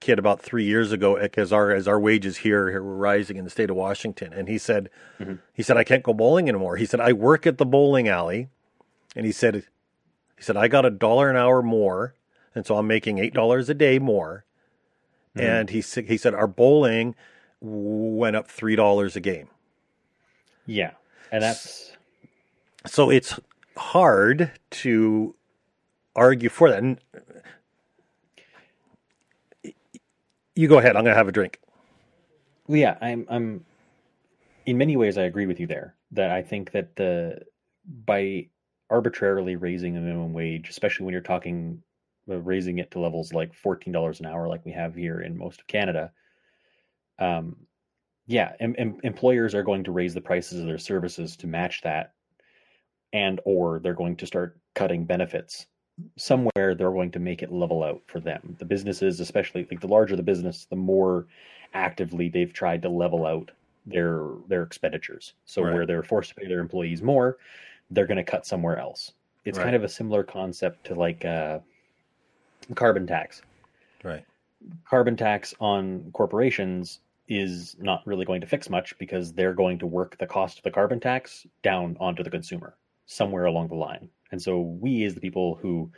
kid 0.00 0.18
about 0.18 0.40
three 0.40 0.64
years 0.64 0.92
ago 0.92 1.16
as 1.16 1.52
our 1.52 1.72
as 1.72 1.86
our 1.86 2.00
wages 2.00 2.38
here, 2.38 2.70
here 2.70 2.82
were 2.82 2.96
rising 2.96 3.36
in 3.36 3.44
the 3.44 3.50
state 3.50 3.68
of 3.68 3.76
Washington, 3.76 4.32
and 4.32 4.48
he 4.48 4.56
said 4.56 4.88
mm-hmm. 5.18 5.34
he 5.52 5.62
said 5.62 5.76
I 5.76 5.84
can't 5.84 6.02
go 6.02 6.14
bowling 6.14 6.48
anymore. 6.48 6.76
He 6.76 6.86
said 6.86 7.00
I 7.00 7.12
work 7.12 7.46
at 7.46 7.58
the 7.58 7.66
bowling 7.66 8.08
alley, 8.08 8.48
and 9.14 9.26
he 9.26 9.32
said 9.32 9.64
he 10.36 10.42
said, 10.42 10.56
I 10.56 10.68
got 10.68 10.84
a 10.84 10.90
dollar 10.90 11.30
an 11.30 11.36
hour 11.36 11.62
more, 11.62 12.14
and 12.54 12.66
so 12.66 12.76
I'm 12.76 12.86
making 12.86 13.18
eight 13.18 13.34
dollars 13.34 13.68
a 13.68 13.74
day 13.74 13.98
more. 13.98 14.44
Mm-hmm. 15.36 15.46
And 15.46 15.70
he 15.70 15.80
he 16.02 16.16
said 16.16 16.34
our 16.34 16.46
bowling 16.46 17.14
went 17.60 18.36
up 18.36 18.48
three 18.48 18.76
dollars 18.76 19.16
a 19.16 19.20
game. 19.20 19.48
Yeah, 20.66 20.92
and 21.30 21.42
that's 21.42 21.92
so 22.86 23.10
it's 23.10 23.38
hard 23.76 24.52
to 24.70 25.34
argue 26.14 26.48
for 26.48 26.70
that. 26.70 26.82
And 26.82 27.00
you 30.54 30.68
go 30.68 30.78
ahead. 30.78 30.96
I'm 30.96 31.04
going 31.04 31.12
to 31.12 31.18
have 31.18 31.28
a 31.28 31.32
drink. 31.32 31.60
Well, 32.66 32.78
yeah, 32.78 32.96
I'm. 33.00 33.26
I'm. 33.28 33.64
In 34.64 34.78
many 34.78 34.96
ways, 34.96 35.16
I 35.16 35.22
agree 35.22 35.46
with 35.46 35.60
you 35.60 35.66
there. 35.66 35.94
That 36.12 36.30
I 36.30 36.42
think 36.42 36.72
that 36.72 36.96
the 36.96 37.42
by 37.86 38.48
arbitrarily 38.90 39.56
raising 39.56 39.94
the 39.94 40.00
minimum 40.00 40.32
wage, 40.32 40.68
especially 40.68 41.04
when 41.04 41.12
you're 41.12 41.22
talking 41.22 41.82
uh, 42.30 42.40
raising 42.40 42.78
it 42.78 42.90
to 42.90 43.00
levels 43.00 43.32
like 43.32 43.54
fourteen 43.54 43.92
dollars 43.92 44.20
an 44.20 44.26
hour, 44.26 44.48
like 44.48 44.64
we 44.64 44.72
have 44.72 44.94
here 44.94 45.20
in 45.20 45.36
most 45.36 45.60
of 45.60 45.66
Canada. 45.66 46.12
Um, 47.18 47.56
yeah, 48.26 48.52
em- 48.60 48.74
em- 48.78 49.00
employers 49.04 49.54
are 49.54 49.62
going 49.62 49.84
to 49.84 49.92
raise 49.92 50.14
the 50.14 50.20
prices 50.20 50.60
of 50.60 50.66
their 50.66 50.78
services 50.78 51.36
to 51.36 51.46
match 51.46 51.82
that, 51.82 52.14
and 53.12 53.40
or 53.44 53.78
they're 53.78 53.94
going 53.94 54.16
to 54.16 54.26
start 54.26 54.58
cutting 54.74 55.04
benefits 55.04 55.66
somewhere. 56.16 56.74
They're 56.74 56.90
going 56.90 57.12
to 57.12 57.20
make 57.20 57.42
it 57.42 57.52
level 57.52 57.82
out 57.82 58.02
for 58.06 58.20
them. 58.20 58.56
The 58.58 58.64
businesses, 58.64 59.20
especially 59.20 59.66
like 59.70 59.80
the 59.80 59.86
larger 59.88 60.16
the 60.16 60.22
business, 60.22 60.66
the 60.66 60.76
more 60.76 61.26
actively 61.74 62.28
they've 62.28 62.52
tried 62.52 62.82
to 62.82 62.88
level 62.88 63.26
out 63.26 63.50
their 63.86 64.26
their 64.48 64.62
expenditures. 64.62 65.34
So 65.44 65.62
right. 65.62 65.72
where 65.72 65.86
they're 65.86 66.02
forced 66.02 66.30
to 66.30 66.34
pay 66.34 66.48
their 66.48 66.60
employees 66.60 67.02
more, 67.02 67.38
they're 67.90 68.06
going 68.06 68.16
to 68.16 68.24
cut 68.24 68.46
somewhere 68.46 68.78
else. 68.78 69.12
It's 69.44 69.58
right. 69.58 69.64
kind 69.64 69.76
of 69.76 69.84
a 69.84 69.88
similar 69.88 70.24
concept 70.24 70.86
to 70.86 70.94
like 70.94 71.24
uh, 71.24 71.60
carbon 72.74 73.06
tax. 73.06 73.42
Right. 74.02 74.24
Carbon 74.84 75.16
tax 75.16 75.54
on 75.60 76.10
corporations 76.12 77.00
is 77.28 77.76
not 77.78 78.02
really 78.06 78.24
going 78.24 78.40
to 78.40 78.46
fix 78.46 78.70
much 78.70 78.96
because 78.98 79.32
they're 79.32 79.54
going 79.54 79.78
to 79.78 79.86
work 79.86 80.16
the 80.18 80.26
cost 80.26 80.58
of 80.58 80.64
the 80.64 80.70
carbon 80.70 81.00
tax 81.00 81.46
down 81.62 81.96
onto 82.00 82.22
the 82.22 82.30
consumer 82.30 82.76
somewhere 83.06 83.44
along 83.44 83.68
the 83.68 83.74
line. 83.74 84.08
And 84.32 84.42
so 84.42 84.60
we, 84.60 85.04
as 85.04 85.14
the 85.14 85.20
people 85.20 85.56
who 85.56 85.90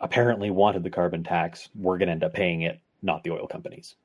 apparently 0.00 0.50
wanted 0.50 0.84
the 0.84 0.90
carbon 0.90 1.24
tax, 1.24 1.68
we're 1.74 1.98
going 1.98 2.06
to 2.06 2.12
end 2.12 2.24
up 2.24 2.34
paying 2.34 2.62
it, 2.62 2.80
not 3.02 3.24
the 3.24 3.30
oil 3.30 3.46
companies. 3.46 3.96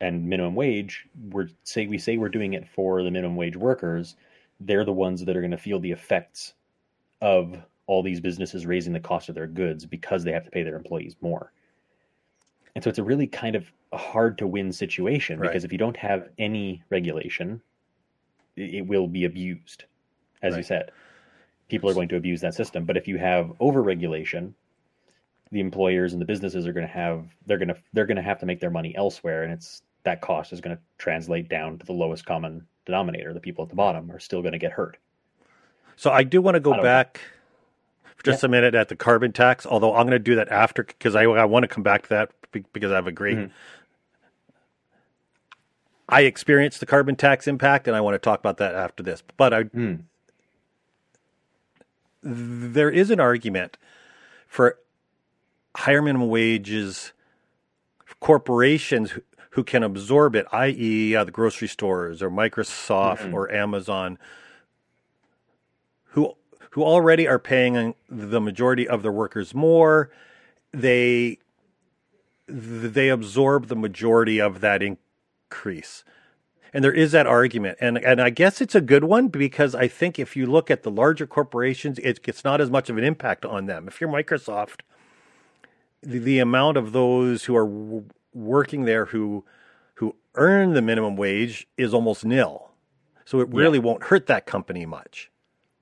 And 0.00 0.26
minimum 0.26 0.54
wage, 0.54 1.06
we're 1.30 1.48
say 1.62 1.86
we 1.86 1.96
say 1.96 2.16
we're 2.16 2.28
doing 2.28 2.54
it 2.54 2.68
for 2.68 3.02
the 3.02 3.10
minimum 3.10 3.36
wage 3.36 3.56
workers 3.56 4.16
they're 4.66 4.84
the 4.84 4.92
ones 4.92 5.24
that 5.24 5.36
are 5.36 5.40
going 5.40 5.50
to 5.50 5.58
feel 5.58 5.80
the 5.80 5.92
effects 5.92 6.54
of 7.20 7.56
all 7.86 8.02
these 8.02 8.20
businesses 8.20 8.66
raising 8.66 8.92
the 8.92 9.00
cost 9.00 9.28
of 9.28 9.34
their 9.34 9.46
goods 9.46 9.84
because 9.86 10.24
they 10.24 10.32
have 10.32 10.44
to 10.44 10.50
pay 10.50 10.62
their 10.62 10.76
employees 10.76 11.16
more. 11.20 11.52
And 12.74 12.82
so 12.82 12.88
it's 12.88 12.98
a 12.98 13.04
really 13.04 13.26
kind 13.26 13.54
of 13.54 13.70
hard 13.92 14.38
to 14.38 14.46
win 14.46 14.72
situation 14.72 15.38
right. 15.38 15.48
because 15.48 15.64
if 15.64 15.72
you 15.72 15.78
don't 15.78 15.96
have 15.96 16.28
any 16.38 16.82
regulation, 16.90 17.60
it 18.56 18.86
will 18.86 19.06
be 19.06 19.24
abused. 19.24 19.84
As 20.42 20.52
right. 20.52 20.58
you 20.58 20.64
said, 20.64 20.90
people 21.68 21.88
are 21.90 21.94
going 21.94 22.08
to 22.08 22.16
abuse 22.16 22.40
that 22.40 22.54
system. 22.54 22.84
But 22.84 22.96
if 22.96 23.06
you 23.06 23.18
have 23.18 23.52
over 23.60 23.82
regulation, 23.82 24.54
the 25.50 25.60
employers 25.60 26.12
and 26.12 26.20
the 26.20 26.26
businesses 26.26 26.66
are 26.66 26.72
going 26.72 26.86
to 26.86 26.92
have 26.92 27.26
they're 27.46 27.58
going 27.58 27.68
to 27.68 27.76
they're 27.92 28.06
going 28.06 28.16
to 28.16 28.22
have 28.22 28.40
to 28.40 28.46
make 28.46 28.60
their 28.60 28.70
money 28.70 28.96
elsewhere, 28.96 29.42
and 29.44 29.52
it's 29.52 29.82
that 30.04 30.20
cost 30.20 30.52
is 30.52 30.60
going 30.60 30.74
to 30.74 30.82
translate 30.98 31.48
down 31.48 31.78
to 31.78 31.86
the 31.86 31.92
lowest 31.92 32.24
common 32.24 32.66
denominator. 32.84 33.32
The 33.32 33.40
people 33.40 33.64
at 33.64 33.68
the 33.68 33.76
bottom 33.76 34.10
are 34.10 34.18
still 34.18 34.42
going 34.42 34.52
to 34.52 34.58
get 34.58 34.72
hurt. 34.72 34.96
So 35.96 36.10
I 36.10 36.24
do 36.24 36.40
want 36.42 36.56
to 36.56 36.60
go 36.60 36.82
back 36.82 37.20
know. 37.22 38.10
for 38.16 38.24
just 38.24 38.42
yeah. 38.42 38.46
a 38.46 38.50
minute 38.50 38.74
at 38.74 38.88
the 38.88 38.96
carbon 38.96 39.32
tax, 39.32 39.66
although 39.66 39.94
I'm 39.94 40.06
going 40.06 40.12
to 40.12 40.18
do 40.18 40.36
that 40.36 40.48
after 40.48 40.82
because 40.84 41.14
I, 41.14 41.22
I 41.24 41.44
want 41.44 41.64
to 41.64 41.68
come 41.68 41.82
back 41.82 42.02
to 42.04 42.08
that 42.10 42.30
because 42.72 42.90
I 42.90 42.96
have 42.96 43.06
a 43.06 43.12
great. 43.12 43.36
Mm-hmm. 43.36 43.52
I 46.08 46.22
experienced 46.22 46.80
the 46.80 46.86
carbon 46.86 47.16
tax 47.16 47.46
impact, 47.46 47.86
and 47.88 47.96
I 47.96 48.00
want 48.00 48.14
to 48.14 48.18
talk 48.18 48.38
about 48.40 48.58
that 48.58 48.74
after 48.74 49.02
this. 49.02 49.22
But 49.36 49.54
I, 49.54 49.62
mm. 49.64 50.02
there 52.22 52.90
is 52.90 53.10
an 53.10 53.20
argument 53.20 53.78
for 54.46 54.78
higher 55.74 56.02
minimum 56.02 56.28
wages 56.28 57.12
corporations 58.22 59.12
who 59.52 59.62
can 59.62 59.82
absorb 59.82 60.34
it, 60.34 60.46
i.e., 60.52 61.14
uh, 61.14 61.24
the 61.24 61.30
grocery 61.30 61.68
stores 61.68 62.22
or 62.22 62.30
Microsoft 62.30 63.18
mm-hmm. 63.18 63.34
or 63.34 63.52
Amazon, 63.52 64.18
who 66.04 66.34
who 66.70 66.82
already 66.82 67.28
are 67.28 67.38
paying 67.38 67.94
the 68.08 68.40
majority 68.40 68.88
of 68.88 69.02
their 69.02 69.12
workers 69.12 69.54
more. 69.54 70.10
They 70.72 71.38
they 72.46 73.10
absorb 73.10 73.66
the 73.66 73.76
majority 73.76 74.40
of 74.40 74.60
that 74.62 74.82
increase. 74.82 76.02
And 76.72 76.82
there 76.82 76.92
is 76.92 77.12
that 77.12 77.26
argument. 77.26 77.76
And 77.78 77.98
and 77.98 78.22
I 78.22 78.30
guess 78.30 78.62
it's 78.62 78.74
a 78.74 78.80
good 78.80 79.04
one 79.04 79.28
because 79.28 79.74
I 79.74 79.86
think 79.86 80.18
if 80.18 80.34
you 80.34 80.46
look 80.46 80.70
at 80.70 80.82
the 80.82 80.90
larger 80.90 81.26
corporations, 81.26 81.98
it, 81.98 82.20
it's 82.24 82.42
not 82.42 82.62
as 82.62 82.70
much 82.70 82.88
of 82.88 82.96
an 82.96 83.04
impact 83.04 83.44
on 83.44 83.66
them. 83.66 83.86
If 83.86 84.00
you're 84.00 84.08
Microsoft, 84.08 84.80
the, 86.02 86.18
the 86.18 86.38
amount 86.38 86.78
of 86.78 86.92
those 86.92 87.44
who 87.44 87.54
are 87.54 87.66
working 88.34 88.84
there 88.84 89.04
who 89.06 89.44
who 89.94 90.14
earn 90.34 90.72
the 90.74 90.82
minimum 90.82 91.16
wage 91.16 91.66
is 91.76 91.92
almost 91.94 92.24
nil. 92.24 92.70
So 93.24 93.40
it 93.40 93.48
really 93.50 93.78
won't 93.78 94.02
hurt 94.04 94.26
that 94.26 94.46
company 94.46 94.84
much. 94.86 95.30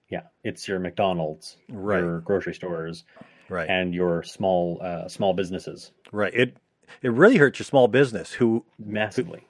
Yeah, 0.08 0.22
it's 0.44 0.66
your 0.68 0.78
McDonald's, 0.78 1.56
Right. 1.70 2.00
your 2.00 2.20
grocery 2.20 2.54
stores, 2.54 3.04
Right. 3.48 3.68
and 3.70 3.94
your 3.94 4.22
small 4.24 4.78
uh, 4.82 5.08
small 5.08 5.32
businesses 5.34 5.92
right. 6.12 6.34
It 6.34 6.56
it 7.02 7.12
really 7.12 7.36
hurts 7.36 7.58
your 7.60 7.64
small 7.64 7.86
business 7.88 8.32
who 8.32 8.64
massively. 8.78 9.46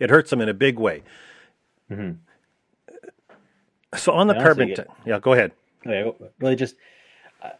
it 0.00 0.10
hurts 0.10 0.30
them 0.30 0.40
in 0.40 0.48
a 0.48 0.54
big 0.54 0.78
way. 0.78 1.02
Mhm. 1.90 2.18
So 3.96 4.12
on 4.12 4.26
the 4.28 4.34
carbon, 4.34 4.68
get- 4.68 4.86
yeah, 5.04 5.18
go 5.18 5.32
ahead. 5.32 5.52
Okay, 5.86 6.12
really 6.38 6.56
just 6.56 6.76
I 7.42 7.52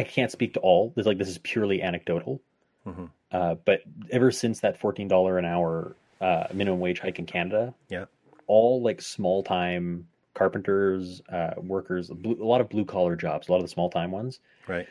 I 0.00 0.02
can't 0.04 0.30
speak 0.30 0.54
to 0.54 0.60
all. 0.60 0.92
There's 0.94 1.06
like 1.06 1.18
this 1.18 1.28
is 1.28 1.38
purely 1.38 1.82
anecdotal. 1.82 2.40
Mhm. 2.86 3.10
Uh, 3.30 3.54
but 3.64 3.82
ever 4.10 4.30
since 4.30 4.60
that 4.60 4.76
fourteen 4.78 5.08
dollar 5.08 5.38
an 5.38 5.44
hour 5.44 5.96
uh, 6.20 6.46
minimum 6.52 6.80
wage 6.80 7.00
hike 7.00 7.18
in 7.18 7.26
Canada, 7.26 7.74
Yeah. 7.88 8.04
all 8.46 8.80
like 8.82 9.00
small 9.02 9.42
time 9.42 10.06
carpenters, 10.34 11.20
uh, 11.30 11.54
workers, 11.58 12.08
blue, 12.10 12.42
a 12.42 12.46
lot 12.46 12.60
of 12.60 12.68
blue 12.68 12.84
collar 12.84 13.16
jobs, 13.16 13.48
a 13.48 13.52
lot 13.52 13.58
of 13.58 13.64
the 13.64 13.68
small 13.68 13.90
time 13.90 14.10
ones, 14.10 14.40
Right. 14.68 14.88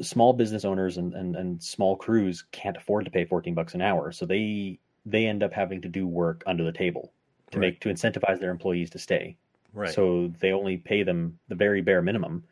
small 0.00 0.32
business 0.32 0.64
owners 0.64 0.96
and, 0.96 1.14
and, 1.14 1.36
and 1.36 1.62
small 1.62 1.96
crews 1.96 2.44
can't 2.52 2.76
afford 2.76 3.04
to 3.04 3.10
pay 3.10 3.24
14 3.24 3.54
bucks 3.54 3.74
an 3.74 3.82
hour. 3.82 4.12
So 4.12 4.24
they, 4.26 4.78
they 5.04 5.26
end 5.26 5.42
up 5.42 5.52
having 5.52 5.80
to 5.82 5.88
do 5.88 6.06
work 6.06 6.42
under 6.46 6.64
the 6.64 6.72
table 6.72 7.12
to 7.50 7.58
Right. 7.58 7.72
make, 7.72 7.80
to 7.80 7.88
incentivize 7.90 8.40
their 8.40 8.50
employees 8.50 8.90
to 8.90 8.98
stay. 8.98 9.36
Right. 9.74 9.90
So 9.90 10.32
they 10.40 10.52
only 10.52 10.76
pay 10.78 11.02
them 11.02 11.38
the 11.48 11.54
very 11.54 11.80
bare 11.82 12.02
minimum. 12.02 12.44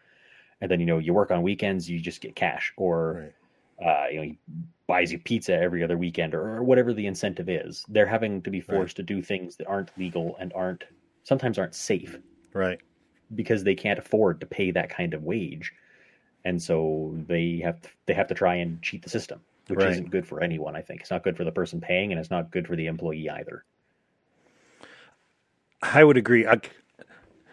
And 0.60 0.70
then, 0.70 0.80
you 0.80 0.86
know, 0.86 0.98
you 0.98 1.14
work 1.14 1.30
on 1.30 1.42
weekends, 1.42 1.88
you 1.88 1.98
just 2.00 2.20
get 2.20 2.34
cash 2.36 2.72
or, 2.76 3.12
right. 3.12 3.32
Uh, 3.84 4.06
you 4.10 4.16
know, 4.16 4.22
he 4.22 4.38
buys 4.86 5.12
you 5.12 5.18
pizza 5.18 5.54
every 5.54 5.84
other 5.84 5.98
weekend 5.98 6.34
or, 6.34 6.56
or 6.56 6.64
whatever 6.64 6.92
the 6.92 7.06
incentive 7.06 7.48
is. 7.48 7.84
They're 7.88 8.06
having 8.06 8.42
to 8.42 8.50
be 8.50 8.60
Right. 8.68 8.68
forced 8.70 8.96
to 8.96 9.02
do 9.02 9.22
things 9.22 9.56
that 9.56 9.68
aren't 9.68 9.96
legal 9.98 10.36
and 10.40 10.52
aren't, 10.54 10.84
sometimes 11.24 11.58
aren't 11.58 11.74
safe 11.74 12.18
Right. 12.54 12.80
because 13.34 13.64
they 13.64 13.74
can't 13.74 13.98
afford 13.98 14.40
to 14.40 14.46
pay 14.46 14.70
that 14.72 14.90
kind 14.90 15.14
of 15.14 15.22
wage, 15.22 15.72
and 16.44 16.62
so 16.62 17.14
they 17.28 17.60
have 17.64 17.78
they 18.06 18.14
have 18.14 18.28
to 18.28 18.34
try 18.34 18.56
and 18.56 18.82
cheat 18.82 19.02
the 19.02 19.10
system, 19.10 19.40
which 19.68 19.80
Right. 19.80 19.92
isn't 19.92 20.10
good 20.10 20.26
for 20.26 20.42
anyone. 20.42 20.76
I 20.76 20.82
think 20.82 21.00
it's 21.00 21.10
not 21.10 21.22
good 21.24 21.36
for 21.36 21.44
the 21.44 21.52
person 21.52 21.80
paying, 21.80 22.12
and 22.12 22.20
it's 22.20 22.30
not 22.30 22.50
good 22.50 22.66
for 22.66 22.76
the 22.76 22.86
employee 22.86 23.30
either. 23.30 23.64
I 25.82 26.04
would 26.04 26.16
agree. 26.16 26.46
I, 26.46 26.60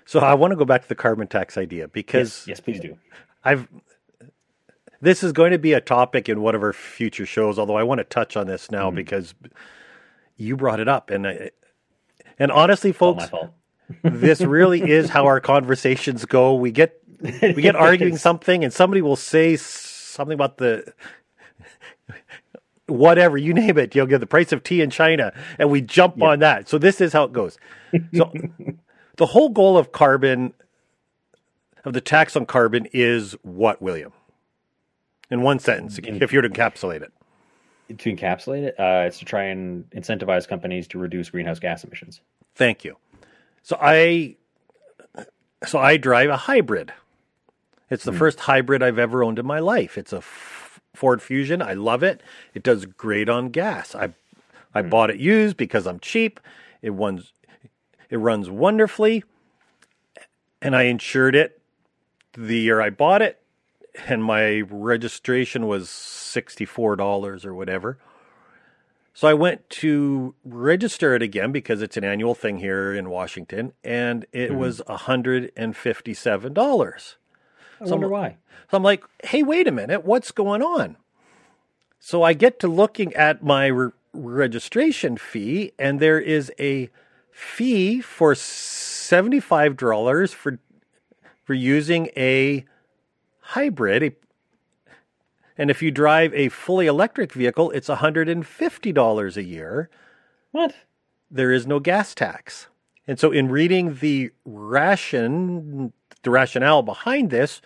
so 0.05 0.19
I 0.19 0.34
want 0.34 0.51
to 0.51 0.57
go 0.57 0.65
back 0.65 0.82
to 0.84 0.88
the 0.89 0.95
carbon 0.95 1.28
tax 1.28 1.57
idea 1.57 1.88
because 1.88 2.45
yes, 2.45 2.47
yes, 2.47 2.59
please 2.59 2.80
do. 2.80 2.97
I've 3.43 3.67
this 5.01 5.23
is 5.23 5.31
going 5.31 5.51
to 5.51 5.59
be 5.59 5.73
a 5.73 5.81
topic 5.81 6.29
in 6.29 6.41
one 6.41 6.55
of 6.55 6.63
our 6.63 6.73
future 6.73 7.25
shows. 7.25 7.59
Although 7.59 7.77
I 7.77 7.83
want 7.83 7.99
to 7.99 8.03
touch 8.03 8.35
on 8.37 8.47
this 8.47 8.71
now 8.71 8.91
because 8.91 9.33
you 10.35 10.55
brought 10.55 10.79
it 10.79 10.87
up, 10.87 11.09
and 11.09 11.27
I, 11.27 11.51
and 12.39 12.51
honestly, 12.51 12.91
folks, 12.91 13.25
this 14.03 14.41
really 14.41 14.81
is 14.81 15.09
how 15.09 15.25
our 15.25 15.39
conversations 15.39 16.25
go. 16.25 16.55
We 16.55 16.71
get 16.71 17.01
we 17.21 17.61
get 17.61 17.75
arguing 17.77 18.17
something, 18.17 18.63
and 18.63 18.73
somebody 18.73 19.01
will 19.01 19.15
say 19.15 19.55
something 19.55 20.35
about 20.35 20.57
the 20.57 20.93
whatever 22.87 23.37
you 23.37 23.53
name 23.53 23.77
it. 23.77 23.95
You'll 23.95 24.07
get 24.07 24.19
the 24.19 24.27
price 24.27 24.51
of 24.51 24.63
tea 24.63 24.81
in 24.81 24.89
China, 24.89 25.33
and 25.59 25.69
we 25.69 25.81
jump 25.81 26.21
on 26.21 26.39
that. 26.39 26.67
So 26.67 26.77
this 26.77 27.01
is 27.01 27.13
how 27.13 27.25
it 27.25 27.33
goes. 27.33 27.57
So 28.13 28.31
the 29.17 29.25
whole 29.27 29.49
goal 29.49 29.77
of 29.77 29.91
carbon 29.91 30.53
of 31.85 31.93
the 31.93 32.01
tax 32.01 32.35
on 32.35 32.45
carbon 32.45 32.87
is 32.91 33.33
what, 33.43 33.81
William? 33.81 34.11
In 35.30 35.41
one 35.41 35.59
sentence, 35.59 35.99
if 36.01 36.32
you 36.32 36.38
were 36.38 36.47
to 36.47 36.49
encapsulate 36.49 37.01
it. 37.01 37.11
To 37.97 38.13
encapsulate 38.13 38.63
it, 38.63 38.75
uh, 38.80 39.05
it's 39.07 39.19
to 39.19 39.25
try 39.25 39.43
and 39.43 39.89
incentivize 39.91 40.47
companies 40.47 40.88
to 40.89 40.97
reduce 40.97 41.30
greenhouse 41.30 41.59
gas 41.59 41.84
emissions. 41.84 42.21
Thank 42.55 42.84
you. 42.84 42.97
So 43.63 43.78
I 43.82 44.36
so 45.65 45.80
I 45.80 45.97
drive 45.97 46.30
a 46.30 46.38
hybrid. 46.38 46.93
It's 47.89 48.03
the 48.03 48.11
first 48.13 48.41
hybrid 48.41 48.84
I've 48.84 48.99
ever 48.99 49.23
owned 49.23 49.39
in 49.39 49.45
my 49.45 49.59
life. 49.59 49.97
It's 49.97 50.11
a 50.11 50.17
F- 50.17 50.82
Ford 50.93 51.21
Fusion. 51.21 51.61
I 51.61 51.73
love 51.73 52.03
it. 52.03 52.21
It 52.53 52.63
does 52.63 52.86
great 52.86 53.30
on 53.30 53.49
gas. 53.49 53.95
I 53.95 54.13
I 54.73 54.82
bought 54.82 55.09
it 55.09 55.17
used 55.17 55.57
because 55.57 55.88
I'm 55.88 55.99
cheap. 55.99 56.39
It 56.82 56.91
runs 56.91 57.32
it 58.09 58.17
runs 58.17 58.49
wonderfully. 58.49 59.23
And 60.61 60.75
I 60.75 60.84
insured 60.84 61.36
it 61.36 61.61
the 62.34 62.57
year 62.57 62.82
I 62.82 62.89
bought 62.89 63.21
it 63.21 63.41
and 64.07 64.23
my 64.23 64.61
registration 64.69 65.67
was 65.67 65.87
$64 65.87 67.45
or 67.45 67.53
whatever. 67.53 67.97
So 69.13 69.27
I 69.27 69.33
went 69.33 69.69
to 69.71 70.35
register 70.45 71.13
it 71.15 71.21
again 71.23 71.51
because 71.51 71.81
it's 71.81 71.97
an 71.97 72.03
annual 72.03 72.35
thing 72.35 72.59
here 72.59 72.93
in 72.93 73.09
Washington, 73.09 73.73
and 73.83 74.27
it 74.31 74.51
mm-hmm. 74.51 74.59
was 74.59 74.79
$157. 74.87 77.15
I 77.79 77.85
wonder 77.85 78.09
why. 78.09 78.37
So 78.69 78.77
I'm 78.77 78.83
like, 78.83 79.03
hey, 79.23 79.41
wait 79.41 79.67
a 79.67 79.71
minute, 79.71 80.05
what's 80.05 80.29
going 80.31 80.61
on? 80.61 80.97
So 81.99 82.21
I 82.21 82.33
get 82.33 82.59
to 82.59 82.67
looking 82.67 83.15
at 83.15 83.43
my 83.43 83.65
re- 83.67 83.89
registration 84.13 85.17
fee, 85.17 85.71
and 85.79 85.99
there 85.99 86.19
is 86.19 86.51
a 86.59 86.91
fee 87.31 88.01
for 88.01 88.35
$75 88.35 90.33
for, 90.33 90.59
for 91.43 91.55
using 91.55 92.09
a 92.15 92.65
hybrid. 93.51 94.15
and 95.57 95.71
if 95.71 95.81
you 95.81 95.91
drive 95.91 96.33
a 96.33 96.49
fully 96.49 96.87
electric 96.87 97.33
vehicle, 97.33 97.71
it's 97.71 97.87
$150 97.89 99.37
a 99.37 99.43
year 99.43 99.89
What? 100.51 100.75
there 101.31 101.51
is 101.51 101.65
no 101.67 101.79
gas 101.79 102.13
tax. 102.13 102.67
And 103.09 103.17
so, 103.17 103.31
in 103.31 103.47
reading 103.47 103.95
the 104.01 104.31
ration, 104.43 105.93
the 106.23 106.29
rationale 106.29 106.81
behind 106.81 107.29
this, 107.29 107.61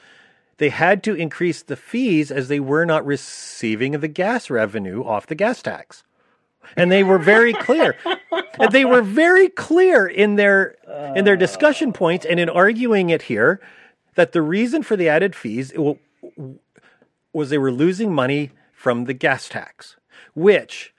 they 0.57 0.69
had 0.69 1.03
to 1.03 1.15
increase 1.15 1.63
the 1.63 1.75
fees 1.75 2.31
as 2.31 2.47
they 2.47 2.59
were 2.59 2.85
not 2.85 3.03
receiving 3.03 3.93
the 3.93 4.07
gas 4.07 4.51
revenue 4.51 5.03
off 5.03 5.25
the 5.25 5.33
gas 5.33 5.63
tax. 5.63 6.03
And 6.77 6.91
they 6.91 7.03
were 7.03 7.17
very 7.17 7.53
clear. 7.53 7.95
and 8.59 8.71
they 8.71 8.85
were 8.85 9.01
very 9.01 9.49
clear 9.49 10.05
in 10.05 10.35
their 10.35 10.75
in 11.15 11.25
their 11.25 11.35
discussion 11.37 11.91
points 11.91 12.23
and 12.23 12.39
in 12.39 12.47
arguing 12.47 13.09
it 13.09 13.23
here 13.23 13.59
that 14.15 14.31
the 14.31 14.41
reason 14.41 14.83
for 14.83 14.95
the 14.95 15.09
added 15.09 15.35
fees 15.35 15.71
w- 15.71 15.97
was 17.33 17.49
they 17.49 17.57
were 17.57 17.71
losing 17.71 18.13
money 18.13 18.51
from 18.73 19.05
the 19.05 19.13
gas 19.13 19.47
tax, 19.47 19.95
which 20.33 20.93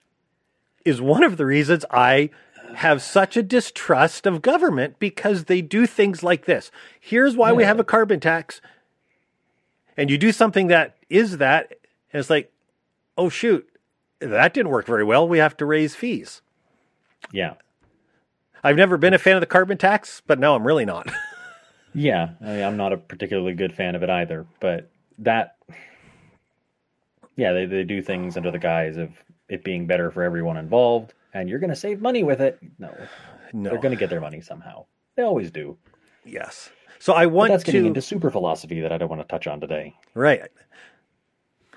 is 0.85 1.01
one 1.01 1.23
of 1.23 1.37
the 1.37 1.47
reasons 1.47 1.85
I 1.91 2.31
have 2.75 3.03
such 3.03 3.37
a 3.37 3.43
distrust 3.43 4.27
of 4.27 4.43
government 4.43 4.99
because 4.99 5.45
they 5.45 5.61
do 5.61 5.87
things 5.87 6.23
like 6.23 6.47
this. 6.47 6.71
Here's 7.01 7.37
why 7.37 7.53
we 7.53 7.65
have 7.65 7.79
a 7.79 7.85
carbon 7.85 8.21
tax. 8.21 8.61
And 9.97 10.11
you 10.11 10.17
do 10.17 10.33
something 10.33 10.69
that 10.69 10.97
is 11.11 11.37
that, 11.39 11.73
and 12.13 12.21
it's 12.21 12.31
like, 12.31 12.51
oh, 13.19 13.29
shoot, 13.29 13.69
that 14.21 14.55
didn't 14.55 14.71
work 14.71 14.87
very 14.87 15.05
well. 15.05 15.29
We 15.29 15.39
have 15.39 15.57
to 15.59 15.67
raise 15.67 15.95
fees. 15.95 16.41
Yeah. 17.31 17.55
I've 18.65 18.77
never 18.77 18.97
been 18.97 19.13
a 19.13 19.19
fan 19.19 19.37
of 19.37 19.41
the 19.41 19.47
carbon 19.47 19.77
tax, 19.77 20.23
but 20.27 20.39
now 20.39 20.55
I'm 20.55 20.67
really 20.67 20.85
not. 20.85 21.09
Yeah, 21.95 22.31
I 22.41 22.45
mean, 22.45 22.63
I'm 22.65 22.77
not 22.77 22.93
a 22.93 22.97
particularly 22.97 23.55
good 23.55 23.75
fan 23.75 23.95
of 23.95 24.03
it 24.03 24.11
either, 24.11 24.47
but 24.61 24.91
that, 25.19 25.57
yeah, 27.37 27.53
they, 27.53 27.67
they 27.67 27.85
do 27.85 28.01
things 28.03 28.37
under 28.37 28.51
the 28.51 28.59
guise 28.59 28.97
of 28.97 29.11
it 29.49 29.63
being 29.65 29.87
better 29.87 30.11
for 30.11 30.23
everyone 30.23 30.57
involved, 30.57 31.15
and 31.35 31.49
you're 31.49 31.59
going 31.59 31.71
to 31.71 31.77
save 31.77 32.01
money 32.01 32.23
with 32.23 32.41
it. 32.41 32.59
No, 32.79 32.95
no. 33.53 33.71
they're 33.71 33.79
going 33.81 33.95
to 33.95 33.99
get 33.99 34.11
their 34.11 34.21
money 34.21 34.41
somehow. 34.41 34.87
They 35.17 35.23
always 35.23 35.51
do. 35.51 35.77
yes. 36.25 36.71
So 36.99 37.15
I 37.15 37.27
But 37.27 37.33
want 37.33 37.51
that's 37.51 37.65
getting 37.65 37.83
to 37.83 37.89
into 37.89 38.01
super 38.01 38.31
philosophy 38.31 38.81
that 38.81 38.93
I 38.93 38.97
don't 38.97 39.09
want 39.09 39.21
to 39.21 39.27
touch 39.29 39.47
on 39.49 39.61
today. 39.61 39.95
Right. 40.15 40.43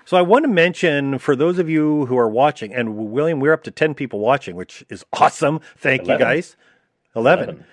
So 0.04 0.16
I 0.16 0.22
want 0.22 0.44
to 0.44 0.48
mention 0.48 1.18
for 1.18 1.34
those 1.34 1.58
of 1.58 1.68
you 1.68 2.06
who 2.06 2.16
are 2.16 2.28
watching, 2.28 2.72
and 2.72 2.96
William, 3.10 3.40
we're 3.40 3.52
up 3.52 3.64
to 3.64 3.72
10 3.72 3.94
people 3.94 4.20
watching, 4.20 4.54
which 4.54 4.84
is 4.88 5.04
awesome. 5.12 5.58
Thank 5.76 6.06
you 6.06 6.16
guys. 6.16 6.56
11. 7.16 7.48
Eleven. 7.48 7.64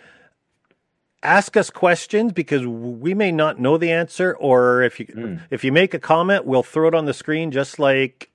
Ask 1.24 1.56
us 1.56 1.70
questions 1.70 2.34
because 2.34 2.68
we 2.68 3.14
may 3.14 3.32
not 3.32 3.58
know 3.60 3.78
the 3.78 3.92
answer, 3.92 4.36
or 4.36 4.82
if 4.84 5.00
you 5.00 5.06
Mm. 5.08 5.42
if 5.50 5.64
you 5.64 5.72
make 5.72 5.94
a 5.94 6.00
comment, 6.00 6.46
we'll 6.46 6.64
throw 6.64 6.90
it 6.90 6.94
on 6.94 7.06
the 7.06 7.14
screen 7.14 7.50
just 7.50 7.80
like 7.80 8.30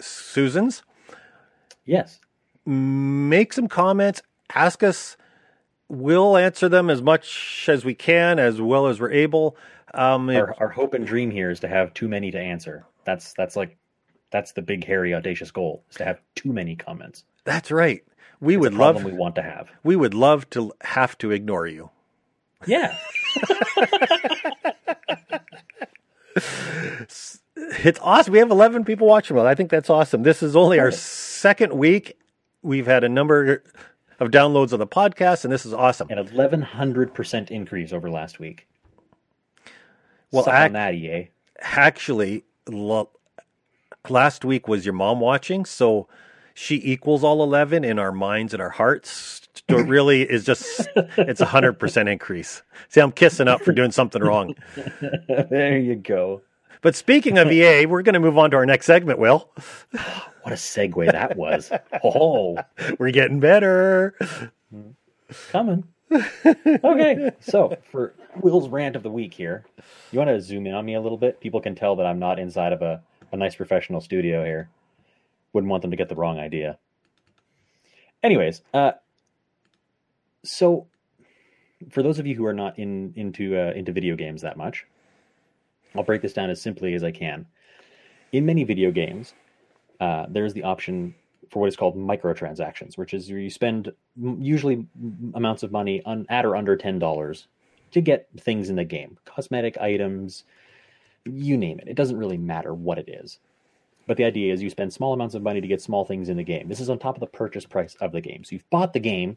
Susan's. 0.00 0.82
Yes. 1.84 2.20
Make 2.64 3.52
some 3.52 3.66
comments, 3.68 4.22
ask 4.54 4.82
us. 4.82 5.16
We'll 5.88 6.36
answer 6.36 6.68
them 6.68 6.90
as 6.90 7.00
much 7.00 7.66
as 7.68 7.82
we 7.84 7.94
can, 7.94 8.38
as 8.38 8.60
well 8.60 8.86
as 8.88 9.00
we're 9.00 9.10
able. 9.10 9.56
Um, 9.94 10.28
Our, 10.28 10.54
our 10.60 10.68
hope 10.68 10.92
and 10.92 11.06
dream 11.06 11.30
here 11.30 11.50
is 11.50 11.60
to 11.60 11.68
have 11.68 11.94
too 11.94 12.08
many 12.08 12.30
to 12.30 12.38
answer. 12.38 12.84
That's 13.04 13.32
that's 13.32 13.56
like 13.56 13.76
that's 14.30 14.52
the 14.52 14.60
big 14.62 14.84
hairy 14.84 15.14
audacious 15.14 15.50
goal 15.50 15.82
is 15.90 15.96
to 15.96 16.04
have 16.04 16.20
too 16.34 16.52
many 16.52 16.76
comments. 16.76 17.24
that's 17.44 17.70
right. 17.70 18.04
We 18.40 18.56
would 18.56 18.74
love 18.74 19.02
we 19.04 19.12
want 19.12 19.34
to 19.36 19.42
have. 19.42 19.68
we 19.82 19.96
would 19.96 20.14
love 20.14 20.48
to 20.50 20.72
have 20.82 21.18
to 21.18 21.30
ignore 21.32 21.66
you. 21.66 21.90
Yeah. 22.66 22.96
It's 27.56 27.98
awesome. 28.00 28.32
We 28.32 28.38
have 28.38 28.50
11 28.50 28.84
people 28.84 29.06
watching. 29.08 29.36
Well, 29.36 29.46
I 29.46 29.54
think 29.54 29.70
that's 29.70 29.90
awesome. 29.90 30.22
This 30.22 30.42
is 30.42 30.54
only 30.54 30.78
our 30.78 30.92
second 30.92 31.72
week. 31.72 32.16
We've 32.62 32.86
had 32.86 33.02
a 33.04 33.08
number 33.08 33.62
of 34.20 34.30
downloads 34.30 34.72
of 34.72 34.78
the 34.78 34.86
podcast, 34.86 35.44
and 35.44 35.52
this 35.52 35.66
is 35.66 35.72
awesome. 35.74 36.08
An 36.10 36.18
eleven 36.18 36.62
hundred 36.62 37.14
percent 37.14 37.50
increase 37.50 37.92
over 37.92 38.08
last 38.10 38.38
week. 38.38 38.66
Well, 40.30 40.44
Suck 40.44 40.54
ac- 40.54 40.64
on 40.66 40.72
that, 40.74 40.94
EA. 40.94 41.28
Actually, 41.60 42.44
lo- 42.68 43.10
last 44.08 44.44
week 44.44 44.66
was 44.68 44.84
your 44.86 44.94
mom 44.94 45.20
watching, 45.20 45.64
so 45.64 46.08
she 46.58 46.74
equals 46.82 47.22
all 47.22 47.40
11 47.44 47.84
in 47.84 48.00
our 48.00 48.10
minds 48.10 48.52
and 48.52 48.60
our 48.60 48.70
hearts. 48.70 49.48
So 49.70 49.78
it 49.78 49.86
really 49.86 50.22
is 50.22 50.44
just, 50.44 50.88
it's 50.96 51.40
a 51.40 51.46
100% 51.46 52.10
increase. 52.10 52.62
See, 52.88 53.00
I'm 53.00 53.12
kissing 53.12 53.46
up 53.46 53.62
for 53.62 53.70
doing 53.70 53.92
something 53.92 54.20
wrong. 54.20 54.56
there 55.28 55.78
you 55.78 55.94
go. 55.94 56.42
But 56.80 56.96
speaking 56.96 57.38
of 57.38 57.50
EA, 57.52 57.86
we're 57.86 58.02
going 58.02 58.14
to 58.14 58.20
move 58.20 58.36
on 58.36 58.50
to 58.50 58.56
our 58.56 58.66
next 58.66 58.86
segment, 58.86 59.18
Will. 59.20 59.48
What 60.42 60.54
a 60.54 60.56
segue 60.56 61.12
that 61.12 61.36
was. 61.36 61.70
Oh, 62.02 62.56
We're 62.98 63.10
getting 63.10 63.38
better. 63.38 64.14
coming. 65.50 65.84
okay, 66.10 67.32
so 67.40 67.76
for 67.92 68.14
Will's 68.40 68.70
rant 68.70 68.96
of 68.96 69.02
the 69.02 69.10
week 69.10 69.34
here, 69.34 69.66
you 70.10 70.18
want 70.18 70.28
to 70.30 70.40
zoom 70.40 70.66
in 70.66 70.72
on 70.72 70.86
me 70.86 70.94
a 70.94 71.02
little 71.02 71.18
bit? 71.18 71.38
People 71.38 71.60
can 71.60 71.74
tell 71.74 71.96
that 71.96 72.06
I'm 72.06 72.18
not 72.18 72.38
inside 72.38 72.72
of 72.72 72.80
a, 72.80 73.02
a 73.30 73.36
nice 73.36 73.56
professional 73.56 74.00
studio 74.00 74.42
here. 74.42 74.70
Wouldn't 75.52 75.70
want 75.70 75.82
them 75.82 75.90
to 75.90 75.96
get 75.96 76.08
the 76.08 76.14
wrong 76.14 76.38
idea. 76.38 76.78
Anyways, 78.22 78.62
uh, 78.74 78.92
so 80.44 80.86
for 81.90 82.02
those 82.02 82.18
of 82.18 82.26
you 82.26 82.34
who 82.34 82.44
are 82.44 82.52
not 82.52 82.78
in 82.78 83.12
into 83.16 83.56
uh, 83.56 83.72
into 83.72 83.92
video 83.92 84.16
games 84.16 84.42
that 84.42 84.56
much, 84.56 84.86
I'll 85.94 86.02
break 86.02 86.22
this 86.22 86.32
down 86.32 86.50
as 86.50 86.60
simply 86.60 86.94
as 86.94 87.04
I 87.04 87.12
can. 87.12 87.46
In 88.32 88.44
many 88.44 88.64
video 88.64 88.90
games, 88.90 89.34
uh, 90.00 90.26
there's 90.28 90.52
the 90.52 90.64
option 90.64 91.14
for 91.50 91.60
what 91.60 91.68
is 91.68 91.76
called 91.76 91.96
microtransactions, 91.96 92.98
which 92.98 93.14
is 93.14 93.30
you 93.30 93.48
spend 93.48 93.92
usually 94.20 94.86
amounts 95.34 95.62
of 95.62 95.72
money 95.72 96.02
on 96.04 96.26
at 96.28 96.44
or 96.44 96.56
under 96.56 96.76
ten 96.76 96.98
dollars 96.98 97.46
to 97.92 98.00
get 98.00 98.28
things 98.38 98.68
in 98.68 98.76
the 98.76 98.84
game, 98.84 99.16
cosmetic 99.24 99.78
items, 99.78 100.44
you 101.24 101.56
name 101.56 101.78
it. 101.78 101.88
It 101.88 101.94
doesn't 101.94 102.18
really 102.18 102.36
matter 102.36 102.74
what 102.74 102.98
it 102.98 103.08
is. 103.08 103.38
But 104.08 104.16
the 104.16 104.24
idea 104.24 104.52
is 104.52 104.62
you 104.62 104.70
spend 104.70 104.92
small 104.92 105.12
amounts 105.12 105.34
of 105.34 105.42
money 105.42 105.60
to 105.60 105.68
get 105.68 105.82
small 105.82 106.04
things 106.06 106.30
in 106.30 106.38
the 106.38 106.42
game. 106.42 106.66
This 106.66 106.80
is 106.80 106.88
on 106.88 106.98
top 106.98 107.14
of 107.16 107.20
the 107.20 107.26
purchase 107.26 107.66
price 107.66 107.94
of 108.00 108.10
the 108.10 108.22
game. 108.22 108.42
So 108.42 108.54
you've 108.54 108.70
bought 108.70 108.94
the 108.94 109.00
game, 109.00 109.36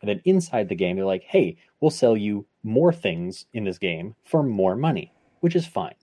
and 0.00 0.08
then 0.08 0.20
inside 0.26 0.68
the 0.68 0.74
game, 0.74 0.96
they're 0.96 1.06
like, 1.06 1.24
hey, 1.24 1.56
we'll 1.80 1.90
sell 1.90 2.16
you 2.16 2.46
more 2.62 2.92
things 2.92 3.46
in 3.54 3.64
this 3.64 3.78
game 3.78 4.14
for 4.24 4.42
more 4.42 4.76
money, 4.76 5.12
which 5.40 5.56
is 5.56 5.66
fine. 5.66 5.94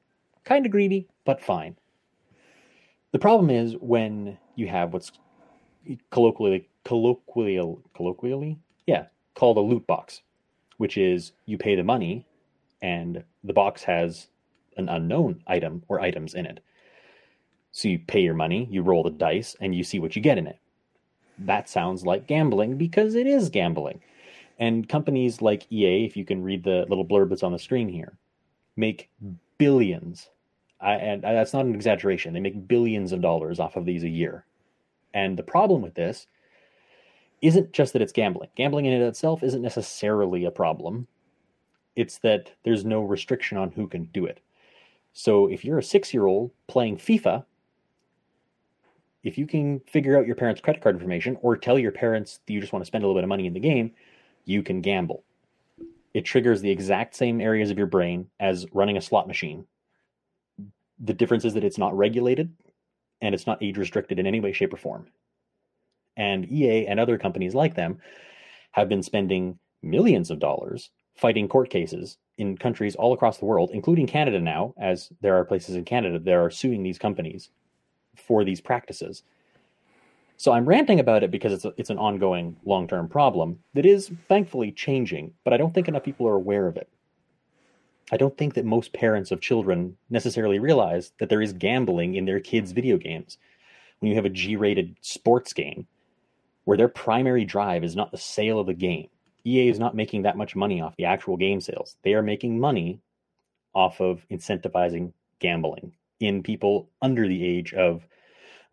Kind 0.43 0.65
of 0.65 0.71
greedy, 0.71 1.07
but 1.25 1.43
fine. 1.43 1.77
The 3.11 3.19
problem 3.19 3.51
is 3.51 3.75
when 3.79 4.39
you 4.55 4.67
have 4.67 4.93
what's 4.93 5.11
colloquially 6.09 6.67
colloquially 6.83 7.77
colloquially 7.93 8.59
yeah 8.85 9.05
called 9.35 9.57
a 9.57 9.61
loot 9.61 9.85
box 9.87 10.21
which 10.77 10.97
is 10.97 11.31
you 11.45 11.57
pay 11.57 11.75
the 11.75 11.83
money 11.83 12.25
and 12.81 13.23
the 13.43 13.53
box 13.53 13.83
has 13.83 14.27
an 14.77 14.89
unknown 14.89 15.41
item 15.47 15.83
or 15.87 15.99
items 15.99 16.33
in 16.33 16.45
it 16.45 16.59
so 17.77 17.87
you 17.87 17.99
pay 17.99 18.21
your 18.21 18.33
money 18.33 18.67
you 18.71 18.81
roll 18.81 19.03
the 19.03 19.09
dice 19.09 19.55
and 19.61 19.75
you 19.75 19.83
see 19.83 19.99
what 19.99 20.15
you 20.15 20.21
get 20.21 20.37
in 20.37 20.47
it 20.47 20.59
that 21.37 21.69
sounds 21.69 22.05
like 22.05 22.27
gambling 22.27 22.77
because 22.77 23.13
it 23.15 23.27
is 23.27 23.49
gambling 23.49 24.01
and 24.59 24.89
companies 24.89 25.41
like 25.41 25.71
EA 25.71 26.05
if 26.05 26.17
you 26.17 26.25
can 26.25 26.41
read 26.41 26.63
the 26.63 26.85
little 26.89 27.05
blurb 27.05 27.29
that's 27.29 27.43
on 27.43 27.51
the 27.51 27.59
screen 27.59 27.89
here 27.89 28.17
make 28.75 29.09
billions 29.57 30.29
I, 30.79 30.93
and 30.93 31.23
that's 31.23 31.53
not 31.53 31.65
an 31.65 31.75
exaggeration 31.75 32.33
they 32.33 32.39
make 32.39 32.67
billions 32.67 33.11
of 33.11 33.21
dollars 33.21 33.59
off 33.59 33.75
of 33.75 33.85
these 33.85 34.03
a 34.03 34.09
year 34.09 34.45
and 35.13 35.37
the 35.37 35.43
problem 35.43 35.81
with 35.81 35.93
this 35.93 36.27
isn't 37.41 37.71
just 37.71 37.93
that 37.93 38.01
it's 38.01 38.11
gambling. 38.11 38.49
Gambling 38.55 38.85
in 38.85 39.01
of 39.01 39.07
itself 39.07 39.43
isn't 39.43 39.61
necessarily 39.61 40.45
a 40.45 40.51
problem. 40.51 41.07
It's 41.95 42.17
that 42.19 42.51
there's 42.63 42.85
no 42.85 43.01
restriction 43.01 43.57
on 43.57 43.71
who 43.71 43.87
can 43.87 44.05
do 44.05 44.25
it. 44.25 44.39
So 45.13 45.47
if 45.47 45.65
you're 45.65 45.79
a 45.79 45.83
six 45.83 46.13
year 46.13 46.25
old 46.25 46.51
playing 46.67 46.97
FIFA, 46.97 47.45
if 49.23 49.37
you 49.37 49.47
can 49.47 49.79
figure 49.81 50.17
out 50.17 50.27
your 50.27 50.35
parents' 50.35 50.61
credit 50.61 50.81
card 50.81 50.95
information 50.95 51.37
or 51.41 51.57
tell 51.57 51.77
your 51.79 51.91
parents 51.91 52.39
that 52.45 52.53
you 52.53 52.61
just 52.61 52.73
want 52.73 52.83
to 52.83 52.87
spend 52.87 53.03
a 53.03 53.07
little 53.07 53.19
bit 53.19 53.23
of 53.23 53.29
money 53.29 53.45
in 53.45 53.53
the 53.53 53.59
game, 53.59 53.91
you 54.45 54.63
can 54.63 54.81
gamble. 54.81 55.23
It 56.13 56.25
triggers 56.25 56.61
the 56.61 56.71
exact 56.71 57.15
same 57.15 57.41
areas 57.41 57.69
of 57.69 57.77
your 57.77 57.87
brain 57.87 58.27
as 58.39 58.65
running 58.73 58.97
a 58.97 59.01
slot 59.01 59.27
machine. 59.27 59.65
The 60.99 61.13
difference 61.13 61.45
is 61.45 61.53
that 61.53 61.63
it's 61.63 61.77
not 61.77 61.95
regulated 61.95 62.53
and 63.21 63.35
it's 63.35 63.45
not 63.45 63.61
age 63.61 63.77
restricted 63.77 64.19
in 64.19 64.27
any 64.27 64.39
way, 64.39 64.53
shape, 64.53 64.73
or 64.73 64.77
form. 64.77 65.07
And 66.15 66.51
EA 66.51 66.87
and 66.87 66.99
other 66.99 67.17
companies 67.17 67.53
like 67.53 67.75
them 67.75 67.99
have 68.71 68.89
been 68.89 69.03
spending 69.03 69.59
millions 69.83 70.31
of 70.31 70.39
dollars 70.39 70.89
fighting 71.15 71.47
court 71.47 71.69
cases 71.69 72.17
in 72.37 72.57
countries 72.57 72.95
all 72.95 73.13
across 73.13 73.37
the 73.37 73.45
world, 73.45 73.71
including 73.73 74.07
Canada 74.07 74.39
now, 74.39 74.73
as 74.79 75.09
there 75.21 75.35
are 75.35 75.45
places 75.45 75.75
in 75.75 75.83
Canada 75.83 76.19
that 76.19 76.33
are 76.33 76.49
suing 76.49 76.83
these 76.83 76.99
companies 76.99 77.49
for 78.17 78.43
these 78.43 78.61
practices. 78.61 79.23
So 80.39 80.51
I'm 80.51 80.65
ranting 80.65 80.99
about 80.99 81.23
it 81.23 81.31
because 81.31 81.51
it's 81.51 81.65
a, 81.65 81.73
it's 81.77 81.89
an 81.89 81.97
ongoing 81.97 82.57
long-term 82.63 83.09
problem 83.09 83.59
that 83.73 83.87
is 83.87 84.11
thankfully 84.27 84.71
changing, 84.71 85.33
but 85.43 85.51
I 85.51 85.57
don't 85.57 85.73
think 85.73 85.87
enough 85.87 86.03
people 86.03 86.27
are 86.27 86.35
aware 86.35 86.67
of 86.67 86.77
it. 86.77 86.87
I 88.11 88.17
don't 88.17 88.37
think 88.37 88.53
that 88.53 88.63
most 88.63 88.93
parents 88.93 89.31
of 89.31 89.41
children 89.41 89.97
necessarily 90.09 90.59
realize 90.59 91.11
that 91.19 91.29
there 91.29 91.41
is 91.41 91.53
gambling 91.53 92.15
in 92.15 92.25
their 92.25 92.39
kids' 92.39 92.71
video 92.71 92.97
games. 92.97 93.37
When 93.99 94.09
you 94.09 94.15
have 94.15 94.25
a 94.25 94.29
G 94.29 94.55
rated 94.55 94.95
sports 95.01 95.53
game 95.53 95.87
where 96.65 96.77
their 96.77 96.87
primary 96.87 97.43
drive 97.43 97.83
is 97.83 97.95
not 97.95 98.11
the 98.11 98.17
sale 98.17 98.59
of 98.59 98.67
the 98.67 98.73
game, 98.75 99.09
EA 99.43 99.69
is 99.69 99.79
not 99.79 99.95
making 99.95 100.21
that 100.21 100.37
much 100.37 100.55
money 100.55 100.81
off 100.81 100.95
the 100.97 101.05
actual 101.05 101.35
game 101.35 101.61
sales. 101.61 101.97
They 102.03 102.13
are 102.13 102.21
making 102.21 102.59
money 102.59 103.01
off 103.73 103.99
of 103.99 104.25
incentivizing 104.29 105.13
gambling 105.39 105.93
in 106.19 106.43
people 106.43 106.89
under 107.01 107.27
the 107.27 107.45
age 107.45 107.73
of 107.73 108.07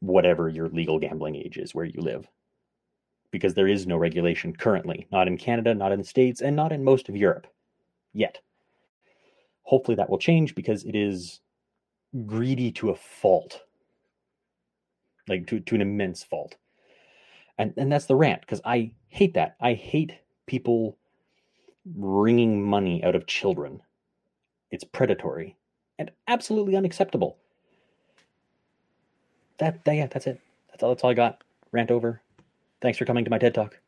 whatever 0.01 0.49
your 0.49 0.68
legal 0.68 0.99
gambling 0.99 1.36
age 1.36 1.57
is 1.57 1.74
where 1.74 1.84
you 1.84 2.01
live. 2.01 2.28
Because 3.30 3.55
there 3.55 3.68
is 3.68 3.86
no 3.86 3.97
regulation 3.97 4.55
currently, 4.55 5.07
not 5.11 5.26
in 5.26 5.36
Canada, 5.36 5.74
not 5.74 5.92
in 5.92 5.99
the 5.99 6.05
States, 6.05 6.40
and 6.40 6.55
not 6.55 6.72
in 6.72 6.84
most 6.84 7.09
of 7.09 7.16
Europe 7.16 7.47
yet. 8.12 8.38
Hopefully 9.62 9.97
that 9.97 10.09
will 10.09 10.18
change 10.18 10.55
because 10.55 10.84
it 10.84 10.95
is 10.95 11.40
greedy 12.26 12.70
to 12.72 12.90
a 12.90 12.95
fault. 12.95 13.62
Like 15.26 15.47
to, 15.49 15.61
to 15.61 15.74
an 15.74 15.80
immense 15.80 16.22
fault. 16.22 16.57
And 17.57 17.72
and 17.76 17.90
that's 17.90 18.07
the 18.07 18.16
rant 18.16 18.40
because 18.40 18.61
i 18.64 18.92
hate 19.09 19.34
that. 19.34 19.57
I 19.61 19.74
hate 19.74 20.12
people 20.47 20.99
wringing 21.95 22.62
money 22.62 23.03
out 23.03 23.14
of 23.14 23.26
children. 23.26 23.80
It's 24.70 24.84
predatory 24.84 25.57
and 25.99 26.11
absolutely 26.28 26.76
unacceptable. 26.76 27.36
That, 29.59 29.84
that 29.84 29.95
yeah 29.95 30.07
that's 30.09 30.26
it. 30.26 30.40
That's 30.70 30.82
all 30.82 30.90
that's 30.90 31.05
all 31.05 31.11
i 31.11 31.14
got. 31.14 31.42
Rant 31.72 31.90
over. 31.90 32.20
Thanks 32.80 32.99
for 32.99 33.05
coming 33.05 33.24
to 33.24 33.30
my 33.30 33.38
ted 33.38 33.55
talk. 33.55 33.78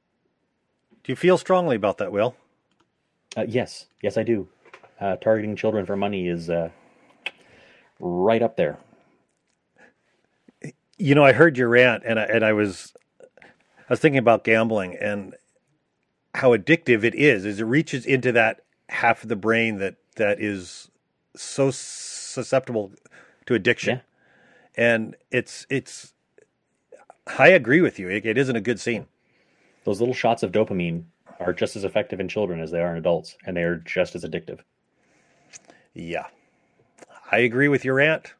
Do 1.05 1.13
you 1.13 1.17
feel 1.17 1.39
strongly 1.39 1.77
about 1.77 1.99
that, 1.99 2.13
Will? 2.13 2.35
uh, 3.37 3.45
yes. 3.47 3.87
Yes 4.03 4.17
i 4.17 4.23
do. 4.23 4.49
Uh, 5.01 5.17
targeting 5.17 5.57
children 5.57 5.85
for 5.85 5.97
money 5.97 6.29
is 6.29 6.49
uh, 6.49 6.71
right 8.01 8.43
up 8.43 8.57
there. 8.57 8.79
You 10.99 11.15
know, 11.15 11.25
I 11.25 11.33
heard 11.33 11.59
your 11.59 11.69
rant, 11.69 12.05
and 12.07 12.19
I, 12.19 12.23
and 12.25 12.45
I 12.45 12.55
was 12.55 12.95
I 13.41 13.93
was 13.93 14.01
thinking 14.01 14.19
about 14.19 14.45
gambling 14.45 14.97
and 14.97 15.35
how 16.35 16.57
addictive 16.57 17.05
it 17.05 17.15
is. 17.15 17.45
As 17.45 17.61
it 17.61 17.65
reaches 17.65 18.07
into 18.07 18.33
that 18.33 18.63
half 18.89 19.23
of 19.23 19.29
the 19.29 19.37
brain 19.37 19.79
that 19.79 19.97
that 20.17 20.41
is 20.41 20.91
so 21.37 21.71
susceptible 21.71 22.93
to 23.47 23.55
addiction, 23.55 24.03
and 24.77 25.17
it's 25.31 25.67
it's. 25.71 26.15
I 27.39 27.49
agree 27.49 27.81
with 27.81 27.99
you. 27.99 28.09
It, 28.09 28.27
it 28.27 28.39
isn't 28.39 28.57
a 28.57 28.61
good 28.61 28.81
scene. 28.81 29.07
those 29.85 30.01
little 30.01 30.15
shots 30.15 30.43
of 30.43 30.53
dopamine 30.53 31.05
are 31.41 31.53
just 31.53 31.77
as 31.77 31.85
effective 31.85 32.21
in 32.21 32.29
children 32.29 32.61
as 32.61 32.71
they 32.71 32.81
are 32.81 32.93
in 32.93 32.99
adults, 32.99 33.37
and 33.47 33.57
they 33.57 33.63
are 33.65 33.77
just 33.77 34.15
as 34.15 34.25
addictive. 34.25 34.61
Yeah, 35.95 36.27
I 37.33 37.39
agree 37.39 37.69
with 37.69 37.85
your 37.85 38.01
aunt. 38.01 38.35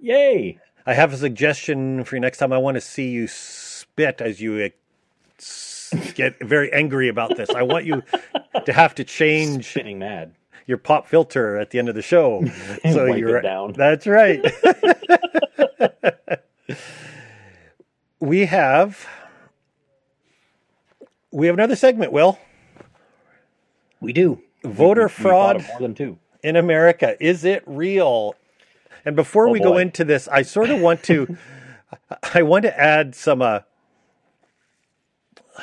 Yay! 0.00 0.58
I 0.86 0.94
have 0.94 1.12
a 1.12 1.16
suggestion 1.16 2.04
for 2.04 2.16
you 2.16 2.20
next 2.20 2.38
time. 2.38 2.52
I 2.52 2.58
want 2.58 2.76
to 2.76 2.80
see 2.80 3.08
you 3.10 3.26
spit 3.28 4.20
as 4.20 4.40
you 4.40 4.70
get 6.14 6.38
very 6.40 6.72
angry 6.72 7.08
about 7.08 7.36
this. 7.36 7.50
I 7.50 7.62
want 7.62 7.84
you 7.84 8.02
to 8.64 8.72
have 8.72 8.94
to 8.96 9.04
change 9.04 9.68
Spinning 9.70 9.98
mad. 9.98 10.34
Your 10.66 10.78
pop 10.78 11.06
filter 11.06 11.56
at 11.58 11.70
the 11.70 11.78
end 11.78 11.88
of 11.88 11.94
the 11.94 12.02
show. 12.02 12.44
so 12.92 13.06
you're 13.06 13.40
down. 13.40 13.72
That's 13.72 14.06
right. 14.06 14.44
we 18.20 18.46
have 18.46 19.06
we 21.30 21.46
have 21.46 21.54
another 21.54 21.76
segment, 21.76 22.12
Will. 22.12 22.38
We 24.00 24.12
do 24.12 24.40
Voter 24.62 25.04
We- 25.04 25.08
fraud 25.08 25.56
of 25.56 25.68
more 25.68 25.80
than 25.80 25.94
two. 25.94 26.18
in 26.42 26.56
America. 26.56 27.16
Is 27.20 27.44
it 27.44 27.62
real? 27.66 28.34
And 29.04 29.14
before 29.16 29.48
Oh, 29.48 29.52
we 29.52 29.60
go 29.60 29.76
into 29.76 30.04
this, 30.04 30.28
I 30.28 30.40
sort 30.42 30.70
of 30.70 30.80
want 30.80 31.02
to, 31.04 31.36
I 32.34 32.42
want 32.42 32.62
to 32.62 32.80
add 32.80 33.14
some. 33.14 33.42
Uh, 33.42 33.60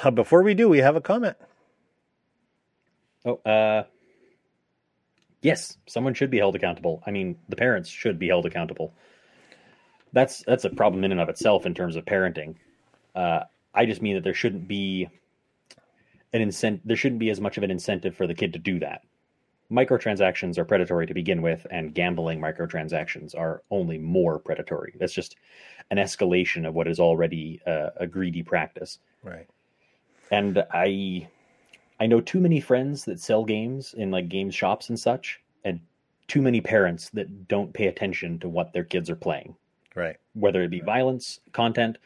uh, 0.04 0.12
before 0.12 0.44
we 0.44 0.54
do, 0.54 0.70
we 0.70 0.78
have 0.80 0.96
a 0.96 1.02
comment. 1.02 1.36
Oh, 3.26 3.36
uh, 3.46 3.84
yes, 5.42 5.78
someone 5.88 6.14
should 6.14 6.30
be 6.32 6.38
held 6.38 6.56
accountable. 6.56 7.02
I 7.06 7.12
mean, 7.12 7.38
the 7.50 7.56
parents 7.56 7.90
should 7.90 8.20
be 8.20 8.28
held 8.28 8.46
accountable. 8.46 8.94
That's 10.14 10.44
that's 10.44 10.66
a 10.66 10.70
problem 10.70 11.04
in 11.04 11.12
and 11.12 11.22
of 11.22 11.30
itself 11.30 11.66
in 11.66 11.74
terms 11.74 11.96
of 11.96 12.06
parenting. 12.06 12.56
Uh, 13.16 13.42
I 13.74 13.86
just 13.86 14.02
mean 14.02 14.16
that 14.16 14.24
there 14.24 14.34
shouldn't 14.34 14.68
be 14.68 15.08
an 16.34 16.42
incentive. 16.42 16.82
There 16.86 16.98
shouldn't 16.98 17.20
be 17.20 17.30
as 17.30 17.40
much 17.40 17.58
of 17.58 17.64
an 17.64 17.72
incentive 17.72 18.16
for 18.16 18.28
the 18.28 18.34
kid 18.34 18.54
to 18.54 18.60
do 18.60 18.80
that. 18.80 19.02
Microtransactions 19.72 20.58
are 20.58 20.66
predatory 20.66 21.08
to 21.08 21.14
begin 21.14 21.42
with, 21.42 21.66
and 21.72 21.94
gambling 21.94 22.42
microtransactions 22.42 23.38
are 23.38 23.64
only 23.72 23.98
more 23.98 24.38
predatory. 24.38 24.94
That's 25.00 25.14
just 25.14 25.38
an 25.92 25.98
escalation 25.98 26.68
of 26.68 26.74
what 26.74 26.90
is 26.90 27.00
already 27.00 27.62
uh, 27.66 27.92
a 27.96 28.06
greedy 28.06 28.44
practice 28.44 29.00
Right. 29.24 29.48
and 30.30 30.62
I 30.72 31.30
I 32.02 32.08
know 32.08 32.20
too 32.20 32.40
many 32.40 32.60
friends 32.60 33.06
that 33.06 33.20
sell 33.20 33.46
games 33.46 33.94
in 33.94 34.10
like 34.10 34.28
game 34.28 34.50
shops 34.50 34.90
and 34.90 35.00
such, 35.00 35.40
and 35.64 35.80
too 36.28 36.42
many 36.42 36.60
parents 36.60 37.12
that 37.12 37.48
don't 37.48 37.72
pay 37.72 37.86
attention 37.86 38.40
to 38.40 38.50
what 38.50 38.74
their 38.74 38.84
kids 38.84 39.08
are 39.12 39.16
playing, 39.16 39.56
Right. 39.94 40.18
whether 40.34 40.64
it 40.64 40.72
be 40.72 40.80
violence 40.82 41.42
content 41.52 42.00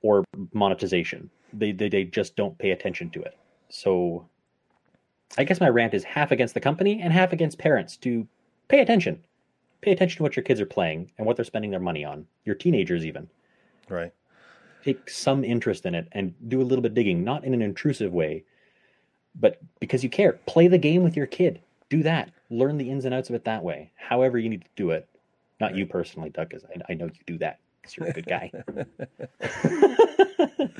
or 0.00 0.24
monetization. 0.54 1.28
They 1.52 1.72
they, 1.72 1.90
they 1.90 2.04
just 2.04 2.36
don't 2.36 2.56
pay 2.56 2.70
attention 2.70 3.10
to 3.10 3.20
it. 3.20 3.36
So 3.68 4.26
I 5.36 5.44
guess 5.44 5.60
my 5.60 5.68
rant 5.68 5.92
is 5.92 6.04
half 6.04 6.30
against 6.30 6.54
the 6.54 6.60
company 6.60 7.02
and 7.02 7.12
half 7.12 7.34
against 7.34 7.58
parents 7.58 7.98
to 7.98 8.26
pay 8.68 8.80
attention. 8.80 9.22
Pay 9.82 9.92
attention 9.92 10.16
to 10.16 10.22
what 10.22 10.36
your 10.36 10.42
kids 10.44 10.62
are 10.62 10.66
playing 10.66 11.12
and 11.18 11.26
what 11.26 11.36
they're 11.36 11.44
spending 11.44 11.70
their 11.70 11.80
money 11.80 12.02
on. 12.02 12.26
Your 12.46 12.54
teenagers 12.54 13.04
even 13.04 13.28
Right. 13.90 14.14
take 14.82 15.10
some 15.10 15.44
interest 15.44 15.84
in 15.84 15.94
it 15.94 16.08
and 16.12 16.32
do 16.48 16.62
a 16.62 16.64
little 16.64 16.80
bit 16.80 16.92
of 16.92 16.94
digging, 16.94 17.22
not 17.22 17.44
in 17.44 17.52
an 17.52 17.60
intrusive 17.60 18.14
way, 18.14 18.44
but 19.34 19.60
because 19.80 20.02
you 20.02 20.10
care. 20.10 20.34
Play 20.46 20.68
the 20.68 20.78
game 20.78 21.02
with 21.02 21.16
your 21.16 21.26
kid. 21.26 21.60
Do 21.88 22.02
that. 22.02 22.30
Learn 22.50 22.78
the 22.78 22.90
ins 22.90 23.04
and 23.04 23.14
outs 23.14 23.28
of 23.28 23.34
it 23.34 23.44
that 23.44 23.62
way. 23.62 23.90
However 23.96 24.38
you 24.38 24.48
need 24.48 24.62
to 24.62 24.70
do 24.76 24.90
it. 24.90 25.08
Not 25.60 25.74
you 25.74 25.86
personally, 25.86 26.30
Doug, 26.30 26.48
because 26.48 26.64
I, 26.64 26.92
I 26.92 26.94
know 26.94 27.06
you 27.06 27.12
do 27.26 27.38
that 27.38 27.58
because 27.80 27.96
you're 27.96 28.08
a 28.08 28.12
good 28.12 28.26
guy. 28.26 28.50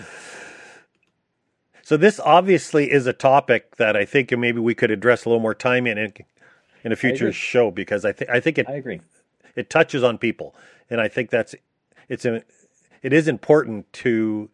So 1.84 1.98
this 1.98 2.18
obviously 2.18 2.90
is 2.90 3.06
a 3.06 3.12
topic 3.12 3.76
that 3.76 3.94
I 3.94 4.06
think 4.06 4.32
maybe 4.32 4.58
we 4.58 4.74
could 4.74 4.90
address 4.90 5.26
a 5.26 5.28
little 5.28 5.42
more 5.42 5.54
time 5.54 5.86
in 5.86 5.98
in, 5.98 6.14
in 6.82 6.92
a 6.92 6.96
future 6.96 7.30
show 7.30 7.70
because 7.70 8.06
I 8.06 8.12
think 8.12 8.30
I 8.30 8.40
think 8.40 8.56
it 8.56 8.66
I 8.68 8.72
agree. 8.72 9.02
it 9.54 9.68
touches 9.68 10.02
on 10.02 10.16
people, 10.16 10.54
and 10.88 10.98
I 10.98 11.08
think 11.08 11.28
that's 11.28 11.54
it's 12.08 12.24
a, 12.24 12.42
it 13.02 13.12
is 13.12 13.28
important 13.28 13.92
to. 13.94 14.48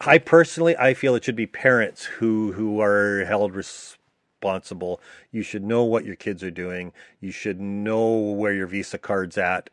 I 0.00 0.18
personally, 0.18 0.76
I 0.76 0.94
feel 0.94 1.14
it 1.14 1.24
should 1.24 1.36
be 1.36 1.46
parents 1.46 2.04
who 2.04 2.52
who 2.52 2.80
are 2.80 3.24
held 3.24 3.54
responsible. 3.54 5.00
You 5.32 5.42
should 5.42 5.64
know 5.64 5.84
what 5.84 6.04
your 6.04 6.14
kids 6.14 6.42
are 6.44 6.50
doing. 6.50 6.92
You 7.20 7.32
should 7.32 7.60
know 7.60 8.14
where 8.16 8.52
your 8.52 8.68
Visa 8.68 8.98
card's 8.98 9.36
at, 9.36 9.70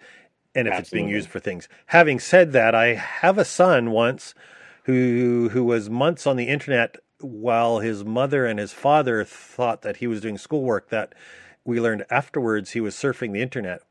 and 0.55 0.67
if 0.67 0.79
it's 0.79 0.89
being 0.89 1.09
used 1.09 1.29
for 1.29 1.39
things. 1.39 1.69
Having 1.87 2.21
said 2.21 2.53
that, 2.53 2.73
I 2.73 2.95
have 2.95 3.37
a 3.37 3.45
son 3.45 3.91
once 3.91 4.33
who 4.85 5.49
who 5.49 5.63
was 5.63 5.89
months 5.89 6.25
on 6.25 6.37
the 6.37 6.47
internet 6.47 6.97
while 7.19 7.79
his 7.79 8.03
mother 8.03 8.45
and 8.45 8.59
his 8.59 8.73
father 8.73 9.23
thought 9.23 9.81
that 9.83 9.97
he 9.97 10.07
was 10.07 10.21
doing 10.21 10.37
schoolwork 10.37 10.89
that 10.89 11.13
we 11.63 11.79
learned 11.79 12.05
afterwards 12.09 12.71
he 12.71 12.81
was 12.81 12.95
surfing 12.95 13.31
the 13.31 13.41
internet 13.41 13.81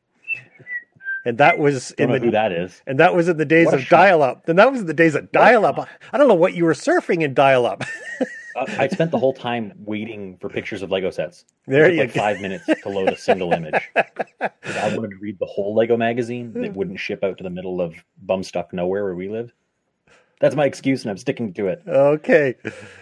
and 1.24 1.38
that 1.38 1.58
was 1.58 1.94
Don't 1.96 2.04
in 2.04 2.08
know 2.12 2.18
the 2.18 2.24
who 2.26 2.30
that 2.32 2.52
is. 2.52 2.82
and 2.86 2.98
that 3.00 3.14
was 3.14 3.28
in 3.28 3.36
the 3.36 3.44
days 3.44 3.72
of 3.72 3.80
schmuck. 3.80 3.88
dial-up 3.90 4.48
and 4.48 4.58
that 4.58 4.70
was 4.70 4.80
in 4.82 4.86
the 4.86 4.94
days 4.94 5.14
of 5.14 5.30
dial-up 5.32 5.88
i 6.12 6.18
don't 6.18 6.28
know 6.28 6.34
what 6.34 6.54
you 6.54 6.64
were 6.64 6.74
surfing 6.74 7.22
in 7.22 7.34
dial-up 7.34 7.82
Uh, 8.56 8.66
I 8.78 8.86
spent 8.86 9.10
the 9.10 9.18
whole 9.18 9.32
time 9.32 9.72
waiting 9.84 10.36
for 10.40 10.48
pictures 10.48 10.82
of 10.82 10.92
Lego 10.92 11.10
sets. 11.10 11.44
There 11.66 11.90
you 11.90 11.98
like 12.02 12.14
go. 12.14 12.20
five 12.20 12.40
minutes 12.40 12.64
to 12.84 12.88
load 12.88 13.08
a 13.08 13.16
single 13.18 13.52
image. 13.52 13.74
I 13.96 14.50
wanted 14.96 15.10
to 15.10 15.16
read 15.20 15.40
the 15.40 15.46
whole 15.46 15.74
Lego 15.74 15.96
magazine 15.96 16.52
that 16.62 16.72
wouldn't 16.76 17.00
ship 17.00 17.24
out 17.24 17.36
to 17.38 17.42
the 17.42 17.50
middle 17.50 17.80
of 17.80 17.96
bumstuck 18.24 18.72
nowhere 18.72 19.02
where 19.02 19.16
we 19.16 19.28
lived. 19.28 19.50
That's 20.40 20.54
my 20.54 20.66
excuse, 20.66 21.02
and 21.02 21.10
I'm 21.10 21.16
sticking 21.18 21.52
to 21.54 21.66
it. 21.66 21.82
okay 21.88 22.54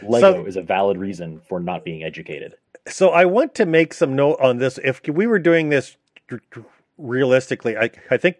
Lego 0.02 0.32
So- 0.42 0.46
is 0.46 0.56
a 0.56 0.62
valid 0.62 0.96
reason 0.96 1.38
for 1.46 1.60
not 1.60 1.84
being 1.84 2.02
educated. 2.02 2.54
so 2.88 3.10
I 3.10 3.26
want 3.26 3.54
to 3.56 3.66
make 3.66 3.92
some 3.92 4.16
note 4.16 4.38
on 4.40 4.56
this. 4.56 4.78
If 4.82 5.02
we 5.06 5.26
were 5.26 5.38
doing 5.38 5.68
this 5.68 5.98
realistically, 7.02 7.76
I, 7.76 7.90
I 8.10 8.16
think 8.16 8.36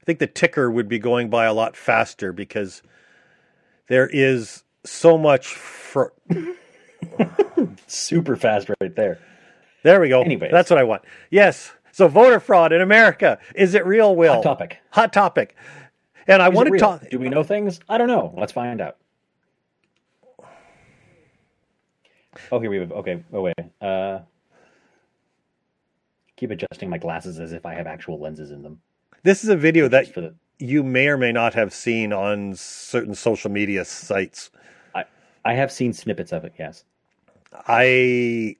I 0.00 0.04
think 0.04 0.18
the 0.18 0.26
ticker 0.26 0.70
would 0.70 0.88
be 0.88 0.98
going 0.98 1.30
by 1.30 1.44
a 1.46 1.52
lot 1.52 1.76
faster 1.76 2.32
because 2.32 2.82
there 3.88 4.06
is 4.06 4.62
so 4.84 5.18
much. 5.18 5.48
Fr- 5.54 6.08
Super 7.86 8.36
fast 8.36 8.68
right 8.80 8.94
there. 8.96 9.18
there 9.82 10.00
we 10.00 10.08
go. 10.08 10.22
Anyways. 10.22 10.50
that's 10.50 10.70
what 10.70 10.78
I 10.78 10.84
want. 10.84 11.02
Yes. 11.30 11.72
So 11.92 12.08
voter 12.08 12.40
fraud 12.40 12.72
in 12.72 12.80
America 12.80 13.38
is 13.54 13.74
it 13.74 13.86
real? 13.86 14.16
Will 14.16 14.34
Hot 14.34 14.42
topic. 14.42 14.78
Hot 14.90 15.12
topic. 15.12 15.54
And 16.26 16.42
I 16.42 16.48
Is 16.48 16.54
want 16.54 16.72
to 16.72 16.78
talk. 16.78 17.08
Do 17.10 17.18
we 17.18 17.28
know 17.28 17.42
things? 17.44 17.80
I 17.88 17.98
don't 17.98 18.08
know. 18.08 18.34
Let's 18.36 18.52
find 18.52 18.80
out. 18.80 18.96
Oh, 22.50 22.58
here 22.58 22.70
we 22.70 22.78
have. 22.78 22.92
Okay. 22.92 23.22
Oh 23.32 23.42
wait. 23.42 23.54
Uh, 23.80 24.20
keep 26.36 26.50
adjusting 26.50 26.88
my 26.90 26.98
glasses 26.98 27.38
as 27.38 27.52
if 27.52 27.64
I 27.66 27.74
have 27.74 27.86
actual 27.86 28.18
lenses 28.18 28.50
in 28.50 28.62
them. 28.62 28.80
This 29.22 29.44
is 29.44 29.50
a 29.50 29.56
video 29.56 29.88
that 29.88 30.14
the. 30.14 30.34
you 30.58 30.82
may 30.82 31.08
or 31.08 31.16
may 31.16 31.32
not 31.32 31.54
have 31.54 31.72
seen 31.72 32.12
on 32.12 32.54
certain 32.56 33.14
social 33.14 33.50
media 33.50 33.84
sites. 33.84 34.50
I 35.44 35.52
have 35.52 35.70
seen 35.70 35.92
snippets 35.92 36.32
of 36.32 36.44
it. 36.44 36.54
Yes. 36.58 36.84
I 37.68 38.56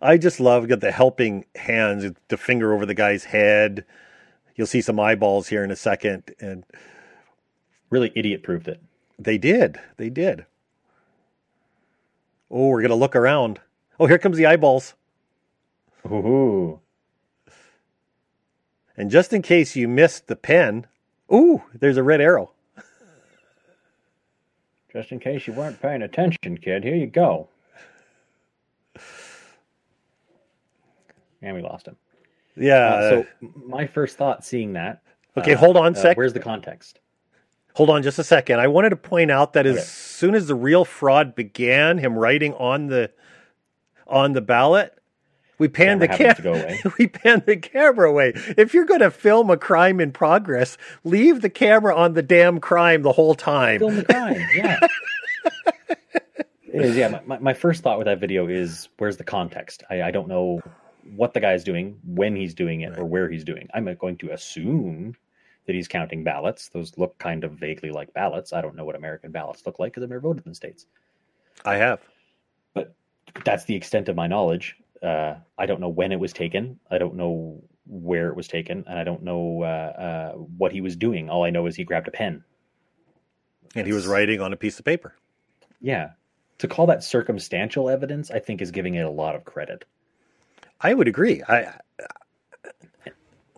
I 0.00 0.16
just 0.16 0.40
love 0.40 0.68
got 0.68 0.80
the 0.80 0.92
helping 0.92 1.44
hands, 1.56 2.12
the 2.28 2.36
finger 2.36 2.72
over 2.72 2.86
the 2.86 2.94
guy's 2.94 3.24
head. 3.24 3.84
You'll 4.54 4.66
see 4.66 4.80
some 4.80 5.00
eyeballs 5.00 5.48
here 5.48 5.64
in 5.64 5.70
a 5.70 5.76
second, 5.76 6.30
and 6.40 6.64
Really 7.90 8.12
idiot 8.14 8.42
proved 8.42 8.68
it. 8.68 8.80
they 9.18 9.38
did, 9.38 9.78
they 9.96 10.08
did. 10.08 10.46
Oh, 12.50 12.68
we're 12.68 12.82
gonna 12.82 12.94
look 12.94 13.16
around. 13.16 13.60
Oh, 13.98 14.06
here 14.06 14.18
comes 14.18 14.36
the 14.36 14.46
eyeballs. 14.46 14.94
Ooh. 16.12 16.80
And 18.96 19.10
just 19.10 19.32
in 19.32 19.42
case 19.42 19.76
you 19.76 19.88
missed 19.88 20.26
the 20.26 20.36
pen, 20.36 20.86
ooh, 21.32 21.62
there's 21.74 21.96
a 21.96 22.02
red 22.02 22.20
arrow. 22.20 22.52
Just 24.92 25.12
in 25.12 25.20
case 25.20 25.46
you 25.46 25.52
weren't 25.52 25.80
paying 25.82 26.00
attention, 26.00 26.56
kid, 26.56 26.82
here 26.82 26.94
you 26.94 27.06
go. 27.06 27.48
And 31.42 31.54
we 31.54 31.60
lost 31.60 31.86
him. 31.86 31.96
Yeah. 32.56 32.86
Uh, 32.86 33.10
so 33.10 33.26
my 33.66 33.86
first 33.86 34.16
thought 34.16 34.42
seeing 34.42 34.72
that. 34.72 35.02
okay, 35.36 35.52
uh, 35.52 35.58
hold 35.58 35.76
on 35.76 35.94
a 35.94 35.98
uh, 35.98 36.00
sec. 36.00 36.16
where's 36.16 36.32
the 36.32 36.40
context? 36.40 37.00
Hold 37.74 37.90
on 37.90 38.02
just 38.02 38.18
a 38.18 38.24
second. 38.24 38.58
I 38.58 38.68
wanted 38.68 38.90
to 38.90 38.96
point 38.96 39.30
out 39.30 39.52
that 39.52 39.66
as 39.66 39.86
soon 39.86 40.34
as 40.34 40.46
the 40.46 40.54
real 40.54 40.86
fraud 40.86 41.34
began, 41.34 41.98
him 41.98 42.18
writing 42.18 42.54
on 42.54 42.86
the 42.86 43.10
on 44.06 44.32
the 44.32 44.40
ballot, 44.40 44.98
we 45.58 45.68
panned 45.68 46.02
the 46.02 46.08
Camera 46.08 46.34
camera. 46.34 46.34
happens 46.34 46.36
to 46.36 46.42
go 46.42 46.54
away. 46.54 46.94
we 46.98 47.06
panned 47.06 47.46
the 47.46 47.56
camera 47.56 48.08
away. 48.08 48.32
If 48.56 48.74
you're 48.74 48.84
going 48.84 49.00
to 49.00 49.10
film 49.10 49.50
a 49.50 49.56
crime 49.56 50.00
in 50.00 50.12
progress, 50.12 50.76
leave 51.04 51.40
the 51.40 51.50
camera 51.50 51.94
on 51.94 52.14
the 52.14 52.22
damn 52.22 52.60
crime 52.60 53.02
the 53.02 53.12
whole 53.12 53.34
time. 53.34 53.78
Film 53.78 53.96
the 53.96 54.04
crime. 54.04 54.46
Yeah. 54.54 54.80
it 56.72 56.82
is. 56.82 56.96
Yeah. 56.96 57.20
My, 57.24 57.38
my, 57.38 57.54
first 57.54 57.82
thought 57.82 57.98
with 57.98 58.06
that 58.06 58.20
video 58.20 58.46
is 58.48 58.88
where's 58.98 59.16
the 59.16 59.24
context? 59.24 59.82
I, 59.88 60.02
I 60.02 60.10
don't 60.10 60.28
know 60.28 60.60
what 61.14 61.34
the 61.34 61.40
guy's 61.40 61.64
doing, 61.64 61.98
when 62.04 62.36
he's 62.36 62.54
doing 62.54 62.80
it, 62.82 62.98
or 62.98 63.04
where 63.04 63.28
he's 63.30 63.44
doing. 63.44 63.68
I'm 63.72 63.88
uh, 63.88 63.94
going 63.94 64.18
to 64.18 64.32
assume 64.32 65.16
that 65.66 65.74
he's 65.74 65.88
counting 65.88 66.24
ballots. 66.24 66.68
Those 66.68 66.96
look 66.96 67.18
kind 67.18 67.44
of 67.44 67.52
vaguely 67.52 67.90
like 67.90 68.12
ballots. 68.12 68.52
I 68.52 68.60
don't 68.60 68.76
know 68.76 68.84
what 68.84 68.96
American 68.96 69.32
ballots 69.32 69.64
look 69.66 69.78
like 69.78 69.92
because 69.92 70.02
I've 70.02 70.10
never 70.10 70.20
voted 70.20 70.44
in 70.44 70.52
the 70.52 70.56
states. 70.56 70.86
I 71.64 71.76
have. 71.76 72.00
but 72.74 72.94
that's 73.44 73.64
the 73.64 73.74
extent 73.74 74.08
of 74.08 74.16
my 74.16 74.26
knowledge. 74.26 74.76
Uh, 75.02 75.34
I 75.58 75.66
don't 75.66 75.80
know 75.80 75.88
when 75.88 76.12
it 76.12 76.20
was 76.20 76.32
taken. 76.32 76.78
I 76.90 76.98
don't 76.98 77.14
know 77.14 77.62
where 77.86 78.28
it 78.28 78.36
was 78.36 78.48
taken, 78.48 78.84
and 78.88 78.98
I 78.98 79.04
don't 79.04 79.22
know 79.22 79.62
uh, 79.62 79.66
uh, 79.66 80.32
what 80.32 80.72
he 80.72 80.80
was 80.80 80.96
doing. 80.96 81.30
All 81.30 81.44
I 81.44 81.50
know 81.50 81.66
is 81.66 81.76
he 81.76 81.84
grabbed 81.84 82.08
a 82.08 82.10
pen. 82.10 82.42
And 83.74 83.86
he 83.86 83.92
was 83.92 84.06
writing 84.06 84.40
on 84.40 84.52
a 84.52 84.56
piece 84.56 84.78
of 84.78 84.84
paper. 84.84 85.14
Yeah, 85.80 86.10
to 86.58 86.68
call 86.68 86.86
that 86.86 87.04
circumstantial 87.04 87.90
evidence, 87.90 88.30
I 88.30 88.38
think 88.38 88.62
is 88.62 88.70
giving 88.70 88.94
it 88.94 89.02
a 89.02 89.10
lot 89.10 89.34
of 89.34 89.44
credit. 89.44 89.84
I 90.80 90.94
would 90.94 91.08
agree. 91.08 91.42
I 91.48 91.78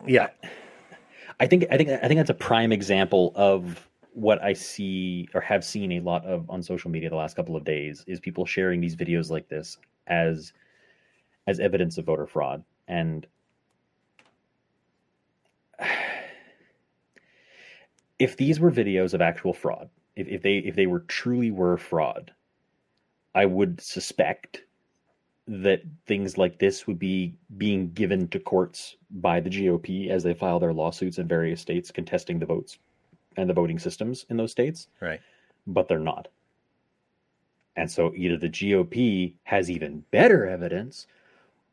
Yeah. 0.06 0.28
I 1.40 1.46
think 1.46 1.66
I 1.70 1.76
think 1.76 1.90
I 1.90 2.08
think 2.08 2.18
that's 2.18 2.30
a 2.30 2.34
prime 2.34 2.72
example 2.72 3.32
of 3.36 3.88
what 4.12 4.42
I 4.42 4.52
see 4.52 5.28
or 5.34 5.40
have 5.40 5.64
seen 5.64 5.92
a 5.92 6.00
lot 6.00 6.24
of 6.24 6.50
on 6.50 6.62
social 6.62 6.90
media 6.90 7.08
the 7.08 7.16
last 7.16 7.36
couple 7.36 7.54
of 7.54 7.64
days 7.64 8.04
is 8.08 8.18
people 8.18 8.44
sharing 8.44 8.80
these 8.80 8.96
videos 8.96 9.30
like 9.30 9.48
this 9.48 9.78
as 10.08 10.52
as 11.48 11.58
evidence 11.58 11.96
of 11.96 12.04
voter 12.04 12.26
fraud. 12.26 12.62
And 12.86 13.26
if 18.18 18.36
these 18.36 18.60
were 18.60 18.70
videos 18.70 19.14
of 19.14 19.22
actual 19.22 19.54
fraud, 19.54 19.88
if, 20.14 20.28
if 20.28 20.42
they 20.42 20.58
if 20.58 20.76
they 20.76 20.86
were 20.86 21.00
truly 21.00 21.50
were 21.50 21.78
fraud, 21.78 22.32
I 23.34 23.46
would 23.46 23.80
suspect 23.80 24.62
that 25.46 25.80
things 26.06 26.36
like 26.36 26.58
this 26.58 26.86
would 26.86 26.98
be 26.98 27.34
being 27.56 27.92
given 27.92 28.28
to 28.28 28.38
courts 28.38 28.96
by 29.10 29.40
the 29.40 29.48
GOP 29.48 30.10
as 30.10 30.22
they 30.22 30.34
file 30.34 30.60
their 30.60 30.74
lawsuits 30.74 31.16
in 31.16 31.26
various 31.26 31.62
states 31.62 31.90
contesting 31.90 32.38
the 32.38 32.44
votes 32.44 32.76
and 33.38 33.48
the 33.48 33.54
voting 33.54 33.78
systems 33.78 34.26
in 34.28 34.36
those 34.36 34.50
states. 34.50 34.88
Right. 35.00 35.20
But 35.66 35.88
they're 35.88 35.98
not. 35.98 36.28
And 37.76 37.90
so 37.90 38.12
either 38.14 38.36
the 38.36 38.50
GOP 38.50 39.32
has 39.44 39.70
even 39.70 40.04
better 40.10 40.46
evidence 40.46 41.06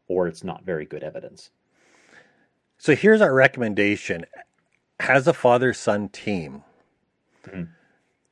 or 0.08 0.28
it's 0.28 0.44
not 0.44 0.64
very 0.64 0.86
good 0.86 1.04
evidence. 1.04 1.50
So 2.78 2.96
here's 2.96 3.22
our 3.22 3.34
recommendation 3.34 4.26
as 5.00 5.28
a 5.28 5.34
father 5.34 5.74
son 5.74 6.10
team. 6.10 6.64
Mhm. 7.44 7.70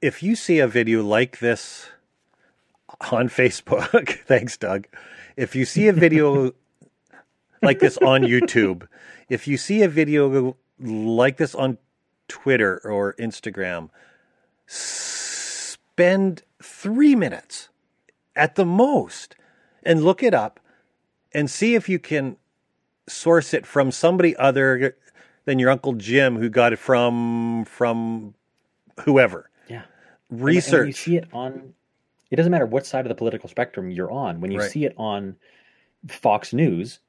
If 0.01 0.21
you 0.21 0.35
see 0.35 0.59
a 0.59 0.67
video 0.67 1.01
like 1.03 1.39
this 1.39 1.89
on 3.11 3.29
Facebook, 3.29 4.19
thanks, 4.25 4.57
Doug. 4.57 4.87
If 5.35 5.55
you 5.55 5.65
see 5.65 5.87
a 5.87 5.93
video 5.93 6.53
like 7.61 7.79
this 7.79 7.97
on 7.97 8.21
YouTube, 8.21 8.87
if 9.29 9.47
you 9.47 9.57
see 9.57 9.81
a 9.81 9.87
video 9.87 10.57
like 10.79 11.37
this 11.37 11.55
on 11.55 11.77
Twitter 12.27 12.79
or 12.83 13.13
Instagram, 13.13 13.89
spend 14.67 16.43
three 16.61 17.15
minutes 17.15 17.69
at 18.35 18.55
the 18.55 18.65
most 18.65 19.35
and 19.83 20.03
look 20.03 20.23
it 20.23 20.33
up 20.33 20.59
and 21.33 21.49
see 21.49 21.75
if 21.75 21.89
you 21.89 21.99
can 21.99 22.37
source 23.07 23.53
it 23.53 23.65
from 23.65 23.91
somebody 23.91 24.35
other 24.37 24.95
than 25.45 25.59
your 25.59 25.69
uncle 25.69 25.93
Jim 25.93 26.37
who 26.37 26.49
got 26.49 26.73
it 26.73 26.79
from 26.79 27.65
from 27.65 28.33
whoever. 29.01 29.49
Yeah. 29.67 29.83
And- 30.29 30.41
and 30.47 30.55
you 30.87 30.93
see 30.93 31.17
it 31.17 31.27
on 31.33 31.73
it 32.31 32.35
doesn't 32.37 32.51
matter 32.51 32.65
what 32.65 32.85
side 32.85 33.05
of 33.05 33.09
the 33.09 33.15
political 33.15 33.47
spectrum 33.47 33.91
you're 33.91 34.11
on. 34.11 34.41
When 34.41 34.49
you 34.51 34.59
Right. 34.59 34.71
see 34.71 34.85
it 34.85 34.93
on 34.97 35.35
Fox 36.07 36.51
News, 36.51 36.99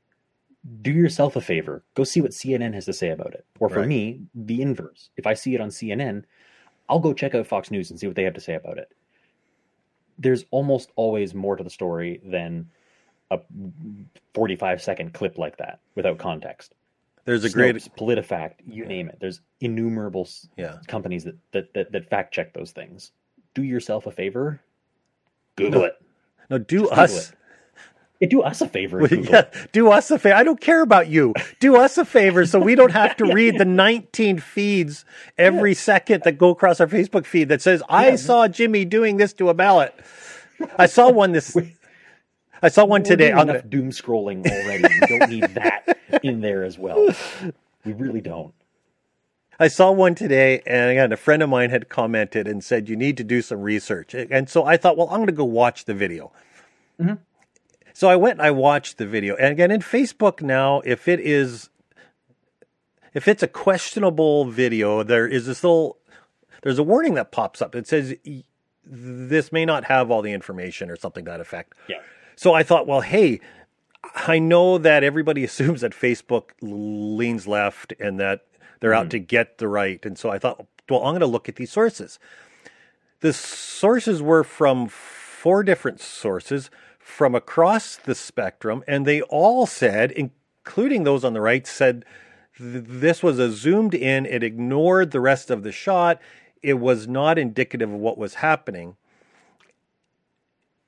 do 0.82 0.90
yourself 0.92 1.34
a 1.36 1.40
favor. 1.40 1.82
Go 1.94 2.04
see 2.04 2.20
what 2.20 2.32
CNN 2.34 2.74
has 2.74 2.84
to 2.84 2.92
say 2.92 3.08
about 3.08 3.32
it. 3.32 3.46
Or 3.58 3.70
for 3.70 3.80
Right. 3.80 3.88
me, 3.88 4.20
the 4.34 4.60
inverse. 4.60 5.08
If 5.16 5.26
I 5.26 5.32
see 5.32 5.54
it 5.54 5.60
on 5.62 5.70
CNN, 5.70 6.26
I'll 6.90 6.98
go 6.98 7.14
check 7.14 7.34
out 7.34 7.46
Fox 7.46 7.70
News 7.70 7.90
and 7.90 7.98
see 7.98 8.06
what 8.06 8.16
they 8.16 8.24
have 8.24 8.34
to 8.34 8.40
say 8.40 8.54
about 8.54 8.76
it. 8.76 8.92
There's 10.18 10.44
almost 10.50 10.90
always 10.94 11.34
more 11.34 11.56
to 11.56 11.64
the 11.64 11.70
story 11.70 12.20
than 12.22 12.68
a 13.34 13.40
45 14.34 14.82
second 14.82 15.12
clip 15.14 15.38
like 15.38 15.56
that 15.58 15.80
without 15.94 16.18
context. 16.18 16.74
There's 17.24 17.44
a 17.44 17.50
great 17.50 17.76
PolitiFact, 17.76 18.54
you 18.66 18.84
name 18.84 19.08
it. 19.08 19.16
There's 19.18 19.40
innumerable 19.60 20.28
yeah. 20.56 20.78
companies 20.88 21.24
that, 21.24 21.36
that, 21.52 21.72
that, 21.74 21.92
that 21.92 22.10
fact 22.10 22.34
check 22.34 22.52
those 22.52 22.72
things. 22.72 23.12
Do 23.54 23.62
yourself 23.62 24.06
a 24.06 24.10
favor. 24.10 24.60
Google 25.56 25.84
it. 25.84 25.94
No, 26.50 26.58
do 26.58 26.80
Just 26.80 26.92
us 26.92 27.30
it. 27.30 27.36
Yeah, 28.20 28.28
do 28.28 28.42
us 28.42 28.60
a 28.60 28.68
favor. 28.68 29.06
yeah, 29.06 29.44
do 29.72 29.90
us 29.90 30.10
a 30.10 30.18
favor. 30.18 30.36
I 30.36 30.44
don't 30.44 30.60
care 30.60 30.82
about 30.82 31.08
you. 31.08 31.34
Do 31.60 31.76
us 31.76 31.98
a 31.98 32.04
favor 32.04 32.46
so 32.46 32.60
we 32.60 32.74
don't 32.74 32.92
have 32.92 33.16
to 33.18 33.24
read 33.32 33.58
the 33.58 33.64
19 33.64 34.38
feeds 34.38 35.04
every 35.38 35.74
second 35.74 36.22
that 36.24 36.38
go 36.38 36.50
across 36.50 36.80
our 36.80 36.86
Facebook 36.86 37.26
feed 37.26 37.48
that 37.48 37.62
says, 37.62 37.82
I 37.88 38.10
Yeah. 38.10 38.16
saw 38.16 38.48
Jimmy 38.48 38.84
doing 38.84 39.16
this 39.16 39.32
to 39.34 39.48
a 39.48 39.54
ballot. 39.54 39.94
I 40.78 40.86
saw 40.86 41.10
one 41.10 41.32
this 41.32 41.56
I 42.64 42.68
saw 42.68 42.86
one 42.86 43.02
today 43.02 43.30
enough 43.30 43.46
the, 43.46 43.62
doom 43.68 43.90
scrolling 43.90 44.46
already. 44.50 44.84
we 45.00 45.18
don't 45.18 45.30
need 45.30 45.42
that 45.54 45.98
in 46.22 46.40
there 46.40 46.64
as 46.64 46.78
well. 46.78 47.10
We 47.84 47.92
really 47.92 48.22
don't. 48.22 48.54
I 49.60 49.68
saw 49.68 49.92
one 49.92 50.14
today, 50.14 50.62
and 50.64 50.90
again, 50.90 51.12
a 51.12 51.18
friend 51.18 51.42
of 51.42 51.50
mine 51.50 51.68
had 51.68 51.90
commented 51.90 52.48
and 52.48 52.64
said 52.64 52.88
you 52.88 52.96
need 52.96 53.18
to 53.18 53.24
do 53.24 53.42
some 53.42 53.60
research. 53.60 54.14
And 54.14 54.48
so 54.48 54.64
I 54.64 54.78
thought, 54.78 54.96
well, 54.96 55.08
I'm 55.10 55.16
going 55.18 55.26
to 55.26 55.32
go 55.32 55.44
watch 55.44 55.84
the 55.84 55.92
video. 55.92 56.32
Mhm. 56.98 57.18
So 57.92 58.08
I 58.08 58.16
went 58.16 58.38
and 58.38 58.46
I 58.46 58.50
watched 58.50 58.96
the 58.96 59.06
video. 59.06 59.36
And 59.36 59.52
again, 59.52 59.70
in 59.70 59.82
Facebook 59.82 60.40
now, 60.40 60.80
if 60.86 61.06
it 61.06 61.20
is, 61.20 61.68
if 63.12 63.28
it's 63.28 63.42
a 63.42 63.48
questionable 63.48 64.46
video, 64.46 65.02
there 65.02 65.28
is 65.28 65.44
this 65.46 65.62
little, 65.62 65.98
there's 66.62 66.78
a 66.78 66.82
warning 66.82 67.12
that 67.14 67.30
pops 67.30 67.60
up. 67.60 67.74
It 67.74 67.86
says 67.86 68.14
this 68.84 69.52
may 69.52 69.66
not 69.66 69.84
have 69.84 70.10
all 70.10 70.22
the 70.22 70.32
information 70.32 70.90
or 70.90 70.96
something 70.96 71.26
to 71.26 71.30
that 71.30 71.40
effect. 71.40 71.74
Yeah. 71.88 71.98
So 72.36 72.54
I 72.54 72.62
thought, 72.62 72.86
well, 72.86 73.00
hey, 73.00 73.40
I 74.14 74.38
know 74.38 74.78
that 74.78 75.04
everybody 75.04 75.44
assumes 75.44 75.80
that 75.80 75.92
Facebook 75.92 76.50
leans 76.60 77.46
left 77.46 77.92
and 77.98 78.18
that 78.20 78.46
they're 78.80 78.94
out 78.94 79.04
mm-hmm. 79.04 79.10
to 79.10 79.18
get 79.20 79.58
the 79.58 79.68
right. 79.68 80.04
And 80.04 80.18
so 80.18 80.30
I 80.30 80.38
thought, 80.38 80.66
well, 80.88 81.00
I'm 81.00 81.12
going 81.12 81.20
to 81.20 81.26
look 81.26 81.48
at 81.48 81.56
these 81.56 81.72
sources. 81.72 82.18
The 83.20 83.32
sources 83.32 84.20
were 84.20 84.44
from 84.44 84.88
four 84.88 85.62
different 85.62 86.00
sources 86.00 86.70
from 86.98 87.34
across 87.34 87.96
the 87.96 88.14
spectrum, 88.14 88.82
and 88.86 89.06
they 89.06 89.20
all 89.22 89.66
said, 89.66 90.10
including 90.12 91.04
those 91.04 91.24
on 91.24 91.34
the 91.34 91.40
right, 91.40 91.66
said 91.66 92.04
this 92.58 93.22
was 93.22 93.38
a 93.38 93.50
zoomed 93.50 93.94
in, 93.94 94.26
it 94.26 94.42
ignored 94.42 95.10
the 95.10 95.20
rest 95.20 95.50
of 95.50 95.62
the 95.62 95.72
shot, 95.72 96.20
it 96.62 96.74
was 96.74 97.06
not 97.06 97.38
indicative 97.38 97.90
of 97.90 97.98
what 97.98 98.16
was 98.16 98.34
happening. 98.34 98.96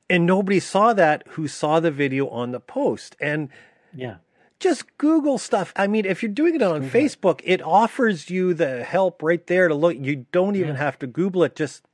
And 0.09 0.27
nobody 0.27 0.61
saw 0.61 0.93
that 0.93 1.25
who 1.31 1.49
saw 1.49 1.81
the 1.81 1.91
video 1.91 2.29
on 2.29 2.53
the 2.53 2.61
post. 2.61 3.17
And 3.21 3.49
Yeah. 3.95 4.17
just 4.61 4.97
Google 4.99 5.39
stuff. 5.39 5.73
I 5.77 5.87
mean, 5.87 6.07
if 6.07 6.23
you're 6.23 6.33
doing 6.33 6.55
it 6.55 6.63
on 6.63 6.89
Facebook, 6.89 7.41
it 7.45 7.61
offers 7.61 8.31
you 8.31 8.55
the 8.55 8.85
help 8.85 9.23
right 9.23 9.45
there 9.47 9.69
to 9.69 9.75
look. 9.75 9.97
You 9.99 10.27
don't 10.33 10.57
even 10.57 10.77
Yeah. 10.77 10.83
have 10.83 10.99
to 11.01 11.07
Google 11.07 11.43
it. 11.45 11.57
Just 11.57 11.85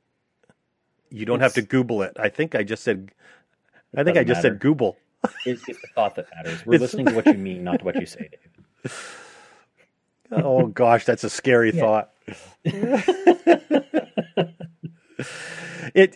you 1.09 1.25
don't 1.25 1.41
have 1.41 1.53
to 1.53 1.61
Google 1.61 2.01
it. 2.03 2.15
I 2.19 2.29
think 2.29 2.55
I 2.55 2.63
just 2.63 2.83
said. 2.83 3.11
I 3.95 4.03
think 4.03 4.17
I 4.17 4.23
just 4.23 4.41
said. 4.41 4.59
Google. 4.59 4.97
It, 5.45 5.45
it's 5.45 5.65
the 5.81 5.87
thought 5.95 6.15
that 6.15 6.25
matters. 6.35 6.63
We're 6.65 6.75
It's- 6.75 6.81
listening 6.93 7.05
to 7.07 7.13
what 7.13 7.25
you 7.27 7.33
mean, 7.35 7.63
not 7.63 7.79
to 7.79 7.85
what 7.85 7.95
you 7.99 8.05
say, 8.05 8.29
David. 8.83 8.97
Oh 10.31 10.67
gosh, 10.67 11.05
that's 11.05 11.23
a 11.23 11.29
scary 11.29 11.71
thought. 11.71 12.11
it, 12.63 13.03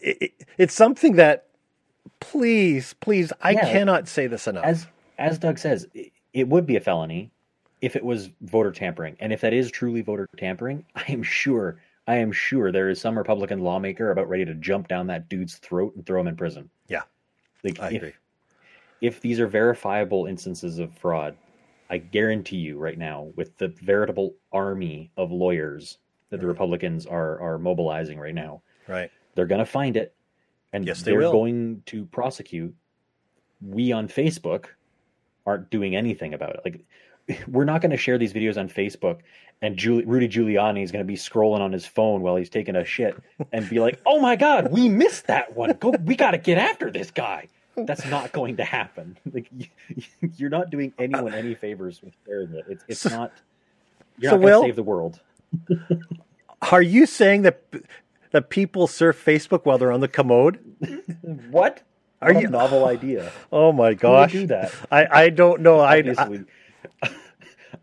it 0.01 0.33
it's 0.57 0.73
something 0.73 1.17
that 1.17 1.46
please, 2.19 2.93
please, 2.99 3.31
I 3.41 3.51
Yeah. 3.51 3.71
cannot 3.71 4.07
say 4.07 4.27
this 4.27 4.47
enough. 4.47 4.65
as 4.65 4.87
as 5.17 5.39
Doug 5.39 5.57
says, 5.57 5.87
it, 6.33 6.47
would 6.47 6.67
be 6.67 6.75
a 6.75 6.79
felony 6.79 7.31
if 7.81 7.95
it 7.95 8.03
was 8.05 8.29
voter 8.41 8.71
tampering, 8.71 9.17
and 9.19 9.33
if 9.33 9.41
that 9.41 9.53
is 9.53 9.71
truly 9.71 10.01
voter 10.01 10.29
tampering, 10.37 10.85
I 10.95 11.05
am 11.07 11.23
sure, 11.23 11.81
I 12.07 12.17
am 12.17 12.31
sure 12.31 12.71
there 12.71 12.89
is 12.89 13.01
some 13.01 13.17
Republican 13.17 13.59
lawmaker 13.59 14.11
about 14.11 14.29
ready 14.29 14.45
to 14.45 14.53
jump 14.53 14.87
down 14.87 15.07
that 15.07 15.27
dude's 15.27 15.55
throat 15.57 15.95
and 15.95 16.05
throw 16.05 16.21
him 16.21 16.27
in 16.27 16.35
prison. 16.35 16.69
Yeah. 16.87 17.01
like 17.63 17.79
I 17.79 17.87
if, 17.87 17.95
agree. 17.95 18.13
if 19.01 19.21
these 19.21 19.39
are 19.39 19.47
verifiable 19.47 20.27
instances 20.27 20.77
of 20.77 20.93
fraud, 20.93 21.35
I 21.89 21.97
guarantee 21.97 22.57
you 22.57 22.77
right 22.77 22.97
now, 22.97 23.31
with 23.35 23.57
the 23.57 23.69
veritable 23.69 24.35
army 24.51 25.09
of 25.17 25.31
lawyers 25.31 25.97
that 26.29 26.37
the 26.37 26.41
mm-hmm. 26.41 26.47
Republicans 26.49 27.05
are 27.05 27.39
are 27.39 27.57
mobilizing 27.57 28.19
right 28.19 28.35
now, 28.35 28.61
right. 28.87 29.09
they're 29.35 29.45
going 29.45 29.59
to 29.59 29.65
find 29.65 29.97
it 29.97 30.13
and 30.77 30.87
Yes, 30.87 31.01
they 31.01 31.11
they're 31.11 31.19
will. 31.19 31.31
going 31.31 31.81
to 31.87 32.05
prosecute. 32.05 32.73
We 33.61 33.91
on 33.91 34.07
facebook 34.07 34.65
aren't 35.45 35.69
doing 35.69 35.95
anything 35.95 36.33
about 36.33 36.55
it. 36.55 36.61
Like 36.63 37.41
we're 37.47 37.65
not 37.65 37.81
going 37.81 37.91
to 37.91 37.97
share 37.97 38.17
these 38.17 38.31
videos 38.33 38.57
on 38.57 38.69
facebook 38.69 39.19
and 39.61 39.81
rudy 39.83 40.29
giuliani 40.29 40.83
is 40.83 40.91
going 40.91 41.03
to 41.03 41.07
be 41.07 41.15
scrolling 41.15 41.59
on 41.61 41.71
his 41.71 41.85
phone 41.85 42.21
while 42.21 42.35
he's 42.35 42.49
taking 42.49 42.75
a 42.75 42.85
shit 42.85 43.17
and 43.51 43.67
be 43.69 43.79
like 43.79 43.99
oh 44.05 44.19
my 44.21 44.35
god 44.35 44.71
we 44.71 44.87
missed 44.87 45.27
that 45.27 45.55
one. 45.55 45.71
Go 45.79 45.91
we 46.05 46.15
got 46.15 46.31
to 46.31 46.37
get 46.37 46.57
after 46.57 46.91
this 46.91 47.09
guy. 47.11 47.47
That's 47.75 48.05
not 48.07 48.31
going 48.31 48.57
to 48.57 48.63
happen. 48.63 49.17
Like 49.33 49.47
you, 49.55 49.65
you're 50.35 50.49
not 50.49 50.69
doing 50.69 50.93
anyone 50.99 51.33
any 51.33 51.53
favors 51.55 52.01
with 52.03 52.13
sharing 52.25 52.53
it. 52.53 52.65
It's, 52.69 52.83
it's 52.87 52.99
So- 53.01 53.09
not 53.09 53.31
you're 54.19 54.31
so 54.31 54.37
not 54.37 54.41
going 54.47 54.61
to 54.61 54.67
save 54.67 54.75
the 54.75 54.83
world. 54.83 55.19
Are 56.71 56.81
you 56.81 57.05
saying 57.05 57.43
that 57.43 57.61
that 58.31 58.49
people 58.49 58.87
surf 58.87 59.23
Facebook 59.23 59.65
while 59.65 59.77
they're 59.77 59.91
on 59.91 60.01
the 60.01 60.07
commode? 60.07 60.59
what 61.49 61.81
Are 62.21 62.33
What 62.33 62.37
a 62.37 62.41
you- 62.41 62.47
novel 62.49 62.85
idea 62.85 63.31
Oh 63.51 63.71
my 63.71 63.93
gosh! 63.93 64.31
do 64.31 64.47
that 64.47 64.73
I 64.91 65.05
I 65.23 65.29
don't 65.29 65.61
know. 65.61 65.79
I, 65.79 65.95
I 65.95 65.99
obviously, 65.99 66.43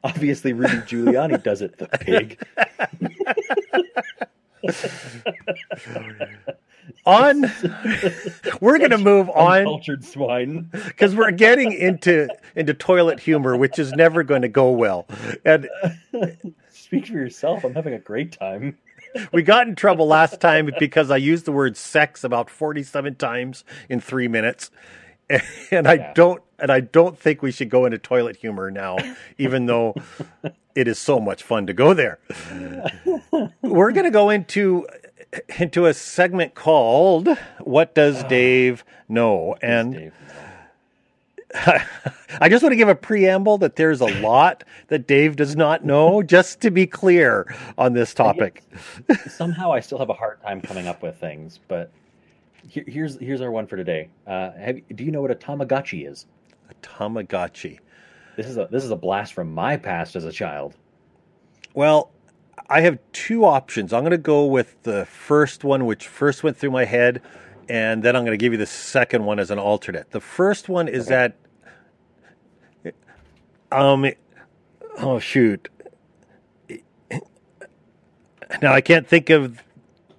obviously, 0.03 0.53
Rudy 0.53 0.78
Giuliani 0.78 1.42
does 1.42 1.62
it. 1.62 1.78
The 1.78 1.88
pig. 1.88 2.40
on. 7.07 7.45
we're 8.61 8.78
gonna 8.78 8.99
move 8.99 9.28
on 9.30 9.64
cultured 9.64 10.05
swine. 10.05 10.68
because 10.72 11.14
we're 11.14 11.30
getting 11.30 11.72
into 11.72 12.28
into 12.57 12.74
toilet 12.74 13.20
humor, 13.20 13.57
which 13.57 13.78
is 13.78 13.92
never 13.92 14.22
going 14.22 14.42
to 14.42 14.49
go 14.49 14.70
well. 14.70 15.07
And 15.45 15.68
Speak 16.70 17.07
for 17.07 17.14
yourself. 17.14 17.64
I'm 17.64 17.74
having 17.74 17.95
a 17.95 17.99
great 17.99 18.32
time. 18.32 18.78
We 19.33 19.43
got 19.43 19.67
in 19.69 19.75
trouble 19.75 20.07
last 20.07 20.41
time 20.41 20.71
because 20.79 21.11
I 21.11 21.17
used 21.17 21.45
the 21.45 21.53
word 21.53 21.77
sex 21.77 22.25
about 22.25 22.51
forty 22.51 22.83
seven 22.83 23.15
times 23.15 23.65
in 23.89 24.01
three 24.01 24.29
minutes. 24.29 24.71
and 25.71 25.87
I 25.89 25.95
Yeah. 25.95 26.12
don't 26.15 26.43
and 26.59 26.71
I 26.71 26.81
don't 26.81 27.19
think 27.19 27.43
we 27.43 27.51
should 27.51 27.69
go 27.71 27.85
into 27.85 27.99
toilet 27.99 28.37
humor 28.37 28.71
now, 28.71 28.99
even 29.39 29.67
though 29.67 29.95
it 30.75 30.87
is 30.89 30.99
so 30.99 31.19
much 31.21 31.43
fun 31.43 31.67
to 31.67 31.73
go 31.73 31.95
there. 31.95 32.19
We're 33.62 33.93
going 33.93 34.05
to 34.05 34.11
go 34.11 34.31
into 34.31 34.87
into 35.59 35.87
a 35.87 35.95
segment 35.95 36.55
called 36.55 37.29
"What 37.61 37.95
Does 37.95 38.23
Dave 38.25 38.85
Know?" 39.09 39.57
and 39.62 39.93
Dave. 39.95 40.15
I 42.40 42.48
just 42.48 42.62
want 42.62 42.72
to 42.72 42.76
give 42.76 42.88
a 42.88 42.94
preamble 42.94 43.59
that 43.59 43.76
there's 43.76 44.00
a 44.00 44.07
lot 44.20 44.64
that 44.88 45.07
Dave 45.07 45.36
does 45.36 45.55
not 45.55 45.84
know, 45.84 46.22
just 46.22 46.61
to 46.62 46.70
be 46.70 46.86
clear 46.86 47.55
on 47.78 47.92
this 47.92 48.12
topic. 48.12 48.62
Somehow 49.28 49.72
I 49.72 49.80
still 49.80 49.98
have 49.98 50.11
a 50.11 50.14
hard 50.14 50.42
time 50.42 50.61
coming 50.61 50.88
up 50.88 51.02
with 51.02 51.16
things, 51.18 51.61
but 51.68 51.92
here, 52.68 52.84
here's 52.86 53.18
here's 53.18 53.40
our 53.40 53.50
one 53.50 53.66
for 53.66 53.76
today. 53.76 54.09
Uh, 54.26 54.50
have, 54.52 54.78
do 54.96 55.05
you 55.05 55.12
know 55.12 55.22
what 55.22 55.30
a 55.30 55.34
Tamagotchi 55.36 56.11
is? 56.11 56.26
A 56.70 56.74
Tamagotchi. 56.86 57.78
This 58.36 58.46
is 58.46 58.57
a 58.57 58.66
this 58.70 58.82
is 58.84 58.90
a 58.90 58.96
blast 58.96 59.32
from 59.32 59.55
my 59.55 59.76
past 59.76 60.16
as 60.16 60.24
a 60.24 60.32
child. 60.32 60.74
Well, 61.74 62.11
I 62.68 62.80
have 62.80 62.98
two 63.12 63.44
options. 63.44 63.92
I'm 63.92 64.02
going 64.02 64.11
to 64.12 64.18
go 64.18 64.46
with 64.46 64.82
the 64.82 65.07
first 65.07 65.62
one, 65.64 65.86
which 65.86 66.09
first 66.09 66.42
went 66.42 66.57
through 66.57 66.70
my 66.72 66.84
head, 66.84 67.20
and 67.68 68.02
then 68.02 68.16
I'm 68.16 68.24
going 68.24 68.36
to 68.36 68.42
give 68.42 68.52
you 68.52 68.59
the 68.59 68.66
second 68.66 69.24
one 69.24 69.38
as 69.38 69.50
an 69.50 69.59
alternate. 69.59 70.11
The 70.11 70.20
first 70.20 70.68
one 70.68 70.88
is 70.88 71.07
Okay. 71.07 71.14
that, 71.14 71.36
um, 73.75 74.11
oh 74.99 75.18
shoot. 75.18 75.68
Now 78.62 78.72
I 78.72 78.81
can't 78.81 79.07
think 79.07 79.31
of 79.31 79.62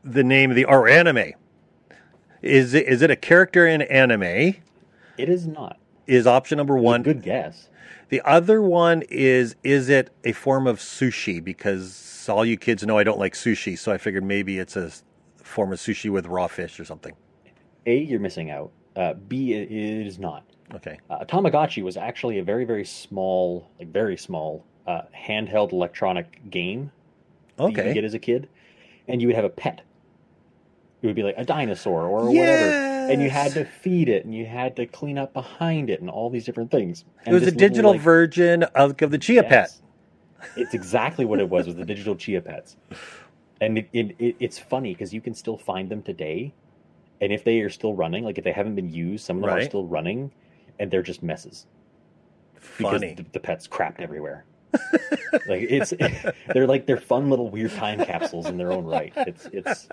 the 0.04 0.24
name 0.24 0.50
of 0.50 0.56
the 0.56 0.66
or 0.66 0.88
anime. 0.88 1.34
Is 2.42 2.74
it 2.74 2.88
is 2.88 3.02
it 3.02 3.10
a 3.10 3.16
character 3.16 3.66
in 3.66 3.82
anime? 3.84 4.56
It 5.18 5.30
is 5.30 5.48
not. 5.48 5.78
Is 6.06 6.28
option 6.28 6.58
number 6.58 6.78
one. 6.78 7.02
Good 7.02 7.24
guess. 7.24 7.70
The 8.10 8.22
other 8.22 8.62
one 8.62 9.04
is 9.10 9.56
is 9.64 9.90
it 9.90 10.14
a 10.24 10.34
form 10.34 10.68
of 10.68 10.80
sushi? 10.80 11.44
Because 11.44 12.28
all 12.30 12.46
you 12.46 12.58
kids 12.58 12.86
know 12.86 12.98
I 12.98 13.04
don't 13.04 13.20
like 13.20 13.34
sushi, 13.34 13.78
so 13.78 13.92
I 13.92 13.98
figured 13.98 14.24
maybe 14.24 14.60
it's 14.60 14.76
a 14.76 14.92
form 15.38 15.72
of 15.74 15.80
sushi 15.80 16.12
with 16.12 16.26
raw 16.26 16.48
fish 16.48 16.80
or 16.80 16.86
something. 16.86 17.14
A, 17.86 17.98
you're 17.98 18.20
missing 18.20 18.52
out. 18.52 18.72
Uh, 18.96 19.14
B, 19.14 19.54
it 19.54 19.72
is 19.72 20.20
not. 20.20 20.44
Okay. 20.74 21.00
Uh, 21.10 21.18
a 21.22 21.26
Tamagotchi 21.26 21.84
was 21.84 21.98
actually 21.98 22.40
a 22.40 22.44
very 22.44 22.66
very 22.66 22.86
small, 22.86 23.70
like 23.80 23.90
very 23.90 24.18
small, 24.18 24.66
uh, 24.88 25.02
handheld 25.16 25.72
electronic 25.72 26.50
game 26.50 26.92
that 27.58 27.64
you 27.70 27.76
could 27.84 27.94
get 27.94 28.04
as 28.04 28.14
a 28.14 28.20
kid, 28.20 28.50
and 29.08 29.22
you 29.22 29.28
would 29.28 29.36
have 29.36 29.46
a 29.46 29.50
pet. 29.50 29.82
It 31.02 31.08
would 31.08 31.16
be 31.16 31.24
like 31.24 31.36
a 31.38 31.46
dinosaur 31.46 32.04
or 32.08 32.26
whatever, 32.26 33.12
and 33.12 33.22
you 33.22 33.30
had 33.30 33.54
to 33.54 33.66
feed 33.66 34.10
it, 34.10 34.26
and 34.26 34.34
you 34.34 34.46
had 34.46 34.76
to 34.78 34.88
clean 34.88 35.18
up 35.18 35.34
behind 35.34 35.90
it, 35.90 36.02
and 36.02 36.10
all 36.10 36.30
these 36.30 36.46
different 36.46 36.72
things. 36.72 37.06
It 37.28 37.34
was 37.34 37.44
a 37.44 37.52
digital 37.52 37.94
version 37.98 38.64
of, 38.64 39.00
of 39.02 39.12
the 39.12 39.18
Chia 39.20 39.44
Pet. 39.44 39.72
It's 40.58 40.74
exactly 40.74 41.26
what 41.26 41.40
it 41.40 41.50
was 41.50 41.68
with 41.68 41.78
the 41.78 41.86
digital 41.86 42.16
Chia 42.16 42.42
Pets, 42.42 42.76
and 43.62 43.78
it, 43.78 43.90
it, 43.94 44.16
it, 44.20 44.36
it's 44.40 44.58
funny 44.58 44.94
because 44.94 45.14
you 45.14 45.22
can 45.22 45.36
still 45.36 45.58
find 45.58 45.90
them 45.90 46.02
today, 46.02 46.54
and 47.22 47.32
if 47.32 47.44
they 47.44 47.60
are 47.60 47.70
still 47.70 47.94
running, 47.94 48.24
like 48.24 48.38
if 48.38 48.44
they 48.44 48.52
haven't 48.52 48.76
been 48.76 48.92
used, 48.92 49.26
some 49.26 49.38
of 49.38 49.42
them 49.44 49.52
are 49.52 49.62
still 49.62 49.86
running, 49.86 50.32
and 50.80 50.92
they're 50.92 51.04
just 51.04 51.24
messes 51.24 51.66
because 52.78 53.02
Funny. 53.02 53.14
the, 53.14 53.26
the 53.34 53.40
pets 53.40 53.68
crapped 53.68 54.00
everywhere. 54.00 54.46
like 55.48 55.62
it's 55.70 55.94
they're 56.54 56.68
like 56.68 56.86
they're 56.86 57.00
fun 57.00 57.30
little 57.30 57.50
weird 57.50 57.72
time 57.72 58.04
capsules 58.04 58.48
in 58.48 58.58
their 58.58 58.72
own 58.72 58.86
right. 58.86 59.14
It's 59.16 59.48
it's 59.54 59.88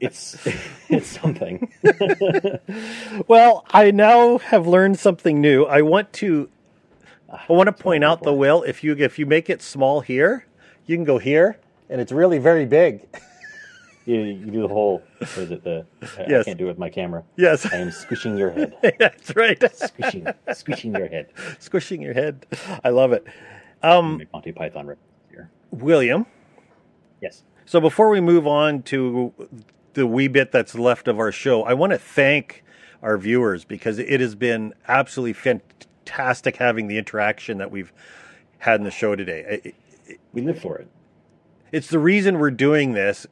it's 0.00 0.46
it's 0.88 1.06
something. 1.06 1.70
Well, 3.26 3.66
I 3.70 3.90
now 3.90 4.38
have 4.38 4.66
learned 4.66 4.98
something 4.98 5.40
new. 5.40 5.64
I 5.64 5.82
want 5.82 6.12
to 6.14 6.48
ah, 7.30 7.44
I 7.48 7.52
want 7.52 7.66
to 7.66 7.72
point 7.72 8.02
out 8.02 8.22
the 8.22 8.32
will 8.32 8.62
if 8.62 8.82
you 8.82 8.96
if 8.96 9.18
you 9.18 9.26
make 9.26 9.50
it 9.50 9.60
small 9.60 10.00
here, 10.00 10.46
you 10.86 10.96
can 10.96 11.04
go 11.04 11.18
here 11.18 11.58
and 11.90 12.00
it's 12.00 12.12
really 12.12 12.38
very 12.38 12.64
big. 12.64 13.06
You, 14.08 14.20
you 14.22 14.46
do 14.50 14.62
the 14.62 14.68
whole. 14.68 15.02
What 15.18 15.36
is 15.36 15.50
it? 15.50 15.64
The 15.64 15.84
I- 16.18 16.38
I 16.40 16.42
can't 16.42 16.56
do 16.58 16.64
it 16.64 16.68
with 16.68 16.78
my 16.78 16.88
camera. 16.88 17.24
Yes. 17.36 17.70
I 17.70 17.76
am 17.76 17.90
squishing 17.90 18.38
your 18.38 18.50
head. 18.50 18.74
That's 18.98 19.36
right. 19.36 19.62
Squishing, 19.76 20.26
squishing 20.54 20.94
your 20.94 21.08
head. 21.08 21.28
Squishing 21.58 22.00
your 22.00 22.14
head. 22.14 22.46
I 22.82 22.88
love 22.88 23.12
it. 23.12 23.26
Um 23.82 24.22
Monty 24.32 24.52
Python 24.52 24.96
here. 25.30 25.50
William, 25.70 26.24
Yes. 27.20 27.44
So 27.66 27.80
before 27.82 28.08
we 28.08 28.20
move 28.22 28.46
on 28.46 28.82
to 28.84 29.34
the 29.92 30.06
wee 30.06 30.28
bit 30.28 30.52
that's 30.52 30.74
left 30.74 31.06
of 31.06 31.18
our 31.18 31.30
show, 31.30 31.64
I 31.64 31.74
want 31.74 31.92
to 31.92 31.98
thank 31.98 32.64
our 33.02 33.18
viewers 33.18 33.64
because 33.66 33.98
it 33.98 34.20
has 34.20 34.34
been 34.34 34.72
absolutely 34.88 35.34
fantastic 35.34 36.56
having 36.56 36.88
the 36.88 36.96
interaction 36.96 37.58
that 37.58 37.70
we've 37.70 37.92
had 38.58 38.80
in 38.80 38.84
the 38.84 38.90
show 38.90 39.14
today. 39.14 39.60
It- 40.06 40.18
We 40.32 40.40
live 40.40 40.58
for 40.58 40.78
it. 40.78 40.88
It's 41.72 41.88
the 41.88 41.98
reason 41.98 42.38
we're 42.38 42.50
doing 42.50 42.94
this 42.94 43.26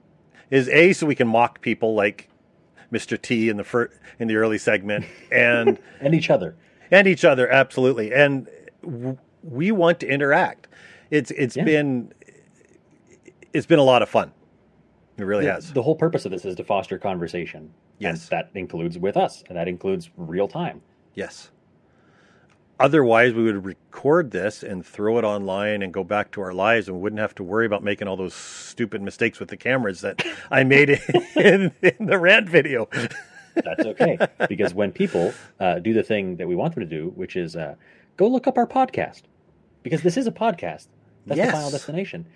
is 0.51 0.69
a 0.69 0.93
so 0.93 1.07
we 1.07 1.15
can 1.15 1.29
mock 1.29 1.61
people 1.61 1.95
like 1.95 2.29
Mr. 2.93 3.21
T 3.21 3.49
in 3.49 3.57
the 3.57 3.65
fir- 3.65 3.91
in 4.19 4.29
the 4.29 4.37
early 4.37 4.59
segment 4.59 5.05
and 5.33 5.79
And 6.01 6.15
each 6.15 6.31
other. 6.31 6.57
and 6.91 7.07
each 7.09 7.25
other 7.25 7.49
absolutely 7.51 8.13
and 8.15 8.49
w- 8.83 9.19
we 9.43 9.73
want 9.73 10.01
to 10.01 10.07
interact. 10.09 10.69
It's 11.11 11.31
it's 11.33 11.57
Yeah. 11.57 11.65
been 11.65 12.13
it's 13.53 13.67
been 13.67 13.79
a 13.79 13.83
lot 13.85 14.03
of 14.03 14.09
fun. 14.09 14.33
It 15.19 15.25
really 15.25 15.45
The, 15.47 15.53
has. 15.53 15.73
the 15.73 15.83
whole 15.83 15.97
purpose 15.97 16.25
of 16.27 16.31
this 16.31 16.45
is 16.45 16.55
to 16.57 16.65
foster 16.65 16.99
conversation. 16.99 17.73
Yes. 17.99 18.29
And 18.29 18.39
that 18.39 18.51
includes 18.55 18.99
with 18.99 19.17
us, 19.17 19.43
and 19.49 19.57
that 19.57 19.67
includes 19.69 20.11
real 20.17 20.47
time. 20.47 20.83
Yes. 21.15 21.51
Otherwise, 22.79 23.33
we 23.33 23.43
would 23.45 23.65
record 23.65 24.31
this 24.33 24.63
and 24.63 24.85
throw 24.85 25.17
it 25.19 25.25
online 25.25 25.81
and 25.83 25.95
go 25.95 26.05
back 26.05 26.31
to 26.33 26.43
our 26.43 26.53
lives, 26.53 26.89
and 26.89 26.97
we 26.97 27.03
wouldn't 27.03 27.21
have 27.21 27.35
to 27.35 27.43
worry 27.43 27.65
about 27.65 27.83
making 27.83 28.07
all 28.07 28.17
those 28.17 28.35
stupid 28.35 29.01
mistakes 29.01 29.41
with 29.41 29.49
the 29.49 29.57
cameras 29.57 30.03
that 30.03 30.23
I 30.51 30.63
made 30.65 30.91
in, 31.37 31.73
in 31.81 32.07
the 32.07 32.19
rant 32.19 32.49
video. 32.49 32.87
That's 33.55 33.87
okay. 33.87 34.19
because 34.49 34.75
when 34.75 34.93
people 34.93 35.33
uh, 35.59 35.79
do 35.79 35.95
the 35.95 36.03
thing 36.03 36.37
that 36.37 36.47
we 36.47 36.55
want 36.55 36.75
them 36.75 36.83
to 36.83 36.91
do, 36.91 37.13
which 37.15 37.35
is 37.37 37.57
uh, 37.57 37.77
go 38.19 38.29
look 38.29 38.47
up 38.47 38.59
our 38.59 38.67
podcast, 38.67 39.23
because 39.83 40.03
this 40.03 40.19
is 40.19 40.27
a 40.27 40.33
podcast. 40.33 40.89
That's 41.27 41.39
Yes. 41.39 41.47
the 41.49 41.53
final 41.53 41.71
destination. 41.71 42.27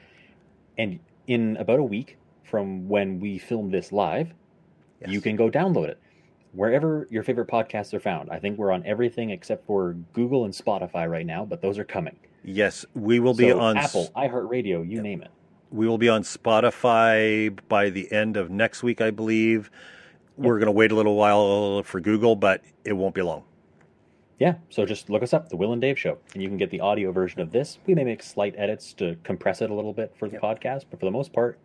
And 0.78 1.00
in 1.26 1.58
about 1.58 1.78
a 1.80 1.84
week 1.84 2.16
from 2.44 2.88
when 2.88 3.20
we 3.20 3.38
film 3.38 3.70
this 3.70 3.92
live, 3.92 4.32
you 5.06 5.20
can 5.20 5.36
go 5.36 5.50
download 5.50 5.88
it 5.88 6.00
wherever 6.52 7.06
your 7.10 7.22
favorite 7.22 7.48
podcasts 7.48 7.92
are 7.94 8.00
found. 8.00 8.30
I 8.30 8.38
think 8.38 8.58
we're 8.58 8.72
on 8.72 8.84
everything 8.86 9.30
except 9.30 9.66
for 9.66 9.94
Google 10.12 10.44
and 10.44 10.54
Spotify 10.54 11.08
right 11.08 11.26
now, 11.26 11.44
but 11.44 11.62
those 11.62 11.78
are 11.78 11.84
coming. 11.84 12.16
Yes, 12.44 12.84
we 12.94 13.20
will 13.20 13.34
be 13.34 13.50
So 13.50 13.60
on 13.60 13.76
Apple, 13.76 14.10
iHeartRadio, 14.16 14.88
you 14.88 15.02
name 15.02 15.22
it. 15.22 15.30
we 15.70 15.86
will 15.86 15.98
be 15.98 16.08
on 16.08 16.22
Spotify 16.22 17.56
by 17.68 17.90
the 17.90 18.10
end 18.12 18.36
of 18.36 18.50
next 18.50 18.82
week, 18.82 19.00
I 19.00 19.10
believe. 19.10 19.70
We're 20.36 20.58
going 20.58 20.66
to 20.66 20.72
wait 20.72 20.90
a 20.90 20.94
little 20.94 21.16
while 21.16 21.82
for 21.82 22.00
Google, 22.00 22.34
but 22.36 22.62
it 22.84 22.94
won't 22.94 23.14
be 23.14 23.22
long. 23.22 23.44
Yeah, 24.38 24.54
so 24.70 24.86
just 24.86 25.10
look 25.10 25.22
us 25.22 25.34
up, 25.34 25.50
The 25.50 25.56
Will 25.58 25.74
and 25.74 25.82
Dave 25.82 25.98
Show, 25.98 26.16
and 26.32 26.42
you 26.42 26.48
can 26.48 26.56
get 26.56 26.70
the 26.70 26.80
audio 26.80 27.12
version 27.12 27.42
of 27.42 27.52
this. 27.52 27.76
We 27.84 27.94
may 27.94 28.04
make 28.04 28.22
slight 28.22 28.54
edits 28.56 28.94
to 28.94 29.16
compress 29.22 29.60
it 29.60 29.68
a 29.70 29.74
little 29.74 29.92
bit 29.92 30.14
for 30.18 30.30
the 30.30 30.38
podcast, 30.38 30.84
but 30.90 30.98
for 30.98 31.04
the 31.04 31.10
most 31.10 31.34
part, 31.34 31.58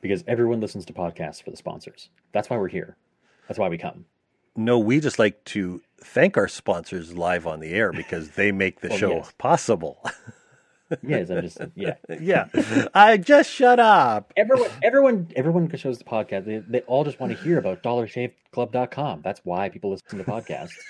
Because 0.01 0.23
everyone 0.29 0.61
listens 0.61 0.85
to 0.87 0.93
podcasts 0.93 1.43
for 1.43 1.51
the 1.51 1.57
sponsors. 1.57 2.09
That's 2.33 2.49
why 2.49 2.57
we're 2.59 2.69
here. 2.69 2.97
That's 3.49 3.59
why 3.59 3.69
we 3.69 3.77
come. 3.79 4.05
No, 4.59 4.79
we 4.79 4.99
just 5.01 5.19
like 5.19 5.45
to 5.47 5.81
thank 6.03 6.37
our 6.37 6.49
sponsors 6.49 7.17
live 7.17 7.47
on 7.47 7.61
the 7.61 7.71
air 7.71 7.93
because 7.93 8.31
they 8.31 8.51
make 8.53 8.81
the 8.81 8.89
Well, 8.91 8.99
show 8.99 9.13
yes. 9.17 9.33
possible. 9.39 10.05
Yes, 11.03 11.29
I'm 11.29 11.43
just 11.43 11.59
yeah. 11.75 11.97
yeah. 12.19 12.47
I 12.95 13.19
just 13.19 13.51
shut 13.51 13.79
up. 13.79 14.33
Everyone, 14.39 14.71
everyone, 14.83 15.29
everyone 15.37 15.69
who 15.69 15.77
shows 15.77 15.99
the 15.99 16.05
podcast. 16.05 16.47
They, 16.47 16.63
they 16.67 16.81
all 16.87 17.05
just 17.05 17.21
want 17.21 17.37
to 17.37 17.43
hear 17.45 17.59
about 17.59 17.83
DollarShaveClub.com. 17.83 19.21
That's 19.23 19.43
why 19.45 19.69
people 19.69 19.91
listen 19.91 20.17
to 20.17 20.25
podcasts. 20.25 20.73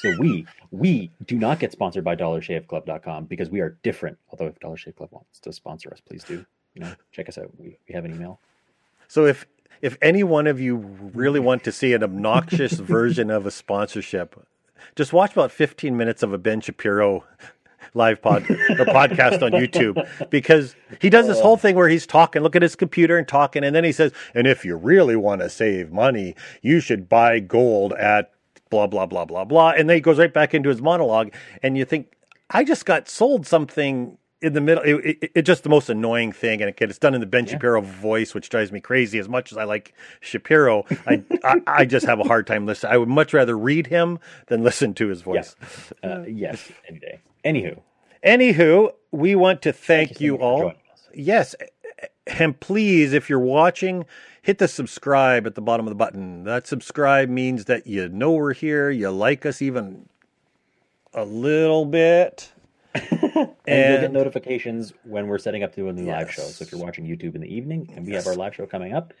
So 0.00 0.12
we 0.18 0.44
we 0.72 1.10
do 1.24 1.36
not 1.36 1.58
get 1.60 1.70
sponsored 1.72 2.02
by 2.04 2.16
DollarShaveClub.com 2.16 3.26
because 3.26 3.48
we 3.50 3.60
are 3.60 3.78
different. 3.84 4.18
Although 4.30 4.46
if 4.46 4.58
Dollar 4.60 4.76
Shave 4.76 4.96
Club 4.96 5.10
wants 5.12 5.38
to 5.40 5.52
sponsor 5.52 5.92
us, 5.92 6.00
please 6.00 6.22
do. 6.24 6.44
You 6.74 6.82
know, 6.82 6.92
check 7.12 7.28
us 7.28 7.36
out. 7.38 7.50
We, 7.58 7.78
we 7.88 7.94
have 7.94 8.04
an 8.04 8.14
email. 8.14 8.40
So 9.08 9.24
if 9.26 9.46
if 9.80 9.96
any 10.02 10.22
one 10.22 10.46
of 10.46 10.60
you 10.60 10.76
really 10.76 11.40
want 11.40 11.64
to 11.64 11.72
see 11.72 11.92
an 11.92 12.02
obnoxious 12.02 12.72
version 12.80 13.30
of 13.30 13.46
a 13.46 13.50
sponsorship, 13.50 14.46
just 14.96 15.12
watch 15.12 15.32
about 15.32 15.52
15 15.52 15.96
minutes 15.96 16.22
of 16.22 16.32
a 16.32 16.38
Ben 16.38 16.60
Shapiro 16.60 17.24
live 17.94 18.20
pod 18.20 18.42
or 18.50 18.84
podcast 18.86 19.42
on 19.42 19.52
YouTube 19.52 20.30
because 20.30 20.74
he 21.00 21.10
does 21.10 21.26
this 21.26 21.40
whole 21.40 21.56
thing 21.56 21.74
where 21.74 21.88
he's 21.88 22.06
talking, 22.06 22.42
look 22.42 22.56
at 22.56 22.62
his 22.62 22.76
computer 22.76 23.16
and 23.16 23.26
talking, 23.26 23.64
and 23.64 23.74
then 23.74 23.84
he 23.84 23.92
says, 23.92 24.12
"And 24.34 24.46
if 24.46 24.64
you 24.64 24.76
really 24.76 25.16
want 25.16 25.40
to 25.40 25.48
save 25.48 25.92
money, 25.92 26.34
you 26.62 26.80
should 26.80 27.08
buy 27.08 27.40
gold 27.40 27.92
at 27.94 28.30
blah 28.70 28.86
blah 28.86 29.06
blah 29.06 29.24
blah 29.24 29.44
blah," 29.44 29.70
and 29.70 29.88
then 29.88 29.96
he 29.96 30.00
goes 30.00 30.18
right 30.18 30.32
back 30.32 30.54
into 30.54 30.68
his 30.68 30.82
monologue, 30.82 31.32
and 31.62 31.78
you 31.78 31.84
think, 31.84 32.12
"I 32.50 32.64
just 32.64 32.86
got 32.86 33.08
sold 33.08 33.46
something." 33.46 34.18
In 34.40 34.52
the 34.52 34.60
middle, 34.60 34.84
it, 34.84 35.18
it, 35.22 35.32
it's 35.34 35.46
just 35.46 35.64
the 35.64 35.68
most 35.68 35.90
annoying 35.90 36.32
thing, 36.32 36.60
and 36.62 36.70
it, 36.70 36.80
it's 36.80 36.98
done 36.98 37.14
in 37.14 37.20
the 37.20 37.26
Ben 37.26 37.44
Yeah. 37.44 37.52
Shapiro 37.52 37.80
voice, 37.80 38.34
which 38.34 38.50
drives 38.50 38.70
me 38.70 38.80
crazy. 38.80 39.18
As 39.18 39.28
much 39.28 39.50
as 39.52 39.58
I 39.58 39.64
like 39.64 39.94
Shapiro, 40.20 40.84
I, 41.06 41.24
I 41.44 41.60
I 41.66 41.84
just 41.84 42.06
have 42.06 42.20
a 42.20 42.24
hard 42.24 42.46
time 42.46 42.66
listening. 42.66 42.92
I 42.92 42.98
would 42.98 43.08
much 43.08 43.34
rather 43.34 43.58
read 43.58 43.88
him 43.88 44.20
than 44.46 44.62
listen 44.62 44.94
to 44.94 45.08
his 45.08 45.22
voice. 45.22 45.56
Uh, 46.04 46.22
yes, 46.28 46.70
any 46.88 46.98
day. 47.00 47.20
Anywho, 47.44 47.80
Anywho, 48.24 48.92
we 49.10 49.34
want 49.34 49.62
to 49.62 49.72
thank, 49.72 50.14
so 50.16 50.24
you 50.24 50.36
for 50.36 50.42
all. 50.42 50.72
Yes, 51.14 51.56
and 52.26 52.58
please, 52.60 53.12
if 53.12 53.28
you're 53.28 53.38
watching, 53.40 54.04
hit 54.42 54.58
the 54.58 54.68
subscribe 54.68 55.46
at 55.46 55.54
the 55.56 55.62
bottom 55.62 55.86
of 55.86 55.90
the 55.90 55.96
button. 55.96 56.44
That 56.44 56.66
subscribe 56.66 57.28
means 57.28 57.64
that 57.66 57.86
you 57.86 58.08
know 58.08 58.32
we're 58.32 58.54
here, 58.54 58.90
you 58.90 59.10
like 59.10 59.46
us 59.46 59.62
even 59.62 60.08
a 61.14 61.24
little 61.24 61.84
bit. 61.86 62.52
And, 63.66 63.92
you'll 63.92 64.00
get 64.00 64.12
notifications 64.12 64.92
when 65.04 65.26
we're 65.28 65.38
setting 65.38 65.62
up 65.62 65.70
to 65.74 65.82
do 65.82 65.88
a 65.88 65.92
new 65.92 66.04
live 66.10 66.30
show. 66.30 66.42
So 66.42 66.62
if 66.64 66.72
you're 66.72 66.80
watching 66.80 67.06
YouTube 67.06 67.34
in 67.34 67.40
the 67.40 67.52
evening 67.54 67.92
and 67.94 68.06
we 68.06 68.12
Yes. 68.12 68.24
have 68.24 68.32
our 68.32 68.36
live 68.36 68.54
show 68.54 68.66
coming 68.66 68.92
up, 68.92 69.12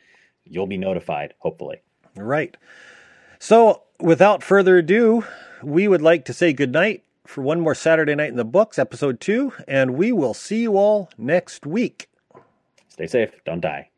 you'll 0.44 0.66
be 0.66 0.76
notified. 0.78 1.34
Hopefully. 1.38 1.82
Right. 2.16 2.56
So, 3.38 3.82
without 4.00 4.42
further 4.42 4.78
ado, 4.78 5.24
we 5.62 5.86
would 5.88 6.02
like 6.02 6.24
to 6.26 6.32
say 6.32 6.52
goodnight 6.52 7.04
for 7.26 7.42
one 7.42 7.60
more 7.60 7.74
Saturday 7.74 8.14
night 8.14 8.30
in 8.30 8.36
the 8.36 8.44
books, 8.44 8.78
episode 8.78 9.20
two, 9.20 9.52
and 9.68 9.94
we 9.94 10.10
will 10.12 10.34
see 10.34 10.62
you 10.62 10.76
all 10.76 11.10
next 11.18 11.66
week. 11.66 12.08
Stay 12.88 13.06
safe. 13.06 13.30
Don't 13.44 13.60
die. 13.60 13.90